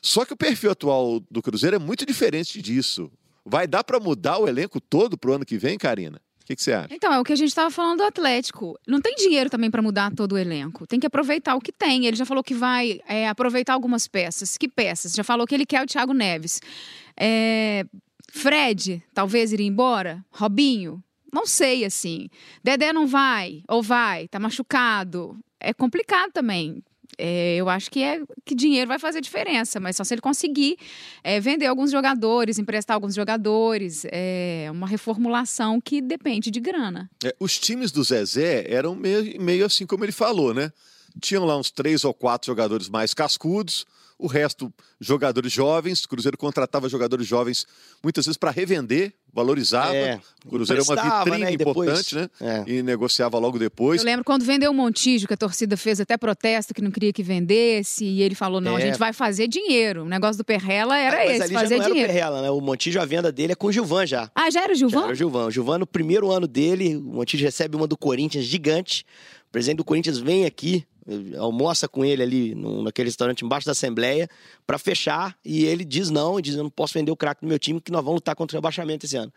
Só 0.00 0.24
que 0.24 0.32
o 0.32 0.36
perfil 0.36 0.70
atual 0.70 1.20
do 1.30 1.42
Cruzeiro 1.42 1.76
é 1.76 1.78
muito 1.78 2.06
diferente 2.06 2.62
disso. 2.62 3.12
Vai 3.44 3.66
dar 3.66 3.84
para 3.84 4.00
mudar 4.00 4.38
o 4.38 4.48
elenco 4.48 4.80
todo 4.80 5.18
pro 5.18 5.34
ano 5.34 5.44
que 5.44 5.58
vem, 5.58 5.76
Karina? 5.76 6.22
Que, 6.50 6.56
que 6.56 6.62
você 6.64 6.72
acha? 6.72 6.92
Então, 6.92 7.12
é 7.12 7.20
o 7.20 7.22
que 7.22 7.32
a 7.32 7.36
gente 7.36 7.50
estava 7.50 7.70
falando 7.70 7.98
do 7.98 8.04
Atlético. 8.04 8.76
Não 8.84 9.00
tem 9.00 9.14
dinheiro 9.14 9.48
também 9.48 9.70
para 9.70 9.80
mudar 9.80 10.12
todo 10.12 10.32
o 10.32 10.38
elenco. 10.38 10.84
Tem 10.84 10.98
que 10.98 11.06
aproveitar 11.06 11.54
o 11.54 11.60
que 11.60 11.70
tem. 11.70 12.06
Ele 12.06 12.16
já 12.16 12.26
falou 12.26 12.42
que 12.42 12.54
vai 12.54 13.00
é, 13.06 13.28
aproveitar 13.28 13.74
algumas 13.74 14.08
peças. 14.08 14.58
Que 14.58 14.68
peças? 14.68 15.12
Já 15.12 15.22
falou 15.22 15.46
que 15.46 15.54
ele 15.54 15.64
quer 15.64 15.80
o 15.80 15.86
Thiago 15.86 16.12
Neves. 16.12 16.60
É, 17.16 17.84
Fred, 18.32 19.00
talvez 19.14 19.52
iria 19.52 19.66
embora. 19.66 20.24
Robinho, 20.32 21.00
não 21.32 21.46
sei, 21.46 21.84
assim. 21.84 22.28
Dedé 22.64 22.92
não 22.92 23.06
vai, 23.06 23.62
ou 23.68 23.80
vai, 23.80 24.26
tá 24.26 24.40
machucado. 24.40 25.38
É 25.60 25.72
complicado 25.72 26.32
também. 26.32 26.82
É, 27.22 27.56
eu 27.56 27.68
acho 27.68 27.90
que, 27.90 28.02
é, 28.02 28.22
que 28.44 28.54
dinheiro 28.54 28.88
vai 28.88 28.98
fazer 28.98 29.20
diferença, 29.20 29.78
mas 29.78 29.96
só 29.96 30.04
se 30.04 30.14
ele 30.14 30.22
conseguir 30.22 30.78
é, 31.22 31.38
vender 31.38 31.66
alguns 31.66 31.90
jogadores, 31.90 32.58
emprestar 32.58 32.94
alguns 32.94 33.14
jogadores, 33.14 34.06
é 34.10 34.68
uma 34.70 34.86
reformulação 34.86 35.80
que 35.80 36.00
depende 36.00 36.50
de 36.50 36.58
grana. 36.60 37.10
É, 37.22 37.34
os 37.38 37.58
times 37.58 37.92
do 37.92 38.02
Zezé 38.02 38.64
eram 38.68 38.94
meio, 38.94 39.40
meio 39.40 39.66
assim 39.66 39.84
como 39.84 40.04
ele 40.04 40.12
falou, 40.12 40.54
né? 40.54 40.72
Tinham 41.20 41.44
lá 41.44 41.58
uns 41.58 41.70
três 41.70 42.04
ou 42.04 42.14
quatro 42.14 42.46
jogadores 42.46 42.88
mais 42.88 43.12
cascudos, 43.12 43.84
o 44.20 44.26
resto 44.26 44.72
jogadores 45.00 45.52
jovens. 45.52 46.04
O 46.04 46.08
Cruzeiro 46.08 46.36
contratava 46.36 46.88
jogadores 46.88 47.26
jovens 47.26 47.66
muitas 48.02 48.26
vezes 48.26 48.36
para 48.36 48.50
revender, 48.50 49.12
valorizava. 49.32 49.94
É, 49.96 50.20
o 50.44 50.50
Cruzeiro 50.50 50.82
é 50.82 50.84
uma 50.84 51.02
vitrine 51.24 51.44
né, 51.44 51.52
e 51.52 51.56
depois- 51.56 51.88
importante, 51.88 52.14
né? 52.16 52.28
É. 52.40 52.64
E 52.70 52.82
negociava 52.82 53.38
logo 53.38 53.58
depois. 53.58 54.00
Eu 54.00 54.04
lembro 54.06 54.24
quando 54.24 54.44
vendeu 54.44 54.70
o 54.70 54.74
Montijo, 54.74 55.26
que 55.26 55.34
a 55.34 55.36
torcida 55.36 55.76
fez 55.76 56.00
até 56.00 56.16
protesto, 56.16 56.74
que 56.74 56.82
não 56.82 56.90
queria 56.90 57.12
que 57.12 57.22
vendesse, 57.22 58.04
e 58.04 58.22
ele 58.22 58.34
falou: 58.34 58.60
não, 58.60 58.76
a 58.76 58.80
É. 58.80 58.86
gente 58.86 58.98
vai 58.98 59.12
fazer 59.12 59.48
dinheiro. 59.48 60.02
O 60.04 60.08
negócio 60.08 60.36
do 60.38 60.44
Perrela 60.44 60.96
era 60.98 61.16
Mas 61.16 61.30
esse, 61.30 61.42
ali 61.42 61.52
já 61.54 61.60
fazer 61.60 61.76
não 61.76 61.82
era 61.82 61.90
o 61.90 61.94
dinheiro. 61.94 62.12
Perrella, 62.12 62.42
né? 62.42 62.50
O 62.50 62.60
Montijo, 62.60 63.00
a 63.00 63.04
venda 63.04 63.32
dele 63.32 63.52
é 63.52 63.56
com 63.56 63.68
o 63.68 63.72
Gilvan 63.72 64.06
já. 64.06 64.30
Ah, 64.34 64.50
já 64.50 64.62
era 64.62 64.72
o 64.72 64.74
Já 64.74 64.80
Gilvão? 64.80 65.04
era 65.04 65.12
o 65.12 65.14
Gilvan. 65.14 65.46
O 65.46 65.50
Gilvan, 65.50 65.78
no 65.78 65.86
primeiro 65.86 66.30
ano 66.30 66.46
dele, 66.46 66.96
o 66.96 67.02
Montijo 67.02 67.44
recebe 67.44 67.76
uma 67.76 67.86
do 67.86 67.96
Corinthians 67.96 68.44
gigante. 68.44 69.04
O 69.48 69.52
presidente 69.52 69.78
do 69.78 69.84
Corinthians 69.84 70.18
vem 70.18 70.46
aqui 70.46 70.84
almoça 71.38 71.88
com 71.88 72.04
ele 72.04 72.22
ali 72.22 72.54
no, 72.54 72.82
naquele 72.82 73.08
restaurante 73.08 73.44
embaixo 73.44 73.66
da 73.66 73.72
Assembleia 73.72 74.28
para 74.66 74.78
fechar 74.78 75.36
e 75.44 75.64
ele 75.64 75.84
diz 75.84 76.10
não, 76.10 76.38
e 76.38 76.42
diz 76.42 76.54
eu 76.54 76.62
não 76.62 76.70
posso 76.70 76.94
vender 76.94 77.10
o 77.10 77.16
craque 77.16 77.42
do 77.42 77.48
meu 77.48 77.58
time 77.58 77.80
que 77.80 77.90
nós 77.90 78.02
vamos 78.02 78.18
lutar 78.18 78.34
contra 78.34 78.56
o 78.56 78.58
rebaixamento 78.58 79.06
esse 79.06 79.16
ano. 79.16 79.32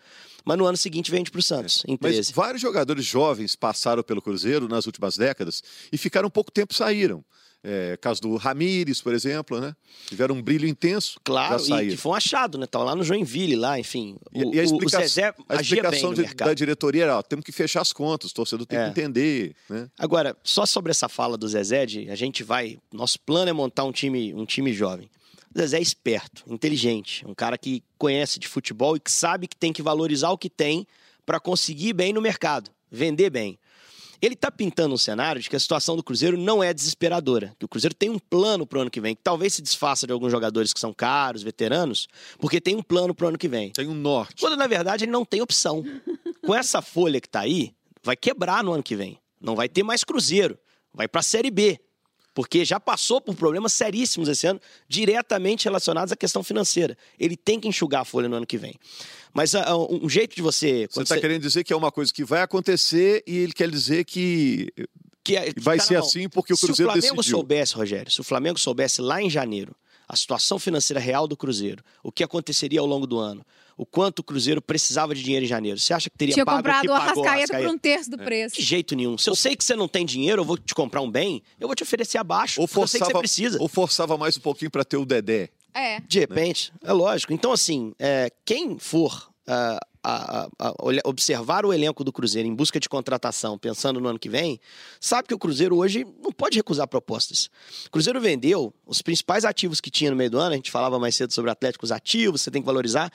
Mas 0.46 0.58
no 0.58 0.66
ano 0.66 0.78
seguinte 0.78 1.10
vende 1.10 1.32
para 1.32 1.40
o 1.40 1.44
Santos, 1.44 1.84
em 1.88 1.96
13. 1.96 2.18
Mas 2.18 2.32
vários 2.32 2.62
jogadores 2.62 3.06
jovens 3.06 3.56
passaram 3.56 4.04
pelo 4.04 4.22
Cruzeiro 4.22 4.68
nas 4.68 4.86
últimas 4.86 5.18
décadas 5.18 5.64
e 5.92 5.98
ficaram 5.98 6.30
pouco 6.30 6.52
tempo 6.52 6.74
saíram. 6.74 7.24
É, 7.66 7.96
caso 7.96 8.20
do 8.20 8.36
Ramires, 8.36 9.02
por 9.02 9.14
exemplo, 9.14 9.58
né? 9.62 9.74
Tiveram 10.08 10.36
um 10.36 10.42
brilho 10.42 10.68
intenso. 10.68 11.18
Claro, 11.24 11.64
e 11.82 11.92
que 11.92 11.96
foi 11.98 12.12
um 12.12 12.16
achado, 12.16 12.58
né? 12.58 12.66
Tava 12.68 12.84
lá 12.84 12.94
no 12.96 13.06
Joinville, 13.06 13.56
lá, 13.56 13.80
enfim. 13.80 14.18
E, 14.34 14.44
o, 14.44 14.54
e 14.54 14.60
a, 14.60 14.64
explica- 14.64 15.00
Zezé 15.00 15.28
a 15.28 15.34
bem 15.48 15.62
explicação 15.62 16.14
de- 16.14 16.24
da 16.36 16.54
diretoria 16.54 17.04
era, 17.04 17.18
ó, 17.20 17.22
temos 17.22 17.46
que 17.46 17.54
fechar 17.54 17.80
as 17.80 17.94
contas, 17.94 18.32
o 18.32 18.34
torcedor 18.34 18.66
tem 18.66 18.78
É. 18.78 18.84
que 18.84 18.90
entender, 18.90 19.56
né? 19.70 19.90
Agora, 19.98 20.36
só 20.44 20.66
sobre 20.66 20.92
essa 20.92 21.08
fala 21.08 21.38
do 21.38 21.48
Zezé, 21.48 21.86
de 21.86 22.10
a 22.10 22.16
gente 22.16 22.44
vai. 22.44 22.78
Nosso 22.92 23.18
plano 23.22 23.50
é 23.50 23.54
montar 23.54 23.86
um 23.86 23.94
time, 23.94 24.34
um 24.34 24.46
time 24.46 24.74
jovem. 24.74 25.10
O 25.56 25.58
Zezé 25.60 25.78
é 25.78 25.82
esperto, 25.82 26.44
inteligente, 26.48 27.26
um 27.26 27.34
cara 27.34 27.58
que 27.58 27.82
conhece 27.98 28.40
de 28.40 28.48
futebol 28.50 28.98
e 28.98 29.00
que 29.00 29.12
sabe 29.12 29.48
que 29.48 29.56
tem 29.56 29.72
que 29.72 29.82
valorizar 29.82 30.32
o 30.32 30.38
que 30.38 30.50
tem 30.50 30.86
para 31.26 31.40
conseguir 31.40 31.94
bem 31.94 32.12
no 32.12 32.20
mercado, 32.22 32.70
vender 32.92 33.30
bem. 33.30 33.58
Ele 34.24 34.36
está 34.36 34.50
pintando 34.50 34.96
um 34.96 34.98
cenário 34.98 35.42
de 35.42 35.50
que 35.50 35.56
a 35.58 35.60
situação 35.60 35.98
do 35.98 36.02
Cruzeiro 36.02 36.38
não 36.38 36.64
é 36.64 36.74
desesperadora, 36.74 37.54
que 37.60 37.66
o 37.66 37.68
Cruzeiro 37.68 37.94
tem 37.94 38.10
um 38.10 38.18
plano 38.18 38.66
para 38.66 38.80
o 38.80 38.82
ano 38.84 38.90
que 38.90 39.02
vem, 39.02 39.14
que 39.14 39.22
talvez 39.22 39.54
se 39.54 39.62
desfaça 39.62 40.08
de 40.08 40.14
alguns 40.14 40.32
jogadores 40.32 40.72
que 40.72 40.80
são 40.80 40.94
caros, 40.94 41.44
veteranos, 41.44 42.08
porque 42.40 42.62
tem 42.62 42.74
um 42.74 42.82
plano 42.82 43.14
para 43.14 43.26
o 43.26 43.28
ano 43.28 43.38
que 43.38 43.50
vem. 43.50 43.72
Tem 43.72 43.86
um 43.86 43.94
norte. 43.94 44.40
Quando 44.40 44.56
na 44.56 44.66
verdade 44.66 45.04
ele 45.04 45.12
não 45.12 45.26
tem 45.26 45.42
opção. 45.42 45.84
Com 46.42 46.56
essa 46.56 46.82
folha 46.82 47.20
que 47.20 47.28
tá 47.28 47.42
aí, 47.42 47.74
vai 48.02 48.16
quebrar 48.16 48.64
no 48.64 48.72
ano 48.72 48.82
que 48.82 48.96
vem. 48.96 49.20
Não 49.42 49.58
vai 49.58 49.68
ter 49.68 49.84
mais 49.84 50.06
Cruzeiro. 50.06 50.58
Vai 50.94 51.10
pra 51.10 51.22
Série 51.22 51.52
B. 51.52 51.78
Porque 52.34 52.66
já 52.66 52.80
passou 52.80 53.22
por 53.22 53.36
problemas 53.36 53.74
seríssimos 53.74 54.28
esse 54.28 54.48
ano, 54.48 54.60
diretamente 54.88 55.66
relacionados 55.66 56.12
à 56.12 56.16
questão 56.16 56.44
financeira. 56.44 56.98
Ele 57.20 57.38
tem 57.38 57.60
que 57.60 57.68
enxugar 57.68 58.02
a 58.02 58.06
folha 58.06 58.28
no 58.28 58.36
ano 58.36 58.46
que 58.46 58.58
vem. 58.58 58.74
Mas 59.34 59.54
ah, 59.54 59.76
um 59.78 60.10
jeito 60.10 60.36
de 60.36 60.42
você. 60.42 60.88
Você 60.90 61.04
está 61.04 61.20
querendo 61.20 61.42
dizer 61.42 61.64
que 61.64 61.72
é 61.74 61.76
uma 61.76 61.92
coisa 61.92 62.14
que 62.14 62.24
vai 62.24 62.42
acontecer 62.42 63.24
e 63.28 63.38
ele 63.38 63.54
quer 63.54 63.70
dizer 63.70 64.06
que 64.06 64.72
que 65.24 65.38
é- 65.38 65.54
vai 65.58 65.78
tá 65.78 65.86
ser 65.86 65.96
assim 65.96 66.28
porque 66.28 66.54
o 66.54 66.58
Cruzeiro 66.58 66.76
Se 66.76 66.82
o 66.84 66.86
Flamengo 66.86 67.16
decidiu. 67.16 67.38
soubesse, 67.38 67.76
Rogério, 67.76 68.12
se 68.12 68.20
o 68.20 68.24
Flamengo 68.24 68.60
soubesse 68.60 69.02
lá 69.02 69.22
em 69.22 69.30
janeiro 69.30 69.74
a 70.08 70.16
situação 70.18 70.60
financeira 70.60 71.00
real 71.00 71.28
do 71.28 71.38
Cruzeiro, 71.38 71.82
o 72.04 72.12
que 72.12 72.24
aconteceria 72.24 72.82
ao 72.82 72.86
longo 72.86 73.08
do 73.08 73.18
ano, 73.18 73.46
o 73.78 73.86
quanto 73.86 74.20
o 74.20 74.24
Cruzeiro 74.24 74.62
precisava 74.62 75.14
de 75.16 75.24
dinheiro 75.24 75.46
em 75.46 75.48
janeiro, 75.48 75.80
você 75.80 75.94
acha 75.94 76.10
que 76.10 76.18
teria 76.18 76.34
Tinha 76.34 76.46
pago 76.46 76.60
o 76.60 76.62
comprado 76.62 76.82
que 76.82 76.88
o 76.88 76.92
pagou 76.92 77.24
Arrascaeta 77.26 77.58
por 77.58 77.68
um 77.68 77.78
terço 77.78 78.10
do 78.10 78.18
preço. 78.18 78.56
De 78.56 78.62
jeito 78.62 78.96
nenhum. 78.96 79.18
Se 79.18 79.30
eu 79.30 79.36
sei 79.36 79.56
que 79.56 79.64
você 79.64 79.76
não 79.76 79.88
tem 79.88 80.06
dinheiro, 80.06 80.42
eu 80.42 80.46
vou 80.46 80.58
te 80.58 80.74
comprar 80.74 81.02
um 81.02 81.10
bem, 81.10 81.42
eu 81.60 81.68
vou 81.68 81.76
te 81.76 81.84
oferecer 81.84 82.18
abaixo. 82.18 82.62
ou 82.62 82.68
porque 82.68 82.84
eu 82.84 82.88
sei 82.88 83.00
que 83.00 83.06
você 83.06 83.12
forçava, 83.12 83.20
precisa. 83.20 83.58
ou 83.62 83.68
forçava 83.68 84.18
mais 84.18 84.38
um 84.38 84.42
pouquinho 84.42 84.72
para 84.72 84.84
ter 84.84 84.98
o 84.98 85.06
Dedé. 85.06 85.50
É. 85.74 86.00
De 86.02 86.20
repente, 86.20 86.72
é 86.84 86.94
lógico. 86.94 87.34
Então, 87.34 87.52
assim, 87.52 87.94
é, 87.98 88.32
quem 88.46 88.78
for 88.78 89.34
ah, 89.48 89.80
a- 90.04 90.50
a- 90.60 90.74
observar 91.06 91.66
o 91.66 91.74
elenco 91.74 92.04
do 92.04 92.12
Cruzeiro 92.12 92.48
em 92.48 92.54
busca 92.54 92.80
de 92.80 92.90
contratação, 92.90 93.58
pensando 93.58 94.00
no 94.00 94.10
ano 94.10 94.20
que 94.20 94.28
vem, 94.30 94.60
sabe 95.00 95.28
que 95.28 95.34
o 95.34 95.40
Cruzeiro 95.40 95.78
hoje 95.78 96.06
não 96.22 96.32
pode 96.32 96.58
recusar 96.58 96.88
propostas. 96.88 97.50
O 97.88 97.92
Cruzeiro 97.92 98.20
vendeu 98.20 98.74
os 98.86 99.02
principais 99.02 99.46
ativos 99.46 99.80
que 99.80 99.90
tinha 99.90 100.12
no 100.12 100.18
meio 100.18 100.30
do 100.30 100.40
ano, 100.40 100.54
a 100.54 100.56
gente 100.56 100.70
falava 100.72 101.00
mais 101.00 101.16
cedo 101.16 101.32
sobre 101.34 101.50
Atléticos 101.50 101.92
ativos, 101.92 102.42
você 102.42 102.52
tem 102.52 102.62
que 102.62 102.66
valorizar. 102.66 103.12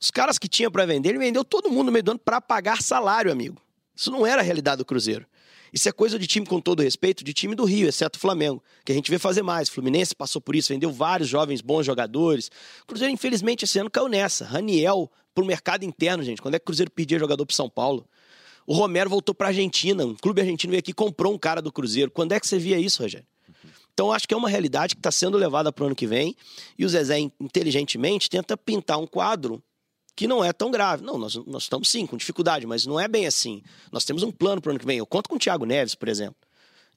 Os 0.00 0.10
caras 0.10 0.38
que 0.38 0.46
tinha 0.48 0.70
para 0.70 0.84
vender, 0.84 1.10
ele 1.10 1.18
vendeu 1.18 1.42
todo 1.44 1.70
mundo 1.70 1.86
no 1.86 1.92
meio 1.92 2.02
do 2.02 2.10
ano 2.12 2.20
para 2.20 2.40
pagar 2.40 2.82
salário, 2.82 3.32
amigo. 3.32 3.56
Isso 3.94 4.10
não 4.10 4.26
era 4.26 4.42
a 4.42 4.44
realidade 4.44 4.78
do 4.78 4.84
Cruzeiro. 4.84 5.24
Isso 5.72 5.88
é 5.88 5.92
coisa 5.92 6.18
de 6.18 6.26
time, 6.26 6.46
com 6.46 6.60
todo 6.60 6.82
respeito, 6.82 7.24
de 7.24 7.32
time 7.32 7.54
do 7.54 7.64
Rio, 7.64 7.88
exceto 7.88 8.18
o 8.18 8.20
Flamengo, 8.20 8.62
que 8.84 8.92
a 8.92 8.94
gente 8.94 9.10
vê 9.10 9.18
fazer 9.18 9.42
mais. 9.42 9.68
Fluminense 9.68 10.14
passou 10.14 10.40
por 10.40 10.54
isso, 10.54 10.72
vendeu 10.72 10.90
vários 10.90 11.28
jovens 11.28 11.60
bons 11.60 11.84
jogadores. 11.84 12.50
Cruzeiro, 12.86 13.12
infelizmente, 13.12 13.64
esse 13.64 13.78
ano 13.78 13.90
caiu 13.90 14.08
nessa. 14.08 14.44
Raniel 14.44 15.10
pro 15.34 15.44
mercado 15.44 15.84
interno, 15.84 16.22
gente. 16.22 16.40
Quando 16.40 16.54
é 16.54 16.58
que 16.58 16.64
o 16.64 16.66
Cruzeiro 16.66 16.90
pedia 16.90 17.18
jogador 17.18 17.44
pro 17.44 17.54
São 17.54 17.68
Paulo? 17.68 18.06
O 18.66 18.74
Romero 18.74 19.08
voltou 19.08 19.34
pra 19.34 19.48
Argentina. 19.48 20.04
Um 20.04 20.14
clube 20.14 20.40
argentino 20.40 20.70
veio 20.70 20.80
aqui 20.80 20.90
e 20.90 20.94
comprou 20.94 21.32
um 21.32 21.38
cara 21.38 21.62
do 21.62 21.70
Cruzeiro. 21.70 22.10
Quando 22.10 22.32
é 22.32 22.40
que 22.40 22.46
você 22.46 22.58
via 22.58 22.78
isso, 22.78 23.02
Rogério? 23.02 23.26
Então, 23.92 24.12
acho 24.12 24.28
que 24.28 24.34
é 24.34 24.36
uma 24.36 24.48
realidade 24.48 24.94
que 24.94 24.98
está 24.98 25.10
sendo 25.10 25.38
levada 25.38 25.72
para 25.72 25.84
o 25.84 25.86
ano 25.86 25.94
que 25.94 26.06
vem. 26.06 26.36
E 26.78 26.84
o 26.84 26.88
Zezé, 26.88 27.18
inteligentemente, 27.40 28.28
tenta 28.28 28.56
pintar 28.56 28.98
um 28.98 29.06
quadro 29.06 29.62
que 30.16 30.26
não 30.26 30.42
é 30.42 30.52
tão 30.52 30.70
grave. 30.70 31.04
Não, 31.04 31.18
nós, 31.18 31.34
nós 31.46 31.64
estamos 31.64 31.88
sim 31.88 32.06
com 32.06 32.16
dificuldade, 32.16 32.66
mas 32.66 32.86
não 32.86 32.98
é 32.98 33.06
bem 33.06 33.26
assim. 33.26 33.62
Nós 33.92 34.04
temos 34.04 34.22
um 34.22 34.32
plano 34.32 34.60
para 34.62 34.70
o 34.70 34.72
ano 34.72 34.80
que 34.80 34.86
vem. 34.86 34.98
Eu 34.98 35.06
conto 35.06 35.28
com 35.28 35.36
o 35.36 35.38
Thiago 35.38 35.66
Neves, 35.66 35.94
por 35.94 36.08
exemplo. 36.08 36.36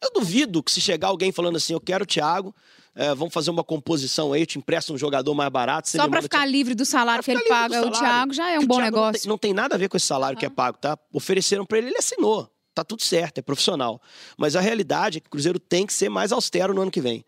Eu 0.02 0.10
duvido 0.14 0.64
que 0.64 0.72
se 0.72 0.80
chegar 0.80 1.10
alguém 1.10 1.30
falando 1.32 1.58
assim, 1.58 1.74
eu 1.74 1.82
quero 1.82 2.06
o 2.06 2.08
Thiago, 2.08 2.56
é, 2.96 3.14
vamos 3.14 3.34
fazer 3.34 3.50
uma 3.52 3.64
composição 3.66 4.32
aí, 4.32 4.44
eu 4.44 4.46
te 4.46 4.58
empresto 4.58 4.94
um 4.94 4.98
jogador 4.98 5.34
mais 5.36 5.50
barato. 5.52 5.90
Só 5.90 6.06
o 6.08 6.22
ficar 6.22 6.46
livre 6.46 6.74
do 6.74 6.86
salário 6.86 7.22
que 7.22 7.30
ele 7.32 7.42
paga, 7.44 7.86
o. 7.86 7.92
Thiago 7.92 8.34
já 8.34 8.50
é 8.50 8.58
um 8.58 8.66
bom 8.66 8.78
Thiago 8.78 8.96
não 8.96 9.04
negócio. 9.04 9.22
tem- 9.24 9.30
Não 9.30 9.38
tem, 9.38 9.54
nada 9.54 9.76
a 9.76 9.78
ver 9.78 9.90
com 9.90 9.98
esse 9.98 10.06
salário 10.08 10.40
que 10.40 10.46
é 10.46 10.50
pago, 10.50 10.78
tá? 10.78 10.98
Ofereceram 11.14 11.66
pra 11.66 11.78
ele, 11.78 11.88
ele 11.88 11.98
assinou. 11.98 12.50
Tá 12.74 12.84
tudo 12.86 13.04
certo, 13.04 13.40
é 13.40 13.42
profissional. 13.42 14.02
Mas 14.38 14.56
a 14.56 14.62
realidade 14.62 15.18
é 15.18 15.22
que 15.22 15.28
o 15.28 15.30
Cruzeiro 15.30 15.60
tem 15.60 15.86
que 15.86 15.94
ser 15.94 16.08
mais 16.08 16.32
austero 16.32 16.74
no 16.74 16.82
ano 16.82 16.92
que 16.92 17.02
vem. 17.02 17.26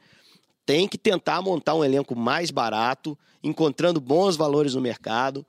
Tem 0.71 0.87
que 0.87 0.97
tentar 0.97 1.41
montar 1.41 1.75
um 1.75 1.83
elenco 1.83 2.15
mais 2.15 2.49
barato, 2.49 3.19
encontrando 3.43 3.99
bons 3.99 4.37
valores 4.37 4.73
no 4.73 4.79
mercado. 4.79 5.45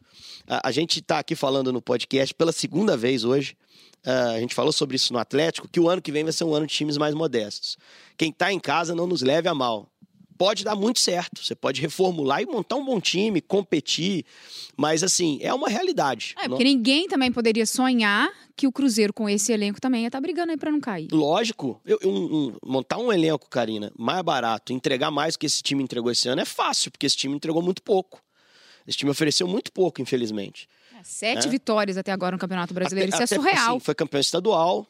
A, 0.48 0.72
gente 0.72 0.98
está 0.98 1.20
aqui 1.20 1.36
falando 1.36 1.72
no 1.72 1.80
podcast 1.80 2.34
pela 2.34 2.50
segunda 2.50 2.96
vez 2.96 3.22
hoje. 3.22 3.56
a 4.04 4.40
gente 4.40 4.52
falou 4.52 4.72
sobre 4.72 4.96
isso 4.96 5.12
no 5.12 5.20
Atlético, 5.20 5.68
que 5.68 5.78
o 5.78 5.88
ano 5.88 6.02
que 6.02 6.10
vem 6.10 6.24
vai 6.24 6.32
ser 6.32 6.42
um 6.42 6.52
ano 6.52 6.66
de 6.66 6.74
times 6.74 6.96
mais 6.96 7.14
modestos. 7.14 7.78
Quem 8.16 8.30
está 8.30 8.52
em 8.52 8.58
casa 8.58 8.96
não 8.96 9.06
nos 9.06 9.22
leve 9.22 9.48
a 9.48 9.54
mal. 9.54 9.91
Pode 10.42 10.64
dar 10.64 10.74
muito 10.74 10.98
certo. 10.98 11.40
Você 11.44 11.54
pode 11.54 11.80
reformular 11.80 12.42
e 12.42 12.46
montar 12.46 12.74
um 12.74 12.84
bom 12.84 13.00
time, 13.00 13.40
competir. 13.40 14.24
Mas, 14.76 15.04
assim, 15.04 15.38
é 15.40 15.54
uma 15.54 15.68
realidade. 15.68 16.34
É, 16.36 16.48
porque 16.48 16.64
ninguém 16.64 17.06
também 17.06 17.30
poderia 17.30 17.64
sonhar 17.64 18.28
que 18.56 18.66
o 18.66 18.72
Cruzeiro 18.72 19.12
com 19.12 19.28
esse 19.28 19.52
elenco 19.52 19.80
também 19.80 20.02
ia 20.02 20.08
estar 20.08 20.20
brigando 20.20 20.50
aí 20.50 20.56
pra 20.58 20.72
não 20.72 20.80
cair. 20.80 21.06
Lógico, 21.12 21.80
eu, 21.86 21.96
um- 22.04 22.36
um- 22.48 22.56
montar 22.64 22.98
um 22.98 23.12
elenco, 23.12 23.48
Karina, 23.48 23.92
mais 23.96 24.20
barato, 24.22 24.72
entregar 24.72 25.12
mais 25.12 25.34
do 25.34 25.38
que 25.38 25.46
esse 25.46 25.62
time 25.62 25.80
entregou 25.80 26.10
esse 26.10 26.28
ano 26.28 26.40
é 26.40 26.44
fácil, 26.44 26.90
porque 26.90 27.06
esse 27.06 27.16
time 27.16 27.36
entregou 27.36 27.62
muito 27.62 27.80
pouco. 27.80 28.20
Esse 28.84 28.98
time 28.98 29.12
ofereceu 29.12 29.46
muito 29.46 29.70
pouco, 29.72 30.02
infelizmente. 30.02 30.68
É, 30.98 31.04
Sete 31.04 31.46
É. 31.46 31.50
vitórias 31.50 31.96
até 31.96 32.10
agora 32.10 32.32
no 32.34 32.38
Campeonato 32.40 32.74
Brasileiro. 32.74 33.14
Até- 33.14 33.22
Isso 33.24 33.34
é 33.34 33.36
surreal. 33.36 33.70
assim, 33.76 33.78
foi 33.80 33.94
campeão 33.94 34.20
estadual, 34.20 34.86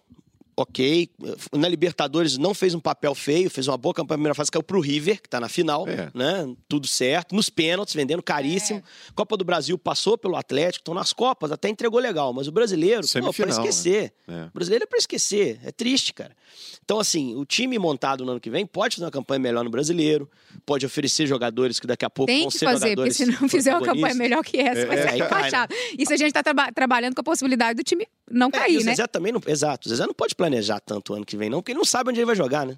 ok. 0.56 1.08
Na 1.52 1.68
Libertadores 1.68 2.36
não 2.38 2.52
fez 2.54 2.74
um 2.74 2.80
papel 2.80 3.14
feio, 3.14 3.48
fez 3.50 3.68
uma 3.68 3.76
boa 3.76 3.94
campanha 3.94 4.16
na 4.16 4.18
primeira 4.18 4.34
fase, 4.34 4.50
caiu 4.50 4.62
pro 4.62 4.80
River, 4.80 5.20
que 5.22 5.28
tá 5.28 5.40
na 5.40 5.48
final, 5.48 5.86
É. 5.88 6.10
né? 6.14 6.54
Tudo 6.68 6.86
certo. 6.86 7.34
Nos 7.34 7.48
pênaltis, 7.48 7.94
vendendo 7.94 8.22
caríssimo. 8.22 8.82
Copa 9.14 9.36
do 9.36 9.44
Brasil 9.44 9.78
passou 9.78 10.16
pelo 10.18 10.36
Atlético, 10.36 10.82
então 10.82 10.94
nas 10.94 11.12
Copas 11.12 11.50
até 11.52 11.68
entregou 11.68 11.98
legal, 12.00 12.32
mas 12.32 12.48
o 12.48 12.52
brasileiro, 12.52 13.02
pô, 13.20 13.32
pra 13.32 13.48
esquecer. 13.48 14.12
É. 14.28 14.44
O 14.44 14.50
brasileiro 14.54 14.84
é 14.84 14.86
pra 14.86 14.98
esquecer. 14.98 15.58
É 15.64 15.72
triste, 15.72 16.12
cara. 16.12 16.36
Então, 16.84 16.98
assim, 16.98 17.34
o 17.36 17.44
time 17.44 17.78
montado 17.78 18.24
no 18.24 18.32
ano 18.32 18.40
que 18.40 18.50
vem 18.50 18.66
pode 18.66 18.96
fazer 18.96 19.04
uma 19.06 19.10
campanha 19.10 19.38
melhor 19.38 19.64
no 19.64 19.70
brasileiro, 19.70 20.28
pode 20.66 20.84
oferecer 20.84 21.26
jogadores 21.26 21.78
que 21.80 21.86
daqui 21.86 22.04
a 22.04 22.10
pouco 22.10 22.26
Tem 22.30 22.40
vão 22.42 22.50
que 22.50 22.58
ser 22.58 22.64
fazer, 22.66 22.94
porque 22.96 23.10
jogadores 23.12 23.16
se 23.16 23.26
não 23.42 23.48
fizer 23.48 23.70
uma 23.76 23.82
campanha 23.86 24.14
melhor 24.14 24.42
que 24.44 24.58
essa, 24.58 24.80
É, 24.80 24.86
vai 24.86 24.98
é, 24.98 25.02
ser 25.02 25.08
aí 25.08 25.18
cai, 25.28 25.50
né? 25.50 25.66
Isso 25.98 26.12
a 26.12 26.16
gente 26.16 26.32
tá 26.32 26.42
traba- 26.42 26.70
trabalhando 26.72 27.14
com 27.14 27.20
a 27.20 27.24
possibilidade 27.24 27.76
do 27.76 27.84
time 27.84 28.06
não 28.30 28.48
É, 28.48 28.50
e 28.50 28.52
cair, 28.52 28.76
o 28.78 28.84
né? 28.84 28.90
Zezé 28.92 29.06
também 29.06 29.32
não. 29.32 29.40
Exato. 29.46 29.86
O 29.86 29.90
Zezé 29.90 30.06
não 30.06 30.14
pode 30.14 30.34
planejar 30.42 30.80
tanto 30.80 31.14
ano 31.14 31.24
que 31.24 31.36
vem, 31.36 31.48
não, 31.48 31.60
porque 31.60 31.70
ele 31.70 31.78
não 31.78 31.84
sabe 31.84 32.10
onde 32.10 32.18
ele 32.18 32.26
vai 32.26 32.34
jogar, 32.34 32.66
né? 32.66 32.76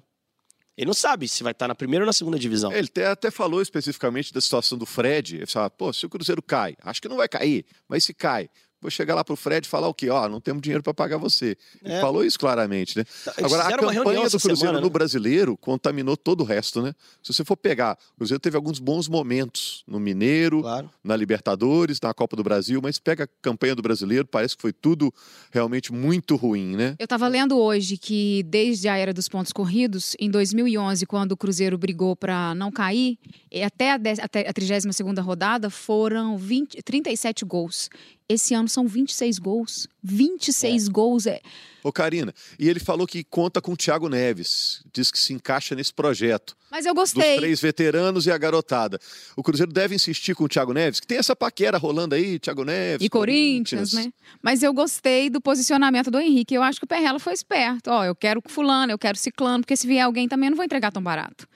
Ele 0.77 0.85
não 0.85 0.93
sabe 0.93 1.27
se 1.27 1.41
vai 1.41 1.51
estar 1.51 1.67
na 1.67 1.73
primeira 1.73 2.03
ou 2.03 2.05
na 2.05 2.13
segunda 2.13 2.37
divisão. 2.37 2.71
Ele 2.71 2.87
até, 2.87 3.07
até 3.07 3.31
falou 3.31 3.59
especificamente 3.59 4.31
da 4.31 4.39
situação 4.39 4.77
do 4.77 4.85
Fred. 4.85 5.37
Ele 5.37 5.45
falou, 5.47 5.69
pô, 5.71 5.91
se 5.91 6.05
o 6.05 6.09
Cruzeiro 6.09 6.43
cai, 6.43 6.75
acho 6.83 7.01
que 7.01 7.07
não 7.07 7.15
vai 7.15 7.27
cair, 7.27 7.65
mas 7.87 8.03
se 8.03 8.13
cai, 8.13 8.49
vou 8.85 8.91
chegar 8.91 9.15
lá 9.15 9.23
pro 9.23 9.35
Fred 9.35 9.65
e 9.65 9.69
falar 9.69 9.87
o 9.87 9.93
quê? 9.93 10.09
Ó, 10.09 10.29
não 10.29 10.39
temos 10.39 10.61
dinheiro 10.61 10.83
para 10.83 10.93
pagar 10.93 11.17
você. 11.17 11.57
Ele 11.83 11.93
É. 11.95 12.01
falou 12.01 12.23
isso 12.23 12.39
claramente, 12.39 12.97
né? 12.97 13.03
Eles 13.37 13.51
Agora, 13.51 13.63
a 13.67 13.77
campanha 13.77 14.23
do 14.23 14.29
Cruzeiro 14.29 14.57
semana, 14.57 14.79
no 14.79 14.87
né? 14.87 14.91
brasileiro 14.93 15.57
contaminou 15.57 16.15
todo 16.15 16.41
o 16.41 16.43
resto, 16.43 16.81
né? 16.81 16.93
Se 17.23 17.33
você 17.33 17.43
for 17.43 17.57
pegar, 17.57 17.97
o 18.13 18.17
Cruzeiro 18.17 18.39
teve 18.39 18.55
alguns 18.55 18.79
bons 18.79 19.07
momentos 19.07 19.83
no 19.87 19.99
Mineiro, 19.99 20.61
Claro. 20.61 20.89
na 21.03 21.15
Libertadores, 21.15 21.99
na 22.01 22.13
Copa 22.13 22.35
do 22.35 22.43
Brasil, 22.43 22.79
mas 22.81 22.99
pega 22.99 23.23
a 23.25 23.27
campanha 23.41 23.75
do 23.75 23.81
brasileiro, 23.81 24.25
parece 24.27 24.55
que 24.55 24.61
foi 24.61 24.71
tudo 24.73 25.13
realmente 25.51 25.91
muito 25.91 26.35
ruim, 26.35 26.75
né? 26.75 26.95
Eu 26.99 27.05
estava 27.05 27.27
lendo 27.27 27.57
hoje 27.57 27.97
que 27.97 28.43
desde 28.43 28.87
a 28.87 28.97
era 28.97 29.13
dos 29.13 29.27
pontos 29.27 29.51
corridos, 29.51 30.15
em 30.19 30.29
2011, 30.29 31.05
quando 31.05 31.31
o 31.31 31.37
Cruzeiro 31.37 31.77
brigou 31.77 32.15
para 32.15 32.53
não 32.55 32.71
cair, 32.71 33.17
e 33.51 33.63
até 33.63 33.91
a, 33.91 33.99
até 34.21 34.47
a 34.47 34.53
32ª 34.53 35.21
rodada 35.21 35.69
foram 35.69 36.37
20, 36.37 36.81
37 36.83 37.45
gols. 37.45 37.89
Esse 38.27 38.53
ano 38.53 38.67
são 38.67 38.87
26 38.87 39.37
gols. 39.37 39.87
26 40.01 40.87
é. 40.87 40.91
gols 40.91 41.27
é. 41.27 41.41
Ô, 41.83 41.91
Karina, 41.91 42.33
e 42.57 42.67
ele 42.67 42.79
falou 42.79 43.05
que 43.05 43.23
conta 43.23 43.61
com 43.61 43.73
o 43.73 43.77
Thiago 43.77 44.09
Neves, 44.09 44.83
diz 44.91 45.11
que 45.11 45.19
se 45.19 45.33
encaixa 45.33 45.75
nesse 45.75 45.93
projeto. 45.93 46.57
Mas 46.71 46.87
eu 46.87 46.95
gostei. 46.95 47.33
Dos 47.33 47.41
três 47.41 47.61
veteranos 47.61 48.25
e 48.25 48.31
a 48.31 48.37
garotada. 48.39 48.99
O 49.37 49.43
Cruzeiro 49.43 49.71
deve 49.71 49.93
insistir 49.93 50.33
com 50.33 50.45
o 50.45 50.49
Thiago 50.49 50.73
Neves, 50.73 50.99
que 50.99 51.05
tem 51.05 51.19
essa 51.19 51.35
paquera 51.35 51.77
rolando 51.77 52.15
aí, 52.15 52.39
Thiago 52.39 52.65
Neves. 52.65 53.05
E 53.05 53.09
Corinthians, 53.09 53.91
Corinthians, 53.91 54.05
né? 54.07 54.11
Mas 54.41 54.63
eu 54.63 54.73
gostei 54.73 55.29
do 55.29 55.39
posicionamento 55.39 56.09
do 56.09 56.19
Henrique. 56.19 56.55
Eu 56.55 56.63
acho 56.63 56.79
que 56.79 56.85
o 56.85 56.87
Perrela 56.87 57.19
foi 57.19 57.33
esperto. 57.33 57.91
Ó, 57.91 58.03
eu 58.03 58.15
quero 58.15 58.41
fulano, 58.47 58.91
eu 58.91 58.97
quero 58.97 59.15
ciclano, 59.17 59.59
porque 59.59 59.77
se 59.77 59.85
vier 59.85 60.03
alguém 60.03 60.27
também 60.27 60.47
eu 60.47 60.51
não 60.51 60.57
vou 60.57 60.65
entregar 60.65 60.91
tão 60.91 61.03
barato. 61.03 61.47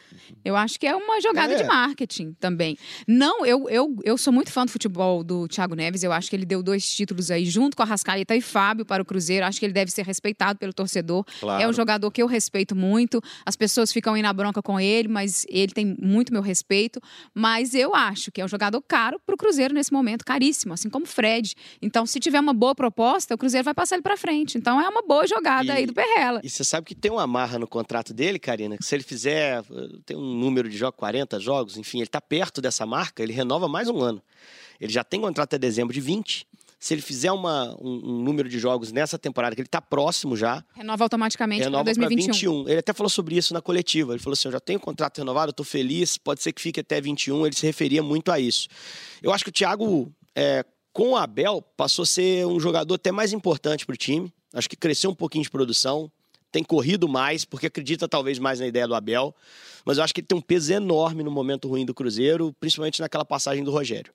Eu 0.45 0.55
acho 0.55 0.79
que 0.79 0.88
é 0.88 0.95
uma 0.95 1.19
jogada 1.21 1.53
é. 1.53 1.58
de 1.58 1.63
marketing 1.63 2.34
também. 2.39 2.77
Não, 3.08 3.45
eu, 3.45 3.67
eu, 3.69 3.95
eu 4.03 4.17
sou 4.17 4.32
muito 4.32 4.51
fã 4.51 4.65
do 4.65 4.71
futebol 4.71 5.23
do 5.23 5.47
Thiago 5.47 5.75
Neves. 5.75 6.03
Eu 6.03 6.12
acho 6.12 6.29
que 6.29 6.36
ele 6.36 6.45
deu 6.45 6.59
dois 6.63 6.88
títulos 6.88 7.32
aí, 7.32 7.45
junto 7.45 7.76
com 7.76 7.84
a 7.84 7.86
Rascaeta 7.86 8.36
e 8.36 8.41
Fábio, 8.41 8.86
para 8.86 9.02
o 9.02 9.06
Cruzeiro. 9.06 9.45
Acho 9.45 9.60
que 9.60 9.65
ele 9.65 9.74
deve 9.74 9.91
ser 9.91 10.06
respeitado 10.06 10.60
pelo 10.60 10.74
torcedor. 10.74 11.26
Claro. 11.39 11.63
É 11.63 11.67
um 11.67 11.74
jogador 11.74 12.10
que 12.12 12.22
eu 12.22 12.28
respeito 12.28 12.76
muito. 12.76 13.22
As 13.45 13.56
pessoas 13.56 13.91
ficam 13.91 14.13
aí 14.13 14.22
na 14.22 14.34
bronca 14.34 14.62
com 14.62 14.80
ele, 14.80 15.08
mas 15.08 15.45
ele 15.50 15.72
tem 15.72 15.95
muito 16.00 16.32
meu 16.32 16.41
respeito. 16.41 17.02
Mas 17.34 17.74
eu 17.74 17.95
acho 17.95 18.32
que 18.32 18.41
é 18.41 18.45
um 18.45 18.48
jogador 18.48 18.82
caro 18.82 19.19
para 19.26 19.36
o 19.36 19.38
Cruzeiro 19.38 19.74
nesse 19.74 19.91
momento, 19.91 20.26
caríssimo, 20.26 20.74
assim 20.74 20.89
como 20.89 21.06
o 21.06 21.08
Fred. 21.08 21.56
Então, 21.82 22.06
se 22.06 22.19
tiver 22.19 22.39
uma 22.39 22.54
boa 22.54 22.76
proposta, 22.76 23.36
o 23.36 23.38
Cruzeiro 23.38 23.65
vai 23.65 23.74
passar 23.74 23.95
ele 23.95 24.04
para 24.04 24.17
frente. 24.17 24.58
Então, 24.58 24.80
é 24.80 24.88
uma 24.88 25.02
boa 25.02 25.28
jogada 25.28 25.74
e, 25.74 25.78
aí 25.78 25.86
do 25.86 25.93
Perrela. 25.93 26.41
E 26.43 26.50
você 26.50 26.63
sabe 26.63 26.86
que 26.86 26.95
tem 26.95 27.12
uma 27.12 27.28
marra 27.28 27.60
no 27.60 27.67
contrato 27.67 28.13
dele, 28.13 28.39
Karina, 28.39 28.78
que 28.78 28.86
se 28.86 28.95
ele 28.95 29.04
fizer, 29.04 29.63
tem 30.06 30.17
um 30.17 30.36
número 30.36 30.69
de 30.69 30.78
jogos, 30.78 30.98
40 30.98 31.39
jogos, 31.39 31.78
enfim, 31.78 32.00
ele 32.00 32.06
está 32.06 32.22
perto 32.22 32.62
dessa 32.62 32.86
marca, 32.86 33.24
ele 33.24 33.34
renova 33.34 33.67
mais 33.67 33.89
um 33.89 34.00
ano. 34.02 34.22
Ele 34.80 34.91
já 34.91 35.04
tem 35.04 35.19
contrato 35.19 35.50
até 35.50 35.58
dezembro 35.58 35.93
de 35.93 36.00
20 36.00 36.48
se 36.80 36.94
ele 36.94 37.02
fizer 37.02 37.32
uma, 37.32 37.76
um, 37.82 38.02
um, 38.06 38.24
número 38.24 38.48
de 38.48 38.58
jogos 38.58 38.92
nessa 38.94 39.20
temporada, 39.20 39.54
que 39.54 39.60
ele 39.60 39.68
está 39.68 39.82
próximo 39.82 40.38
já. 40.38 40.63
Renova 40.74 41.04
automaticamente 41.04 41.63
renova 41.63 41.84
para 41.84 41.94
2021. 41.94 42.63
21. 42.63 42.70
Ele 42.70 42.80
até 42.80 42.94
falou 42.94 43.10
sobre 43.10 43.36
isso 43.36 43.54
na 43.54 43.62
coletiva. 43.62 44.13
Ele 44.13 44.20
falou 44.20 44.34
assim: 44.34 44.48
eu 44.48 44.54
já 44.54 44.62
tenho 44.62 44.80
contrato 44.80 45.18
renovado, 45.18 45.50
eu 45.50 45.52
estou 45.52 45.65
feliz, 45.65 46.18
pode 46.18 46.42
ser 46.42 46.54
que 46.54 46.62
fique 46.62 46.80
até 46.80 47.02
21. 47.02 47.46
Ele 47.46 47.56
se 47.56 47.65
referia 47.65 48.02
muito 48.02 48.32
a 48.32 48.39
isso. 48.39 48.70
Eu 49.22 49.34
acho 49.34 49.44
que 49.44 49.50
o 49.50 49.54
Thiago, 49.54 50.10
é, 50.34 50.63
com 50.94 51.10
o 51.10 51.18
Abel, 51.18 51.62
passou 51.76 52.04
a 52.04 52.06
ser 52.06 52.46
um 52.48 52.60
jogador 52.62 52.96
até 52.96 53.12
mais 53.12 53.34
importante 53.34 53.86
para 53.86 53.94
o 53.94 53.98
time. 53.98 54.32
Acho 54.54 54.70
que 54.70 54.78
cresceu 54.78 55.12
um 55.12 55.15
pouquinho 55.15 55.44
de 55.44 55.50
produção, 55.50 56.10
tem 56.50 56.63
corrido 56.63 57.10
mais, 57.10 57.44
porque 57.44 57.68
acredita 57.68 58.08
talvez 58.08 58.39
mais 58.39 58.62
na 58.62 58.68
ideia 58.68 58.88
do 58.88 58.96
Abel. 58.96 59.36
Mas 59.84 59.98
eu 59.98 60.04
acho 60.04 60.13
que 60.13 60.22
ele 60.22 60.28
tem 60.28 60.38
um 60.38 60.42
peso 60.42 60.72
enorme 60.72 61.24
no 61.24 61.30
momento 61.32 61.68
ruim 61.68 61.86
do 61.86 61.94
Cruzeiro, 61.94 62.56
principalmente 62.58 63.02
naquela 63.02 63.26
passagem 63.26 63.65
do 63.65 63.72
Rogério. 63.72 64.13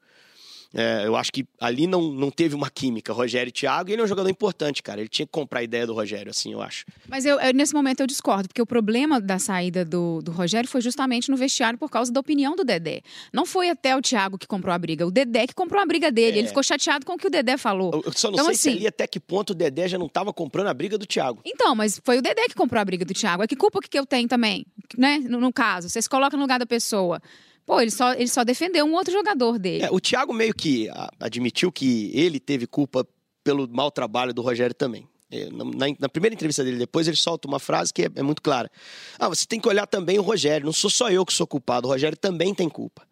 É, 0.75 1.07
eu 1.07 1.15
acho 1.15 1.33
que 1.33 1.47
ali 1.61 1.87
não, 1.87 2.03
não 2.11 2.31
teve 2.31 2.55
uma 2.55 2.69
química, 2.69 3.13
Rogério 3.13 3.49
e 3.49 3.53
Thiago, 3.53 3.89
e 3.89 3.93
ele 3.93 4.03
é 4.03 4.05
um 4.05 4.09
jogador 4.09 4.29
importante, 4.29 4.83
cara. 4.83 5.01
Ele 5.01 5.09
tinha 5.09 5.25
que 5.25 5.31
comprar 5.33 5.61
a 5.61 5.63
ideia 5.63 5.87
do 5.87 5.95
Rogério, 5.95 6.31
assim, 6.31 6.53
eu 6.53 6.61
acho. 6.61 6.85
Mas 7.09 7.25
eu, 7.25 7.39
eu, 7.39 7.55
nesse 7.55 7.73
momento 7.73 8.01
eu 8.01 8.07
discordo, 8.07 8.49
porque 8.49 8.61
o 8.61 8.67
problema 8.67 9.21
da 9.21 9.39
saída 9.39 9.85
do, 9.85 10.21
do 10.21 10.33
Rogério 10.33 10.69
foi 10.69 10.81
justamente 10.81 11.31
no 11.31 11.37
vestiário 11.37 11.79
por 11.79 11.89
causa 11.89 12.13
da 12.13 12.19
opinião 12.19 12.57
do 12.57 12.65
Dedé. 12.65 13.03
Não 13.33 13.47
foi 13.47 13.71
até 13.71 13.97
o 13.97 14.03
Thiago 14.03 14.37
que 14.37 14.49
comprou 14.49 14.75
a 14.75 14.79
briga, 14.79 15.07
o 15.07 15.13
Dedé 15.13 15.47
que 15.47 15.55
comprou 15.55 15.81
a 15.81 15.87
briga 15.87 16.11
dele. 16.11 16.39
É. 16.39 16.41
Ele 16.41 16.49
ficou 16.49 16.63
chateado 16.63 17.07
com 17.07 17.13
o 17.13 17.19
que 17.19 17.29
o 17.29 17.31
Dedé 17.31 17.57
falou. 17.57 17.93
Eu, 17.95 18.03
eu 18.07 18.13
só 18.13 18.29
não 18.29 18.35
então, 18.35 18.47
sei 18.47 18.55
assim, 18.55 18.71
se 18.73 18.77
ali 18.79 18.87
até 18.89 19.07
que 19.07 19.21
ponto 19.21 19.51
o 19.51 19.55
Dedé 19.55 19.87
já 19.87 19.97
não 19.97 20.07
estava 20.07 20.33
comprando 20.33 20.67
a 20.67 20.75
briga 20.75 20.99
do 20.99 21.07
Thiago. 21.07 21.41
Então, 21.45 21.75
mas 21.77 22.01
foi 22.03 22.19
o 22.19 22.23
Dedé 22.23 22.49
que 22.49 22.55
comprou 22.55 22.81
a 22.81 22.85
briga 22.85 23.05
do 23.05 23.15
Thiago. 23.15 23.45
É 23.45 23.47
que 23.47 23.55
culpa 23.55 23.81
que 23.81 23.97
eu 23.97 24.05
tenho 24.05 24.27
também, 24.27 24.67
né? 24.99 25.19
No, 25.19 25.39
no 25.39 25.53
caso, 25.53 25.89
você 25.89 26.03
se 26.03 26.09
coloca 26.09 26.37
no 26.37 26.43
lugar 26.43 26.59
da 26.59 26.67
pessoa. 26.67 27.21
Pô, 27.67 27.81
ele 27.81 27.91
só, 27.91 28.13
ele 28.13 28.29
só 28.29 28.45
defendeu 28.45 28.85
um 28.85 28.95
outro 28.95 29.13
jogador 29.13 29.59
dele. 29.59 29.85
É, 29.85 29.91
o 29.91 29.99
Thiago 29.99 30.33
meio 30.33 30.55
que 30.55 30.89
admitiu 31.19 31.73
que 31.73 32.11
ele 32.15 32.39
teve 32.39 32.67
culpa 32.67 33.07
pelo 33.43 33.69
mau 33.69 33.91
trabalho 33.91 34.35
do 34.35 34.43
Rogério 34.43 34.75
também. 34.75 35.09
É, 35.31 35.49
na, 35.51 35.87
na, 35.99 36.09
primeira 36.09 36.35
entrevista 36.35 36.63
dele, 36.63 36.77
depois 36.77 37.09
ele 37.09 37.17
solta 37.17 37.49
uma 37.49 37.59
frase 37.59 37.93
que 37.93 38.03
é, 38.03 38.11
é, 38.15 38.23
muito 38.23 38.43
clara. 38.43 38.71
Ah, 39.19 39.29
você 39.29 39.47
tem 39.47 39.59
que 39.59 39.69
olhar 39.69 39.87
também 39.87 40.19
o 40.19 40.23
Rogério. 40.23 40.67
Não 40.67 40.73
sou 40.73 40.91
só 40.91 41.11
eu 41.11 41.25
que 41.25 41.33
sou 41.33 41.47
culpado, 41.47 41.89
o 41.89 41.91
Rogério 41.91 42.17
também 42.17 42.55
tem 42.55 42.69
culpa. 42.69 43.03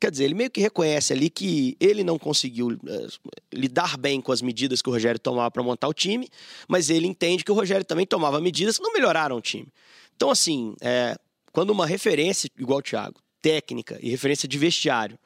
Quer 0.00 0.10
dizer, 0.10 0.24
ele 0.24 0.34
meio 0.34 0.50
que 0.50 0.62
reconhece 0.62 1.12
ali 1.12 1.28
que 1.28 1.76
ele 1.78 2.02
não 2.02 2.18
conseguiu 2.18 2.68
uh, 2.68 3.30
lidar 3.52 3.98
bem 3.98 4.18
com 4.18 4.32
as 4.32 4.40
medidas 4.40 4.80
que 4.80 4.88
o 4.88 4.92
Rogério 4.92 5.20
tomava 5.20 5.50
para 5.50 5.62
montar 5.62 5.86
o 5.88 5.92
time, 5.92 6.26
mas 6.66 6.88
ele 6.88 7.06
entende 7.06 7.44
que 7.44 7.52
o 7.52 7.54
Rogério 7.54 7.84
também 7.84 8.06
tomava 8.06 8.40
medidas 8.40 8.78
que 8.78 8.82
não 8.82 8.94
melhoraram 8.94 9.36
o 9.36 9.42
time. 9.42 9.68
Então, 10.16 10.30
assim, 10.30 10.74
é, 10.80 11.16
quando 11.52 11.68
uma 11.68 11.86
referência 11.86 12.48
igual 12.58 12.78
o 12.78 12.82
Thiago 12.82 13.20
técnica 13.42 13.98
e 14.00 14.10
referência 14.10 14.48
de 14.48 14.58
vestiário 14.58 15.18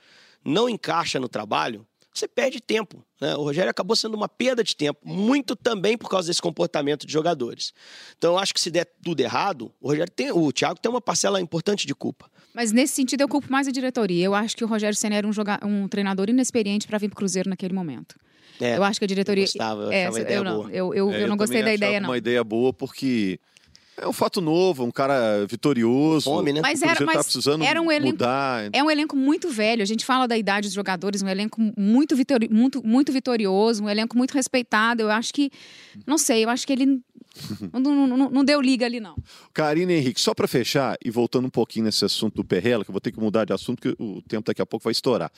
não 0.44 0.68
encaixa 0.68 1.18
no 1.18 1.28
trabalho, 1.28 1.86
você 2.12 2.28
perde 2.28 2.60
tempo. 2.60 3.04
Né? 3.20 3.34
O 3.34 3.42
Rogério 3.42 3.70
acabou 3.70 3.96
sendo 3.96 4.14
uma 4.14 4.28
perda 4.28 4.62
de 4.62 4.76
tempo, 4.76 5.00
muito 5.04 5.56
também 5.56 5.98
por 5.98 6.08
causa 6.08 6.28
desse 6.28 6.40
comportamento 6.40 7.06
de 7.06 7.12
jogadores. 7.12 7.72
Então, 8.16 8.34
eu 8.34 8.38
acho 8.38 8.54
que 8.54 8.60
se 8.60 8.70
der 8.70 8.86
tudo 9.02 9.20
errado, 9.20 9.72
o 9.80 9.88
Rogério 9.88 10.12
tem, 10.12 10.30
o 10.30 10.52
Thiago 10.52 10.78
tem 10.78 10.90
uma 10.90 11.00
parcela 11.00 11.40
importante 11.40 11.86
de 11.86 11.94
culpa. 11.94 12.30
Mas 12.54 12.70
nesse 12.70 12.94
sentido, 12.94 13.22
eu 13.22 13.28
culpo 13.28 13.50
mais 13.50 13.66
a 13.66 13.72
diretoria. 13.72 14.24
Eu 14.24 14.34
acho 14.34 14.56
que 14.56 14.62
o 14.62 14.68
Rogério 14.68 14.96
Senna 14.96 15.16
era 15.16 15.26
um, 15.26 15.32
joga... 15.32 15.58
um 15.64 15.88
treinador 15.88 16.30
inexperiente 16.30 16.86
para 16.86 16.98
vir 16.98 17.08
para 17.08 17.14
o 17.14 17.16
Cruzeiro 17.16 17.50
naquele 17.50 17.74
momento. 17.74 18.14
É, 18.60 18.76
eu 18.76 18.84
acho 18.84 19.00
que 19.00 19.04
a 19.04 19.08
diretoria. 19.08 19.42
Eu 19.42 19.46
gostava, 19.46 19.82
eu, 19.82 19.92
é, 19.92 20.36
eu 20.36 20.44
não, 20.44 20.70
eu, 20.70 20.94
eu, 20.94 21.10
é, 21.10 21.22
eu, 21.24 21.28
não 21.28 21.36
gostei 21.36 21.60
da 21.60 21.74
ideia, 21.74 21.98
não. 21.98 22.10
Uma 22.10 22.18
ideia 22.18 22.44
boa 22.44 22.72
porque 22.72 23.40
é 23.96 24.08
um 24.08 24.12
fato 24.12 24.40
novo, 24.40 24.84
um 24.84 24.90
cara 24.90 25.46
vitorioso. 25.46 26.24
Fome, 26.24 26.52
né? 26.52 26.60
Mas 26.60 26.82
era, 26.82 26.96
tá 26.96 27.04
mas 27.04 27.16
tá 27.16 27.24
precisando 27.24 27.64
era 27.64 27.80
um 27.80 27.90
elenco, 27.90 28.12
mudar. 28.12 28.68
É 28.72 28.82
um 28.82 28.90
elenco 28.90 29.16
muito 29.16 29.48
velho. 29.50 29.82
A 29.82 29.86
gente 29.86 30.04
fala 30.04 30.26
da 30.26 30.36
idade 30.36 30.66
dos 30.66 30.74
jogadores, 30.74 31.22
um 31.22 31.28
elenco 31.28 31.60
muito, 31.76 32.16
vitori, 32.16 32.48
muito, 32.48 32.84
muito 32.84 33.12
vitorioso, 33.12 33.84
um 33.84 33.88
elenco 33.88 34.16
muito 34.16 34.32
respeitado. 34.32 35.02
Eu 35.02 35.10
acho 35.10 35.32
que, 35.32 35.50
não 36.06 36.18
sei, 36.18 36.44
eu 36.44 36.50
acho 36.50 36.66
que 36.66 36.72
ele 36.72 37.00
não, 37.72 38.06
não, 38.06 38.30
não, 38.30 38.44
deu 38.44 38.60
liga 38.60 38.86
ali, 38.86 39.00
não. 39.00 39.16
Karina 39.52 39.92
Henrique, 39.92 40.20
só 40.20 40.34
para 40.34 40.48
fechar 40.48 40.96
e 41.04 41.10
voltando 41.10 41.46
um 41.46 41.50
pouquinho 41.50 41.84
nesse 41.84 42.04
assunto 42.04 42.36
do 42.36 42.44
Perrela, 42.44 42.84
que 42.84 42.90
eu 42.90 42.92
vou 42.92 43.00
ter 43.00 43.12
que 43.12 43.20
mudar 43.20 43.44
de 43.44 43.52
assunto, 43.52 43.80
porque 43.80 44.02
o 44.02 44.22
tempo 44.22 44.46
daqui 44.46 44.62
a 44.62 44.66
pouco 44.66 44.84
vai 44.84 44.92
estourar. 44.92 45.30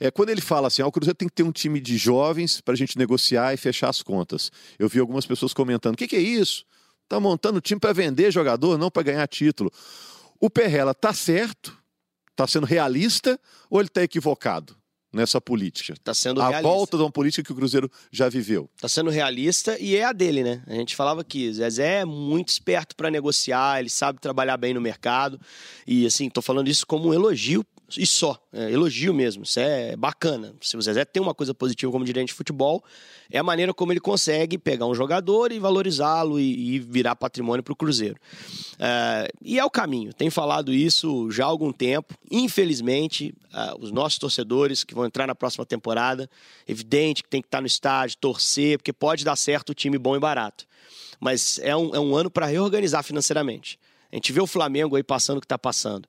É, 0.00 0.10
quando 0.10 0.30
ele 0.30 0.40
fala 0.40 0.68
assim, 0.68 0.82
ah, 0.82 0.86
o 0.86 0.92
Cruzeiro 0.92 1.16
tem 1.16 1.28
que 1.28 1.34
ter 1.34 1.42
um 1.42 1.52
time 1.52 1.80
de 1.80 1.96
jovens 1.96 2.60
para 2.60 2.74
a 2.74 2.76
gente 2.76 2.98
negociar 2.98 3.54
e 3.54 3.56
fechar 3.56 3.88
as 3.88 4.02
contas. 4.02 4.50
Eu 4.78 4.88
vi 4.88 4.98
algumas 4.98 5.24
pessoas 5.24 5.52
comentando: 5.52 5.94
o 5.94 5.96
que, 5.96 6.08
que 6.08 6.16
é 6.16 6.20
isso? 6.20 6.64
Está 7.04 7.20
montando 7.20 7.60
time 7.60 7.78
para 7.78 7.92
vender 7.92 8.32
jogador, 8.32 8.76
não 8.76 8.90
para 8.90 9.02
ganhar 9.04 9.26
título. 9.28 9.70
O 10.40 10.50
Perrela 10.50 10.90
está 10.90 11.12
certo, 11.12 11.76
está 12.30 12.46
sendo 12.46 12.66
realista 12.66 13.38
ou 13.70 13.80
ele 13.80 13.88
está 13.88 14.02
equivocado 14.02 14.76
nessa 15.14 15.40
política? 15.40 15.92
Está 15.92 16.12
sendo 16.12 16.42
a 16.42 16.48
realista. 16.48 16.68
A 16.68 16.72
volta 16.72 16.96
de 16.96 17.02
uma 17.02 17.10
política 17.10 17.42
que 17.42 17.52
o 17.52 17.54
Cruzeiro 17.54 17.90
já 18.10 18.28
viveu. 18.28 18.68
Está 18.74 18.88
sendo 18.88 19.10
realista 19.10 19.78
e 19.78 19.96
é 19.96 20.04
a 20.04 20.12
dele, 20.12 20.42
né? 20.42 20.62
A 20.66 20.74
gente 20.74 20.96
falava 20.96 21.22
que 21.22 21.52
Zezé 21.52 22.00
é 22.00 22.04
muito 22.04 22.48
esperto 22.48 22.96
para 22.96 23.10
negociar, 23.10 23.78
ele 23.78 23.90
sabe 23.90 24.20
trabalhar 24.20 24.56
bem 24.56 24.74
no 24.74 24.80
mercado. 24.80 25.40
E 25.86 26.04
assim, 26.04 26.26
estou 26.26 26.42
falando 26.42 26.68
isso 26.68 26.86
como 26.86 27.08
um 27.08 27.14
elogio 27.14 27.64
e 27.96 28.06
só. 28.06 28.38
É, 28.52 28.70
elogio 28.70 29.12
mesmo. 29.12 29.42
Isso 29.42 29.60
é 29.60 29.96
bacana. 29.96 30.54
Se 30.60 30.76
o 30.76 30.82
Zezé 30.82 31.04
tem 31.04 31.22
uma 31.22 31.34
coisa 31.34 31.54
positiva 31.54 31.92
como 31.92 32.04
dirigente 32.04 32.28
de 32.28 32.34
futebol, 32.34 32.82
é 33.30 33.38
a 33.38 33.42
maneira 33.42 33.74
como 33.74 33.92
ele 33.92 34.00
consegue 34.00 34.56
pegar 34.56 34.86
um 34.86 34.94
jogador 34.94 35.52
e 35.52 35.58
valorizá-lo 35.58 36.40
e, 36.40 36.74
e, 36.74 36.78
virar 36.78 37.14
patrimônio 37.14 37.62
para 37.62 37.72
o 37.72 37.76
Cruzeiro. 37.76 38.16
É, 38.78 39.30
e 39.42 39.58
é 39.58 39.64
o 39.64 39.70
caminho. 39.70 40.12
Tem 40.12 40.30
falado 40.30 40.72
isso 40.72 41.30
já 41.30 41.44
há 41.44 41.48
algum 41.48 41.72
tempo. 41.72 42.14
Infelizmente, 42.30 43.34
é, 43.52 43.74
os 43.78 43.90
nossos 43.90 44.18
torcedores 44.18 44.82
que 44.82 44.94
vão 44.94 45.04
entrar 45.04 45.26
na 45.26 45.34
próxima 45.34 45.66
temporada, 45.66 46.28
evidente 46.66 47.22
que 47.22 47.28
tem 47.28 47.42
que 47.42 47.48
estar 47.48 47.60
no 47.60 47.66
estádio, 47.66 48.16
torcer, 48.18 48.78
porque 48.78 48.92
pode 48.92 49.24
dar 49.24 49.36
certo 49.36 49.70
o 49.70 49.74
time 49.74 49.98
bom 49.98 50.16
e 50.16 50.20
barato. 50.20 50.66
Mas 51.20 51.58
é 51.60 51.76
um, 51.76 51.94
é 51.94 52.00
um 52.00 52.16
ano 52.16 52.30
para 52.30 52.46
reorganizar 52.46 53.04
financeiramente. 53.04 53.78
A 54.10 54.16
gente 54.16 54.32
vê 54.32 54.40
o 54.40 54.46
Flamengo 54.46 54.96
aí 54.96 55.02
passando 55.02 55.38
o 55.38 55.40
que 55.40 55.46
está 55.46 55.58
passando. 55.58 56.08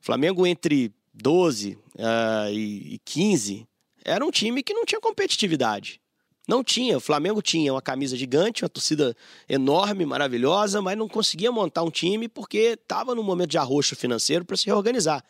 Flamengo 0.00 0.46
entre 0.46 0.92
12 1.14 1.78
uh, 1.96 2.50
e, 2.50 2.94
e 2.94 3.00
15, 3.04 3.66
era 4.04 4.24
um 4.24 4.30
time 4.30 4.62
que 4.62 4.74
não 4.74 4.84
tinha 4.84 5.00
competitividade. 5.00 6.00
Não 6.48 6.64
tinha. 6.64 6.96
O 6.96 7.00
Flamengo 7.00 7.40
tinha 7.40 7.72
uma 7.72 7.82
camisa 7.82 8.16
gigante, 8.16 8.64
uma 8.64 8.68
torcida 8.68 9.16
enorme, 9.48 10.04
maravilhosa, 10.04 10.82
mas 10.82 10.98
não 10.98 11.08
conseguia 11.08 11.52
montar 11.52 11.82
um 11.82 11.90
time 11.90 12.28
porque 12.28 12.78
estava 12.80 13.14
num 13.14 13.22
momento 13.22 13.50
de 13.50 13.58
arroxo 13.58 13.94
financeiro 13.94 14.44
para 14.44 14.56
se 14.56 14.66
reorganizar. 14.66 15.24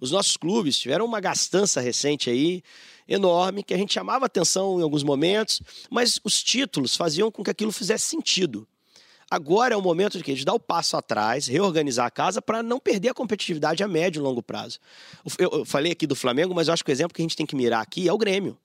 Os 0.00 0.10
nossos 0.10 0.36
clubes 0.36 0.78
tiveram 0.78 1.04
uma 1.04 1.20
gastança 1.20 1.80
recente 1.80 2.30
aí 2.30 2.62
enorme, 3.06 3.62
que 3.62 3.74
a 3.74 3.76
gente 3.76 3.92
chamava 3.92 4.26
atenção 4.26 4.78
em 4.78 4.82
alguns 4.82 5.02
momentos, 5.02 5.60
mas 5.90 6.20
os 6.22 6.42
títulos 6.42 6.96
faziam 6.96 7.30
com 7.30 7.42
que 7.42 7.50
aquilo 7.50 7.72
fizesse 7.72 8.04
sentido. 8.06 8.66
Agora 9.30 9.74
é 9.74 9.76
o 9.76 9.82
momento 9.82 10.16
de, 10.16 10.24
que? 10.24 10.34
de 10.34 10.44
dar 10.44 10.54
o 10.54 10.60
passo 10.60 10.96
atrás, 10.96 11.46
reorganizar 11.46 12.06
a 12.06 12.10
casa 12.10 12.40
para 12.40 12.62
não 12.62 12.80
perder 12.80 13.10
a 13.10 13.14
competitividade 13.14 13.82
a 13.82 13.88
médio 13.88 14.20
e 14.20 14.22
longo 14.22 14.42
prazo. 14.42 14.78
Eu, 15.38 15.50
eu 15.58 15.64
falei 15.66 15.92
aqui 15.92 16.06
do 16.06 16.16
Flamengo, 16.16 16.54
mas 16.54 16.68
eu 16.68 16.74
acho 16.74 16.82
que 16.82 16.90
o 16.90 16.92
exemplo 16.92 17.14
que 17.14 17.20
a 17.20 17.24
gente 17.24 17.36
tem 17.36 17.44
que 17.44 17.54
mirar 17.54 17.82
aqui 17.82 18.08
é 18.08 18.12
o 18.12 18.16
Grêmio. 18.16 18.56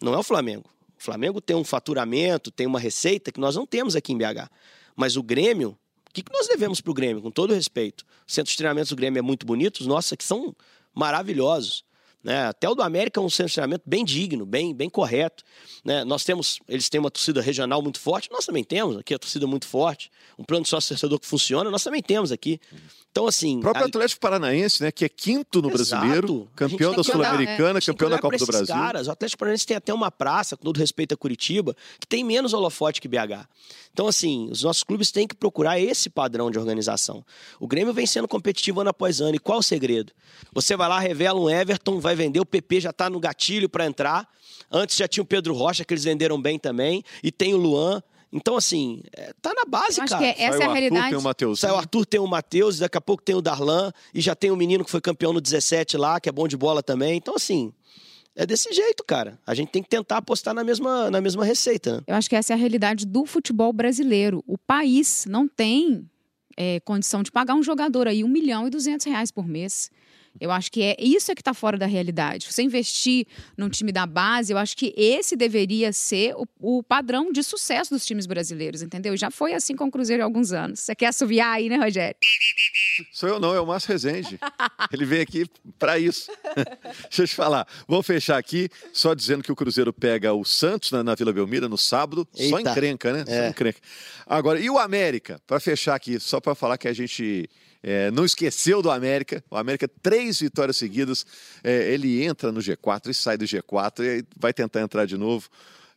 Não 0.00 0.14
é 0.14 0.18
o 0.18 0.22
Flamengo. 0.22 0.64
O 0.98 1.02
Flamengo 1.02 1.40
tem 1.42 1.54
um 1.54 1.64
faturamento, 1.64 2.50
tem 2.50 2.66
uma 2.66 2.80
receita 2.80 3.30
que 3.30 3.38
nós 3.38 3.54
não 3.54 3.66
temos 3.66 3.94
aqui 3.94 4.14
em 4.14 4.18
BH. 4.18 4.48
Mas 4.94 5.16
o 5.16 5.22
Grêmio, 5.22 5.76
o 6.08 6.12
que, 6.12 6.22
que 6.22 6.32
nós 6.32 6.48
devemos 6.48 6.80
para 6.80 6.90
o 6.90 6.94
Grêmio, 6.94 7.22
com 7.22 7.30
todo 7.30 7.52
respeito? 7.52 8.06
Os 8.26 8.32
centros 8.32 8.52
de 8.52 8.56
treinamento 8.56 8.88
do 8.88 8.96
Grêmio 8.96 9.18
é 9.18 9.22
muito 9.22 9.44
bonito, 9.44 9.80
os 9.80 9.86
nossos 9.86 10.14
aqui 10.14 10.24
são 10.24 10.56
maravilhosos. 10.94 11.84
Né? 12.26 12.48
Até 12.48 12.68
o 12.68 12.74
do 12.74 12.82
América 12.82 13.20
é 13.20 13.22
um 13.22 13.28
treinamento 13.28 13.84
bem 13.86 14.04
digno, 14.04 14.44
bem, 14.44 14.74
bem 14.74 14.90
correto. 14.90 15.44
Né? 15.84 16.02
Nós 16.02 16.24
temos, 16.24 16.58
eles 16.68 16.88
têm 16.88 16.98
uma 16.98 17.08
torcida 17.08 17.40
regional 17.40 17.80
muito 17.80 18.00
forte, 18.00 18.28
nós 18.32 18.44
também 18.44 18.64
temos 18.64 18.96
aqui 18.96 19.14
a 19.14 19.18
torcida 19.18 19.46
muito 19.46 19.64
forte, 19.64 20.10
um 20.36 20.42
plano 20.42 20.64
de 20.64 20.68
sócio 20.68 20.88
torcedor 20.88 21.20
que 21.20 21.26
funciona, 21.26 21.70
nós 21.70 21.84
também 21.84 22.02
temos 22.02 22.32
aqui. 22.32 22.60
Então, 23.12 23.28
assim. 23.28 23.58
O 23.58 23.60
próprio 23.60 23.84
a... 23.84 23.88
Atlético 23.88 24.20
Paranaense, 24.20 24.82
né? 24.82 24.92
Que 24.92 25.04
é 25.04 25.08
quinto 25.08 25.62
no 25.62 25.70
Exato. 25.70 26.02
brasileiro, 26.02 26.48
campeão 26.54 26.94
da 26.94 27.02
Sul-Americana, 27.02 27.80
campeão 27.80 28.10
da 28.10 28.18
Copa 28.18 28.36
do 28.36 28.44
Brasil. 28.44 28.74
Caras. 28.74 29.06
O 29.06 29.10
Atlético 29.12 29.38
Paranaense 29.38 29.66
tem 29.66 29.76
até 29.76 29.94
uma 29.94 30.10
praça, 30.10 30.56
com 30.56 30.64
todo 30.64 30.76
respeito 30.76 31.14
a 31.14 31.16
Curitiba, 31.16 31.74
que 31.98 32.06
tem 32.06 32.22
menos 32.22 32.52
holofote 32.52 33.00
que 33.00 33.08
BH. 33.08 33.48
Então, 33.90 34.06
assim, 34.06 34.50
os 34.50 34.62
nossos 34.62 34.82
clubes 34.82 35.10
têm 35.10 35.26
que 35.26 35.34
procurar 35.34 35.80
esse 35.80 36.10
padrão 36.10 36.50
de 36.50 36.58
organização. 36.58 37.24
O 37.58 37.66
Grêmio 37.66 37.94
vem 37.94 38.06
sendo 38.06 38.28
competitivo 38.28 38.82
ano 38.82 38.90
após 38.90 39.22
ano. 39.22 39.36
E 39.36 39.38
qual 39.38 39.60
o 39.60 39.62
segredo? 39.62 40.12
Você 40.52 40.76
vai 40.76 40.86
lá, 40.86 40.98
revela 40.98 41.40
um 41.40 41.48
Everton, 41.48 41.98
vai 41.98 42.15
vender, 42.16 42.40
o 42.40 42.46
PP 42.46 42.80
já 42.80 42.90
está 42.90 43.08
no 43.08 43.20
gatilho 43.20 43.68
para 43.68 43.86
entrar. 43.86 44.28
Antes 44.70 44.96
já 44.96 45.06
tinha 45.06 45.22
o 45.22 45.26
Pedro 45.26 45.54
Rocha, 45.54 45.84
que 45.84 45.94
eles 45.94 46.04
venderam 46.04 46.40
bem 46.40 46.58
também. 46.58 47.02
E 47.22 47.30
tem 47.30 47.54
o 47.54 47.56
Luan. 47.56 48.02
Então, 48.32 48.56
assim, 48.56 49.02
é, 49.12 49.32
tá 49.40 49.52
na 49.54 49.64
base, 49.64 49.98
Eu 49.98 50.04
acho 50.04 50.12
cara. 50.12 50.34
que 50.34 50.42
essa 50.42 50.58
Sai 50.58 50.66
é 50.66 50.68
o 50.68 50.70
a 50.70 50.72
Arthur, 50.72 50.72
realidade. 50.72 51.08
Tem 51.08 51.18
o 51.18 51.22
Matheus. 51.22 51.60
Sai 51.60 51.70
o 51.70 51.76
Arthur, 51.76 52.06
tem 52.06 52.20
o 52.20 52.26
Matheus, 52.26 52.78
daqui 52.78 52.98
a 52.98 53.00
pouco 53.00 53.22
tem 53.22 53.34
o 53.34 53.40
Darlan, 53.40 53.92
e 54.12 54.20
já 54.20 54.34
tem 54.34 54.50
o 54.50 54.56
menino 54.56 54.84
que 54.84 54.90
foi 54.90 55.00
campeão 55.00 55.32
no 55.32 55.40
17 55.40 55.96
lá, 55.96 56.20
que 56.20 56.28
é 56.28 56.32
bom 56.32 56.48
de 56.48 56.56
bola 56.56 56.82
também. 56.82 57.16
Então, 57.16 57.36
assim, 57.36 57.72
é 58.34 58.44
desse 58.44 58.70
jeito, 58.72 59.02
cara. 59.04 59.38
A 59.46 59.54
gente 59.54 59.70
tem 59.70 59.82
que 59.82 59.88
tentar 59.88 60.18
apostar 60.18 60.52
na 60.52 60.62
mesma, 60.62 61.10
na 61.10 61.20
mesma 61.20 61.44
receita. 61.44 61.96
Né? 61.96 62.02
Eu 62.08 62.14
acho 62.16 62.28
que 62.28 62.36
essa 62.36 62.52
é 62.52 62.54
a 62.54 62.58
realidade 62.58 63.06
do 63.06 63.24
futebol 63.24 63.72
brasileiro. 63.72 64.44
O 64.46 64.58
país 64.58 65.24
não 65.26 65.48
tem 65.48 66.06
é, 66.56 66.80
condição 66.80 67.22
de 67.22 67.30
pagar 67.30 67.54
um 67.54 67.62
jogador 67.62 68.06
aí 68.06 68.22
um 68.22 68.28
milhão 68.28 68.66
e 68.66 68.70
duzentos 68.70 69.06
reais 69.06 69.30
por 69.30 69.46
mês. 69.46 69.90
Eu 70.40 70.50
acho 70.50 70.70
que 70.70 70.82
é 70.82 70.96
isso 70.98 71.30
é 71.30 71.34
que 71.34 71.40
está 71.40 71.54
fora 71.54 71.76
da 71.78 71.86
realidade. 71.86 72.50
Você 72.50 72.62
investir 72.62 73.26
num 73.56 73.68
time 73.68 73.92
da 73.92 74.06
base, 74.06 74.52
eu 74.52 74.58
acho 74.58 74.76
que 74.76 74.92
esse 74.96 75.36
deveria 75.36 75.92
ser 75.92 76.34
o, 76.36 76.46
o 76.60 76.82
padrão 76.82 77.32
de 77.32 77.42
sucesso 77.42 77.92
dos 77.94 78.04
times 78.04 78.26
brasileiros, 78.26 78.82
entendeu? 78.82 79.14
E 79.14 79.16
já 79.16 79.30
foi 79.30 79.54
assim 79.54 79.74
com 79.74 79.84
o 79.86 79.90
Cruzeiro 79.90 80.22
há 80.22 80.26
alguns 80.26 80.52
anos. 80.52 80.80
Você 80.80 80.94
quer 80.94 81.06
assoviar 81.06 81.54
aí, 81.54 81.68
né, 81.68 81.76
Rogério? 81.76 82.16
Sou 83.12 83.28
eu 83.28 83.40
não, 83.40 83.54
é 83.54 83.60
o 83.60 83.66
Márcio 83.66 83.90
Rezende. 83.92 84.38
Ele 84.92 85.04
veio 85.04 85.22
aqui 85.22 85.46
para 85.78 85.98
isso. 85.98 86.30
Deixa 87.04 87.22
eu 87.22 87.26
te 87.28 87.34
falar. 87.34 87.66
Vamos 87.86 88.06
fechar 88.06 88.38
aqui, 88.38 88.68
só 88.92 89.14
dizendo 89.14 89.42
que 89.42 89.52
o 89.52 89.56
Cruzeiro 89.56 89.92
pega 89.92 90.32
o 90.32 90.44
Santos 90.44 90.90
na, 90.90 91.02
na 91.04 91.14
Vila 91.14 91.32
Belmira 91.32 91.68
no 91.68 91.78
sábado. 91.78 92.26
Só 92.32 92.58
Eita. 92.58 92.70
encrenca, 92.70 93.12
né? 93.12 93.24
Só 93.26 93.32
É. 93.32 93.48
encrenca. 93.48 93.80
Agora, 94.26 94.58
e 94.60 94.68
o 94.70 94.78
América? 94.78 95.40
Para 95.46 95.60
fechar 95.60 95.94
aqui, 95.94 96.18
só 96.18 96.40
para 96.40 96.54
falar 96.54 96.78
que 96.78 96.88
a 96.88 96.92
gente 96.92 97.48
é, 97.82 98.10
não 98.10 98.24
esqueceu 98.24 98.82
do 98.82 98.90
América. 98.90 99.42
O 99.50 99.56
América, 99.56 99.88
três 100.02 100.40
vitórias 100.40 100.76
seguidas. 100.76 101.26
É, 101.62 101.92
ele 101.92 102.24
entra 102.24 102.50
no 102.50 102.60
G4 102.60 103.08
e 103.08 103.14
sai 103.14 103.36
do 103.36 103.44
G4 103.44 104.00
e 104.00 104.24
vai 104.38 104.52
tentar 104.52 104.80
entrar 104.80 105.06
de 105.06 105.16
novo. 105.16 105.48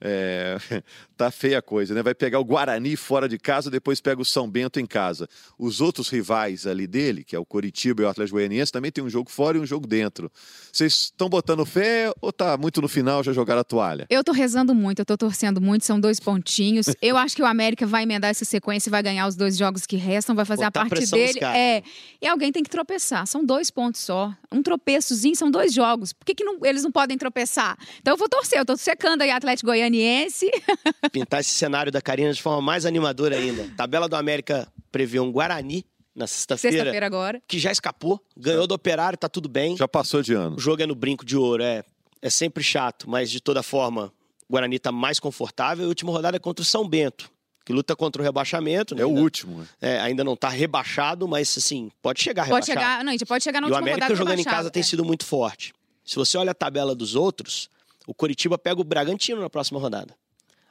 É, 0.01 0.57
tá 1.17 1.29
feia 1.29 1.59
a 1.59 1.61
coisa, 1.61 1.93
né? 1.93 2.01
Vai 2.01 2.15
pegar 2.15 2.39
o 2.39 2.45
Guarani 2.45 2.95
fora 2.95 3.27
de 3.27 3.37
casa, 3.37 3.69
depois 3.69 3.99
pega 3.99 4.21
o 4.21 4.25
São 4.25 4.49
Bento 4.49 4.79
em 4.79 4.85
casa. 4.85 5.27
Os 5.57 5.81
outros 5.81 6.07
rivais 6.09 6.65
ali 6.65 6.87
dele, 6.87 7.23
que 7.23 7.35
é 7.35 7.39
o 7.39 7.45
Coritiba 7.45 8.01
e 8.01 8.05
o 8.05 8.09
Atlético 8.09 8.37
Goianiense, 8.37 8.71
também 8.71 8.91
tem 8.91 9.03
um 9.03 9.09
jogo 9.09 9.29
fora 9.29 9.57
e 9.57 9.59
um 9.59 9.65
jogo 9.65 9.85
dentro. 9.85 10.31
Vocês 10.71 10.93
estão 10.93 11.27
botando 11.27 11.65
fé 11.65 12.11
ou 12.21 12.31
tá 12.31 12.55
muito 12.57 12.81
no 12.81 12.87
final 12.87 13.23
já 13.23 13.33
jogaram 13.33 13.61
a 13.61 13.63
toalha? 13.63 14.05
Eu 14.09 14.23
tô 14.23 14.31
rezando 14.31 14.73
muito, 14.73 14.99
eu 14.99 15.05
tô 15.05 15.17
torcendo 15.17 15.59
muito, 15.59 15.83
são 15.85 15.99
dois 15.99 16.19
pontinhos. 16.19 16.87
Eu 17.01 17.17
acho 17.17 17.35
que 17.35 17.41
o 17.41 17.45
América 17.45 17.85
vai 17.87 18.03
emendar 18.03 18.29
essa 18.29 18.45
sequência 18.45 18.89
e 18.89 18.91
vai 18.91 19.01
ganhar 19.01 19.27
os 19.27 19.35
dois 19.35 19.57
jogos 19.57 19.85
que 19.85 19.95
restam, 19.95 20.35
vai 20.35 20.45
fazer 20.45 20.65
Botar 20.65 20.81
a 20.81 20.89
parte 20.89 21.09
dele. 21.09 21.39
É. 21.43 21.81
E 22.21 22.27
alguém 22.27 22.51
tem 22.51 22.61
que 22.63 22.69
tropeçar. 22.69 23.25
São 23.25 23.43
dois 23.43 23.71
pontos 23.71 24.01
só. 24.01 24.33
Um 24.51 24.61
tropeçozinho, 24.61 25.35
são 25.35 25.49
dois 25.49 25.73
jogos. 25.73 26.13
Por 26.13 26.25
que, 26.25 26.35
que 26.35 26.43
não- 26.43 26.57
eles 26.63 26.83
não 26.83 26.91
podem 26.91 27.17
tropeçar? 27.17 27.77
Então 27.99 28.13
eu 28.13 28.17
vou 28.17 28.29
torcer, 28.29 28.59
eu 28.59 28.65
tô 28.65 28.77
secando 28.77 29.21
aí 29.21 29.31
Atlético 29.31 29.67
Goianiense. 29.67 29.88
Pintar 31.11 31.39
esse 31.41 31.51
cenário 31.51 31.91
da 31.91 32.01
Karina 32.01 32.31
de 32.33 32.41
forma 32.41 32.61
mais 32.61 32.85
animadora 32.85 33.35
ainda. 33.35 33.67
Tabela 33.75 34.07
do 34.07 34.15
América 34.15 34.67
prevê 34.91 35.19
um 35.19 35.31
Guarani 35.31 35.85
na 36.15 36.27
sexta-feira, 36.27 36.77
Sexta-feira 36.77 37.05
agora. 37.05 37.41
que 37.47 37.57
já 37.59 37.71
escapou, 37.71 38.19
ganhou 38.35 38.67
do 38.67 38.73
Operário, 38.73 39.17
tá 39.17 39.29
tudo 39.29 39.47
bem. 39.47 39.77
Já 39.77 39.87
passou 39.87 40.21
de 40.21 40.33
ano. 40.33 40.57
O 40.57 40.59
jogo 40.59 40.81
é 40.81 40.85
no 40.85 40.95
brinco 40.95 41.23
de 41.25 41.37
ouro, 41.37 41.63
é, 41.63 41.83
é 42.21 42.29
sempre 42.29 42.63
chato, 42.63 43.09
mas 43.09 43.31
de 43.31 43.39
toda 43.39 43.63
forma, 43.63 44.11
o 44.49 44.53
Guarani 44.53 44.77
tá 44.79 44.91
mais 44.91 45.19
confortável. 45.19 45.83
E 45.83 45.85
a 45.85 45.87
última 45.87 46.11
rodada 46.11 46.35
é 46.35 46.39
contra 46.39 46.61
o 46.61 46.65
São 46.65 46.85
Bento, 46.87 47.31
que 47.65 47.71
luta 47.71 47.95
contra 47.95 48.21
o 48.21 48.25
rebaixamento. 48.25 48.95
né? 48.95 49.01
É 49.03 49.05
o 49.05 49.09
Ainda- 49.09 49.21
último. 49.21 49.59
né? 49.59 49.67
é, 49.81 49.99
ainda 50.01 50.23
não 50.23 50.35
tá 50.35 50.49
rebaixado, 50.49 51.25
mas 51.27 51.55
assim, 51.57 51.89
pode 52.01 52.21
chegar 52.21 52.47
Pode 52.49 52.67
rebaixado. 52.67 52.79
chegar. 52.79 53.03
Não, 53.05 53.09
a 53.09 53.13
gente 53.13 53.25
pode 53.25 53.43
chegar 53.43 53.61
na 53.61 53.67
E 53.67 53.71
o 53.71 53.73
última 53.73 53.87
América 53.87 54.05
rodada 54.07 54.17
jogando 54.17 54.39
em 54.39 54.43
casa 54.43 54.69
tem 54.69 54.81
é. 54.81 54.83
sido 54.83 55.05
muito 55.05 55.25
forte. 55.25 55.73
Se 56.03 56.15
você 56.15 56.37
olha 56.37 56.51
a 56.51 56.55
tabela 56.55 56.93
dos 56.95 57.15
outros, 57.15 57.69
o 58.09 58.13
Coritiba 58.15 58.57
pega 58.57 58.81
o 58.81 58.83
Bragantino 58.83 59.39
na 59.39 59.51
próxima 59.51 59.79
rodada. 59.79 60.15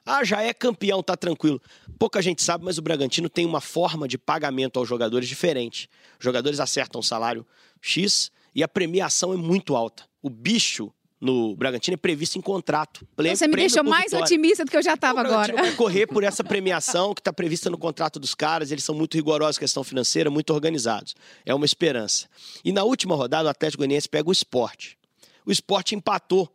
Ah, 0.05 0.25
já 0.25 0.43
é 0.43 0.53
campeão, 0.53 1.01
tá 1.05 1.17
tranquilo. 1.17 1.63
Pouca 1.97 2.21
gente 2.21 2.43
sabe, 2.43 2.65
mas 2.65 2.79
o 2.79 2.83
Bragantino 2.83 3.29
tem 3.29 3.47
uma 3.47 3.61
forma 3.61 4.09
de 4.09 4.19
pagamento 4.19 4.77
aos 4.77 4.89
jogadores 4.89 5.29
diferente. 5.29 5.89
Os 6.19 6.25
jogadores 6.25 6.59
acertam 6.59 6.99
um 6.99 7.03
salário 7.03 7.47
X 7.81 8.33
e 8.53 8.65
a 8.65 8.67
premiação 8.67 9.33
é 9.33 9.37
muito 9.37 9.77
alta. 9.77 10.03
O 10.21 10.29
bicho 10.29 10.93
no 11.21 11.55
Bragantino 11.55 11.95
é 11.95 11.97
previsto 11.97 12.37
em 12.39 12.41
contrato. 12.41 13.07
Então, 13.13 13.25
Você 13.37 13.47
me 13.47 13.55
deixou 13.55 13.85
mais 13.85 14.13
otimista 14.13 14.65
do 14.65 14.71
que 14.73 14.77
eu 14.77 14.83
já 14.83 14.95
estava 14.95 15.23
O 15.23 15.25
agora. 15.25 15.53
vai 15.55 15.73
correr 15.77 16.09
por 16.09 16.25
essa 16.25 16.43
premiação 16.43 17.15
que 17.15 17.21
está 17.21 17.33
prevista 17.33 17.71
no 17.71 17.79
contrato 17.79 18.19
dos 18.19 18.35
caras. 18.35 18.73
Eles 18.73 18.83
são 18.83 18.97
muito 18.97 19.15
rigorosos 19.15 19.59
questão 19.59 19.85
financeira, 19.85 20.29
muito 20.29 20.53
organizados. 20.53 21.15
É 21.47 21.55
uma 21.55 21.67
esperança. 21.67 22.27
E 22.65 22.73
na 22.73 22.83
última 22.83 23.15
rodada, 23.15 23.47
o 23.47 23.51
Atlético 23.51 23.83
Goianiense 23.83 24.09
pega 24.09 24.29
o 24.29 24.33
esporte. 24.33 24.99
O 25.47 25.53
esporte 25.53 25.95
empatou 25.95 26.53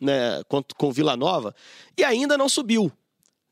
né, 0.00 0.42
com, 0.48 0.92
Vila 0.92 1.16
Nova 1.16 1.54
e 1.96 2.04
ainda 2.04 2.36
não 2.36 2.48
subiu. 2.48 2.90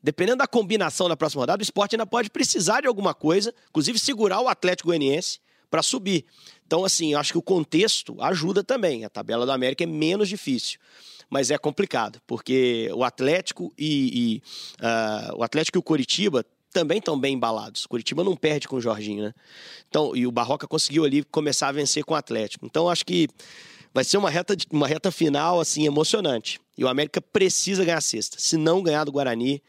Dependendo 0.01 0.37
da 0.37 0.47
combinação 0.47 1.09
da 1.09 1.17
próxima 1.17 1.41
rodada, 1.41 1.61
o 1.61 1.63
esporte 1.63 1.95
ainda 1.95 2.05
pode 2.05 2.29
precisar 2.29 2.81
de 2.81 2.87
alguma 2.87 3.13
coisa, 3.13 3.53
inclusive 3.69 3.97
segurar 3.97 4.39
o 4.39 4.47
Atlético 4.47 4.89
Goianiense 4.89 5.39
para 5.69 5.81
subir. 5.81 6.25
Então, 6.65 6.85
assim, 6.85 7.15
acho 7.15 7.31
que 7.31 7.37
o 7.37 7.41
contexto 7.41 8.15
ajuda 8.21 8.63
também. 8.63 9.03
A 9.03 9.09
tabela 9.09 9.45
do 9.45 9.51
América 9.51 9.83
é 9.83 9.87
menos 9.87 10.29
difícil. 10.29 10.79
Mas 11.27 11.49
é 11.49 11.57
complicado, 11.57 12.21
porque 12.27 12.89
o 12.93 13.03
Atlético 13.03 13.73
e, 13.77 14.35
e, 14.35 14.41
ah, 14.79 15.33
o 15.35 15.43
Atlético 15.43 15.77
e 15.77 15.79
o 15.79 15.83
Coritiba 15.83 16.45
também 16.71 16.99
estão 16.99 17.19
bem 17.19 17.33
embalados. 17.33 17.85
O 17.85 17.89
Coritiba 17.89 18.23
não 18.23 18.35
perde 18.35 18.67
com 18.67 18.75
o 18.75 18.81
Jorginho, 18.81 19.23
né? 19.23 19.33
Então, 19.87 20.15
e 20.15 20.27
o 20.27 20.31
Barroca 20.31 20.67
conseguiu 20.67 21.05
ali 21.05 21.23
começar 21.23 21.69
a 21.69 21.71
vencer 21.71 22.03
com 22.03 22.13
o 22.13 22.17
Atlético. 22.17 22.65
Então, 22.65 22.89
acho 22.89 23.05
que 23.05 23.27
vai 23.95 24.03
ser 24.03 24.17
uma 24.17 24.29
reta, 24.29 24.57
uma 24.69 24.87
reta 24.89 25.09
final 25.09 25.61
assim 25.61 25.85
emocionante. 25.85 26.59
E 26.77 26.83
o 26.83 26.87
América 26.89 27.21
precisa 27.21 27.85
ganhar 27.85 27.99
a 27.99 28.01
sexta. 28.01 28.37
Se 28.37 28.57
não 28.57 28.83
ganhar 28.83 29.05
do 29.05 29.11
Guarani, 29.11 29.63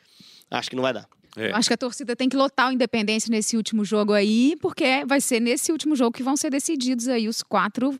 acho 0.50 0.68
que 0.68 0.74
não 0.74 0.82
vai 0.82 0.92
dar. 0.92 1.08
É. 1.36 1.50
Eu 1.50 1.54
Acho 1.54 1.68
que 1.68 1.74
a 1.74 1.76
torcida 1.76 2.16
tem 2.16 2.28
que 2.28 2.36
lotar 2.36 2.68
o 2.68 2.72
Independência 2.72 3.30
nesse 3.30 3.56
último 3.56 3.84
jogo 3.84 4.12
aí, 4.12 4.56
porque 4.60 5.04
vai 5.06 5.20
ser 5.20 5.38
nesse 5.38 5.70
último 5.70 5.94
jogo 5.94 6.10
que 6.10 6.24
vão 6.24 6.36
ser 6.36 6.50
decididos 6.50 7.06
aí 7.06 7.28
os 7.28 7.40
quatro 7.40 7.96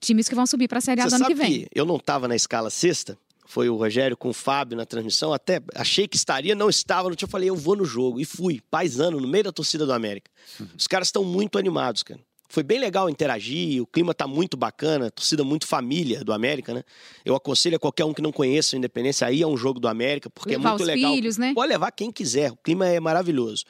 times 0.00 0.26
que 0.26 0.34
vão 0.34 0.46
subir 0.46 0.68
para 0.68 0.78
a 0.78 0.80
Série 0.80 1.02
A 1.02 1.06
do 1.06 1.14
ano 1.16 1.26
que 1.26 1.34
vem. 1.34 1.50
que 1.64 1.68
eu 1.74 1.84
não 1.84 1.96
estava 1.96 2.26
na 2.26 2.34
escala 2.34 2.70
sexta? 2.70 3.18
Foi 3.44 3.68
o 3.68 3.76
Rogério 3.76 4.16
com 4.16 4.30
o 4.30 4.32
Fábio 4.32 4.78
na 4.78 4.86
transmissão. 4.86 5.34
Até 5.34 5.60
achei 5.74 6.08
que 6.08 6.16
estaria, 6.16 6.54
não 6.54 6.70
estava. 6.70 7.10
No 7.10 7.16
dia 7.16 7.26
eu 7.26 7.30
falei, 7.30 7.50
eu 7.50 7.56
vou 7.56 7.76
no 7.76 7.84
jogo. 7.84 8.18
E 8.18 8.24
fui, 8.24 8.62
paisano, 8.70 9.20
no 9.20 9.28
meio 9.28 9.44
da 9.44 9.52
torcida 9.52 9.84
do 9.84 9.92
América. 9.92 10.30
Os 10.78 10.86
caras 10.86 11.08
estão 11.08 11.22
muito 11.22 11.58
animados, 11.58 12.02
cara. 12.02 12.20
Foi 12.52 12.62
bem 12.62 12.78
legal 12.78 13.08
interagir, 13.08 13.80
o 13.82 13.86
clima 13.86 14.12
tá 14.12 14.26
muito 14.26 14.58
bacana, 14.58 15.10
torcida 15.10 15.42
muito 15.42 15.66
família 15.66 16.22
do 16.22 16.34
América, 16.34 16.74
né? 16.74 16.84
Eu 17.24 17.34
aconselho 17.34 17.76
a 17.76 17.78
qualquer 17.78 18.04
um 18.04 18.12
que 18.12 18.20
não 18.20 18.30
conheça 18.30 18.76
o 18.76 18.78
Independência 18.78 19.26
aí 19.26 19.42
a 19.42 19.46
um 19.46 19.56
jogo 19.56 19.80
do 19.80 19.88
América, 19.88 20.28
porque 20.28 20.50
Levar 20.50 20.68
é 20.68 20.72
muito 20.72 20.84
legal. 20.84 21.14
filhos, 21.14 21.38
né? 21.38 21.54
Pode 21.54 21.72
levar 21.72 21.90
quem 21.92 22.12
quiser, 22.12 22.52
o 22.52 22.56
clima 22.56 22.86
é 22.86 23.00
maravilhoso. 23.00 23.64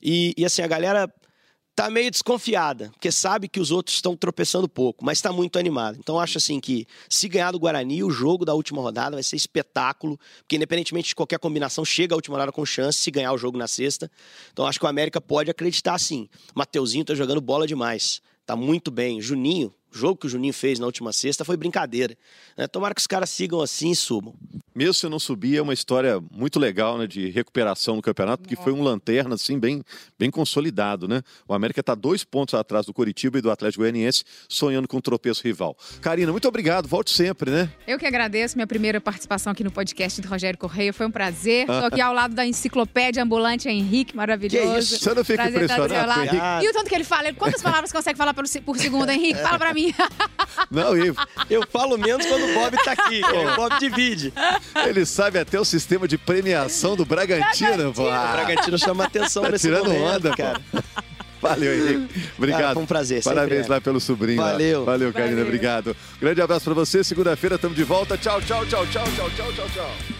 E, 0.00 0.34
e 0.38 0.44
assim, 0.44 0.62
a 0.62 0.68
galera 0.68 1.12
tá 1.78 1.88
meio 1.88 2.10
desconfiada, 2.10 2.90
porque 2.90 3.12
sabe 3.12 3.46
que 3.46 3.60
os 3.60 3.70
outros 3.70 3.94
estão 3.94 4.16
tropeçando 4.16 4.68
pouco, 4.68 5.04
mas 5.04 5.18
está 5.18 5.32
muito 5.32 5.60
animado. 5.60 5.96
Então 5.96 6.18
acho 6.18 6.36
assim 6.36 6.58
que 6.58 6.84
se 7.08 7.28
ganhar 7.28 7.52
do 7.52 7.58
Guarani, 7.60 8.02
o 8.02 8.10
jogo 8.10 8.44
da 8.44 8.52
última 8.52 8.82
rodada 8.82 9.14
vai 9.14 9.22
ser 9.22 9.36
espetáculo, 9.36 10.18
porque 10.38 10.56
independentemente 10.56 11.10
de 11.10 11.14
qualquer 11.14 11.38
combinação, 11.38 11.84
chega 11.84 12.14
a 12.14 12.16
última 12.16 12.34
rodada 12.34 12.50
com 12.50 12.66
chance 12.66 12.98
se 12.98 13.12
ganhar 13.12 13.32
o 13.32 13.38
jogo 13.38 13.56
na 13.56 13.68
sexta. 13.68 14.10
Então 14.52 14.66
acho 14.66 14.80
que 14.80 14.86
o 14.86 14.88
América 14.88 15.20
pode 15.20 15.52
acreditar 15.52 15.96
sim. 16.00 16.28
Mateuzinho 16.52 17.04
tá 17.04 17.14
jogando 17.14 17.40
bola 17.40 17.64
demais. 17.64 18.20
Tá 18.44 18.56
muito 18.56 18.90
bem. 18.90 19.20
Juninho, 19.20 19.72
o 19.94 19.96
jogo 19.98 20.16
que 20.20 20.26
o 20.26 20.28
Juninho 20.30 20.52
fez 20.52 20.78
na 20.78 20.86
última 20.86 21.12
sexta 21.12 21.44
foi 21.44 21.56
brincadeira. 21.56 22.16
né? 22.56 22.66
Tomara 22.66 22.94
que 22.94 23.00
os 23.00 23.06
caras 23.06 23.30
sigam 23.30 23.60
assim 23.60 23.90
e 23.90 23.96
subam. 23.96 24.34
Mesmo 24.74 24.94
se 24.94 25.08
não 25.08 25.18
subir, 25.18 25.56
é 25.56 25.62
uma 25.62 25.74
história 25.74 26.22
muito 26.30 26.60
legal, 26.60 26.96
né, 26.98 27.06
de 27.06 27.28
recuperação 27.30 27.96
no 27.96 28.02
campeonato, 28.02 28.42
porque 28.42 28.54
foi 28.54 28.72
um 28.72 28.80
lanterna, 28.80 29.34
assim, 29.34 29.58
bem, 29.58 29.82
bem 30.16 30.30
consolidado, 30.30 31.08
né? 31.08 31.20
O 31.48 31.52
América 31.54 31.80
está 31.80 31.96
dois 31.96 32.22
pontos 32.22 32.54
atrás 32.54 32.86
do 32.86 32.94
Coritiba 32.94 33.38
e 33.38 33.40
do 33.40 33.50
Atlético 33.50 33.82
Goianiense, 33.82 34.22
sonhando 34.48 34.86
com 34.86 34.98
um 34.98 35.00
tropeço 35.00 35.42
rival. 35.42 35.76
Karina, 36.00 36.30
muito 36.30 36.46
obrigado, 36.46 36.86
volte 36.86 37.10
sempre, 37.10 37.50
né? 37.50 37.68
Eu 37.88 37.98
que 37.98 38.06
agradeço 38.06 38.56
minha 38.56 38.68
primeira 38.68 39.00
participação 39.00 39.50
aqui 39.52 39.64
no 39.64 39.70
podcast 39.72 40.20
do 40.20 40.28
Rogério 40.28 40.56
Correia. 40.58 40.92
Foi 40.92 41.06
um 41.06 41.10
prazer. 41.10 41.62
Estou 41.62 41.86
aqui 41.86 42.00
ao 42.00 42.12
lado 42.14 42.34
da 42.34 42.46
enciclopédia 42.46 43.22
ambulante 43.24 43.68
Henrique, 43.68 44.14
maravilhoso. 44.16 44.72
Que 44.74 44.78
isso? 44.78 44.98
Você 45.00 45.12
não 45.14 45.24
fica 45.24 45.42
Prazer 45.42 45.62
estar 45.62 45.76
do 45.76 45.88
seu 45.88 45.96
impressionado. 46.02 46.64
E 46.64 46.68
o 46.68 46.72
tanto 46.72 46.88
que 46.88 46.94
ele 46.94 47.04
fala? 47.04 47.28
Ele- 47.28 47.36
Quantas 47.36 47.62
palavras 47.62 47.90
consegue 47.92 48.16
falar 48.16 48.32
por, 48.32 48.46
se- 48.46 48.60
por 48.60 48.76
segundo, 48.78 49.10
Henrique? 49.10 49.40
Fala 49.40 49.58
pra 49.58 49.74
mim. 49.74 49.77
mim. 49.86 49.94
Não, 50.70 50.96
e 50.96 51.14
Eu 51.48 51.64
falo 51.70 51.96
menos 51.96 52.26
quando 52.26 52.44
o 52.44 52.54
Bob 52.54 52.76
tá 52.84 52.92
aqui. 52.92 53.20
o 53.24 53.56
Bob 53.56 53.78
divide. 53.78 54.32
ele 54.86 55.04
sabe 55.06 55.38
até 55.38 55.58
o 55.58 55.64
sistema 55.64 56.06
de 56.08 56.18
premiação 56.18 56.96
do 56.96 57.04
Bragantino, 57.04 57.92
pô. 57.92 58.04
O 58.04 58.10
Ah, 58.10 58.32
Bragantino 58.32 58.78
chama 58.78 59.04
atenção 59.04 59.42
Tá 59.44 59.50
nesse 59.50 59.66
tirando 59.68 59.86
momento, 59.90 60.04
onda, 60.28 60.36
cara. 60.36 60.60
Valeu, 61.40 61.72
Henrique. 61.72 62.30
Obrigado. 62.36 62.60
Cara, 62.60 62.74
foi 62.74 62.82
um 62.82 62.86
prazer, 62.86 63.22
Parabéns 63.22 63.66
é. 63.66 63.68
lá 63.70 63.80
pelo 63.80 64.00
sobrinho. 64.00 64.40
lá. 64.40 64.52
Valeu. 64.52 64.84
Valeu, 64.84 65.12
Karina. 65.12 65.30
Valeu. 65.36 65.46
Obrigado. 65.46 65.96
Grande 66.20 66.42
abraço 66.42 66.64
pra 66.64 66.74
você. 66.74 67.04
Segunda-feira 67.04 67.54
estamos 67.54 67.76
de 67.76 67.84
volta. 67.84 68.18
Tchau, 68.18 68.40
tchau, 68.42 68.66
tchau, 68.66 68.84
tchau, 68.88 69.04
tchau, 69.14 69.30
tchau, 69.30 69.52
tchau, 69.52 69.66
tchau. 69.72 70.17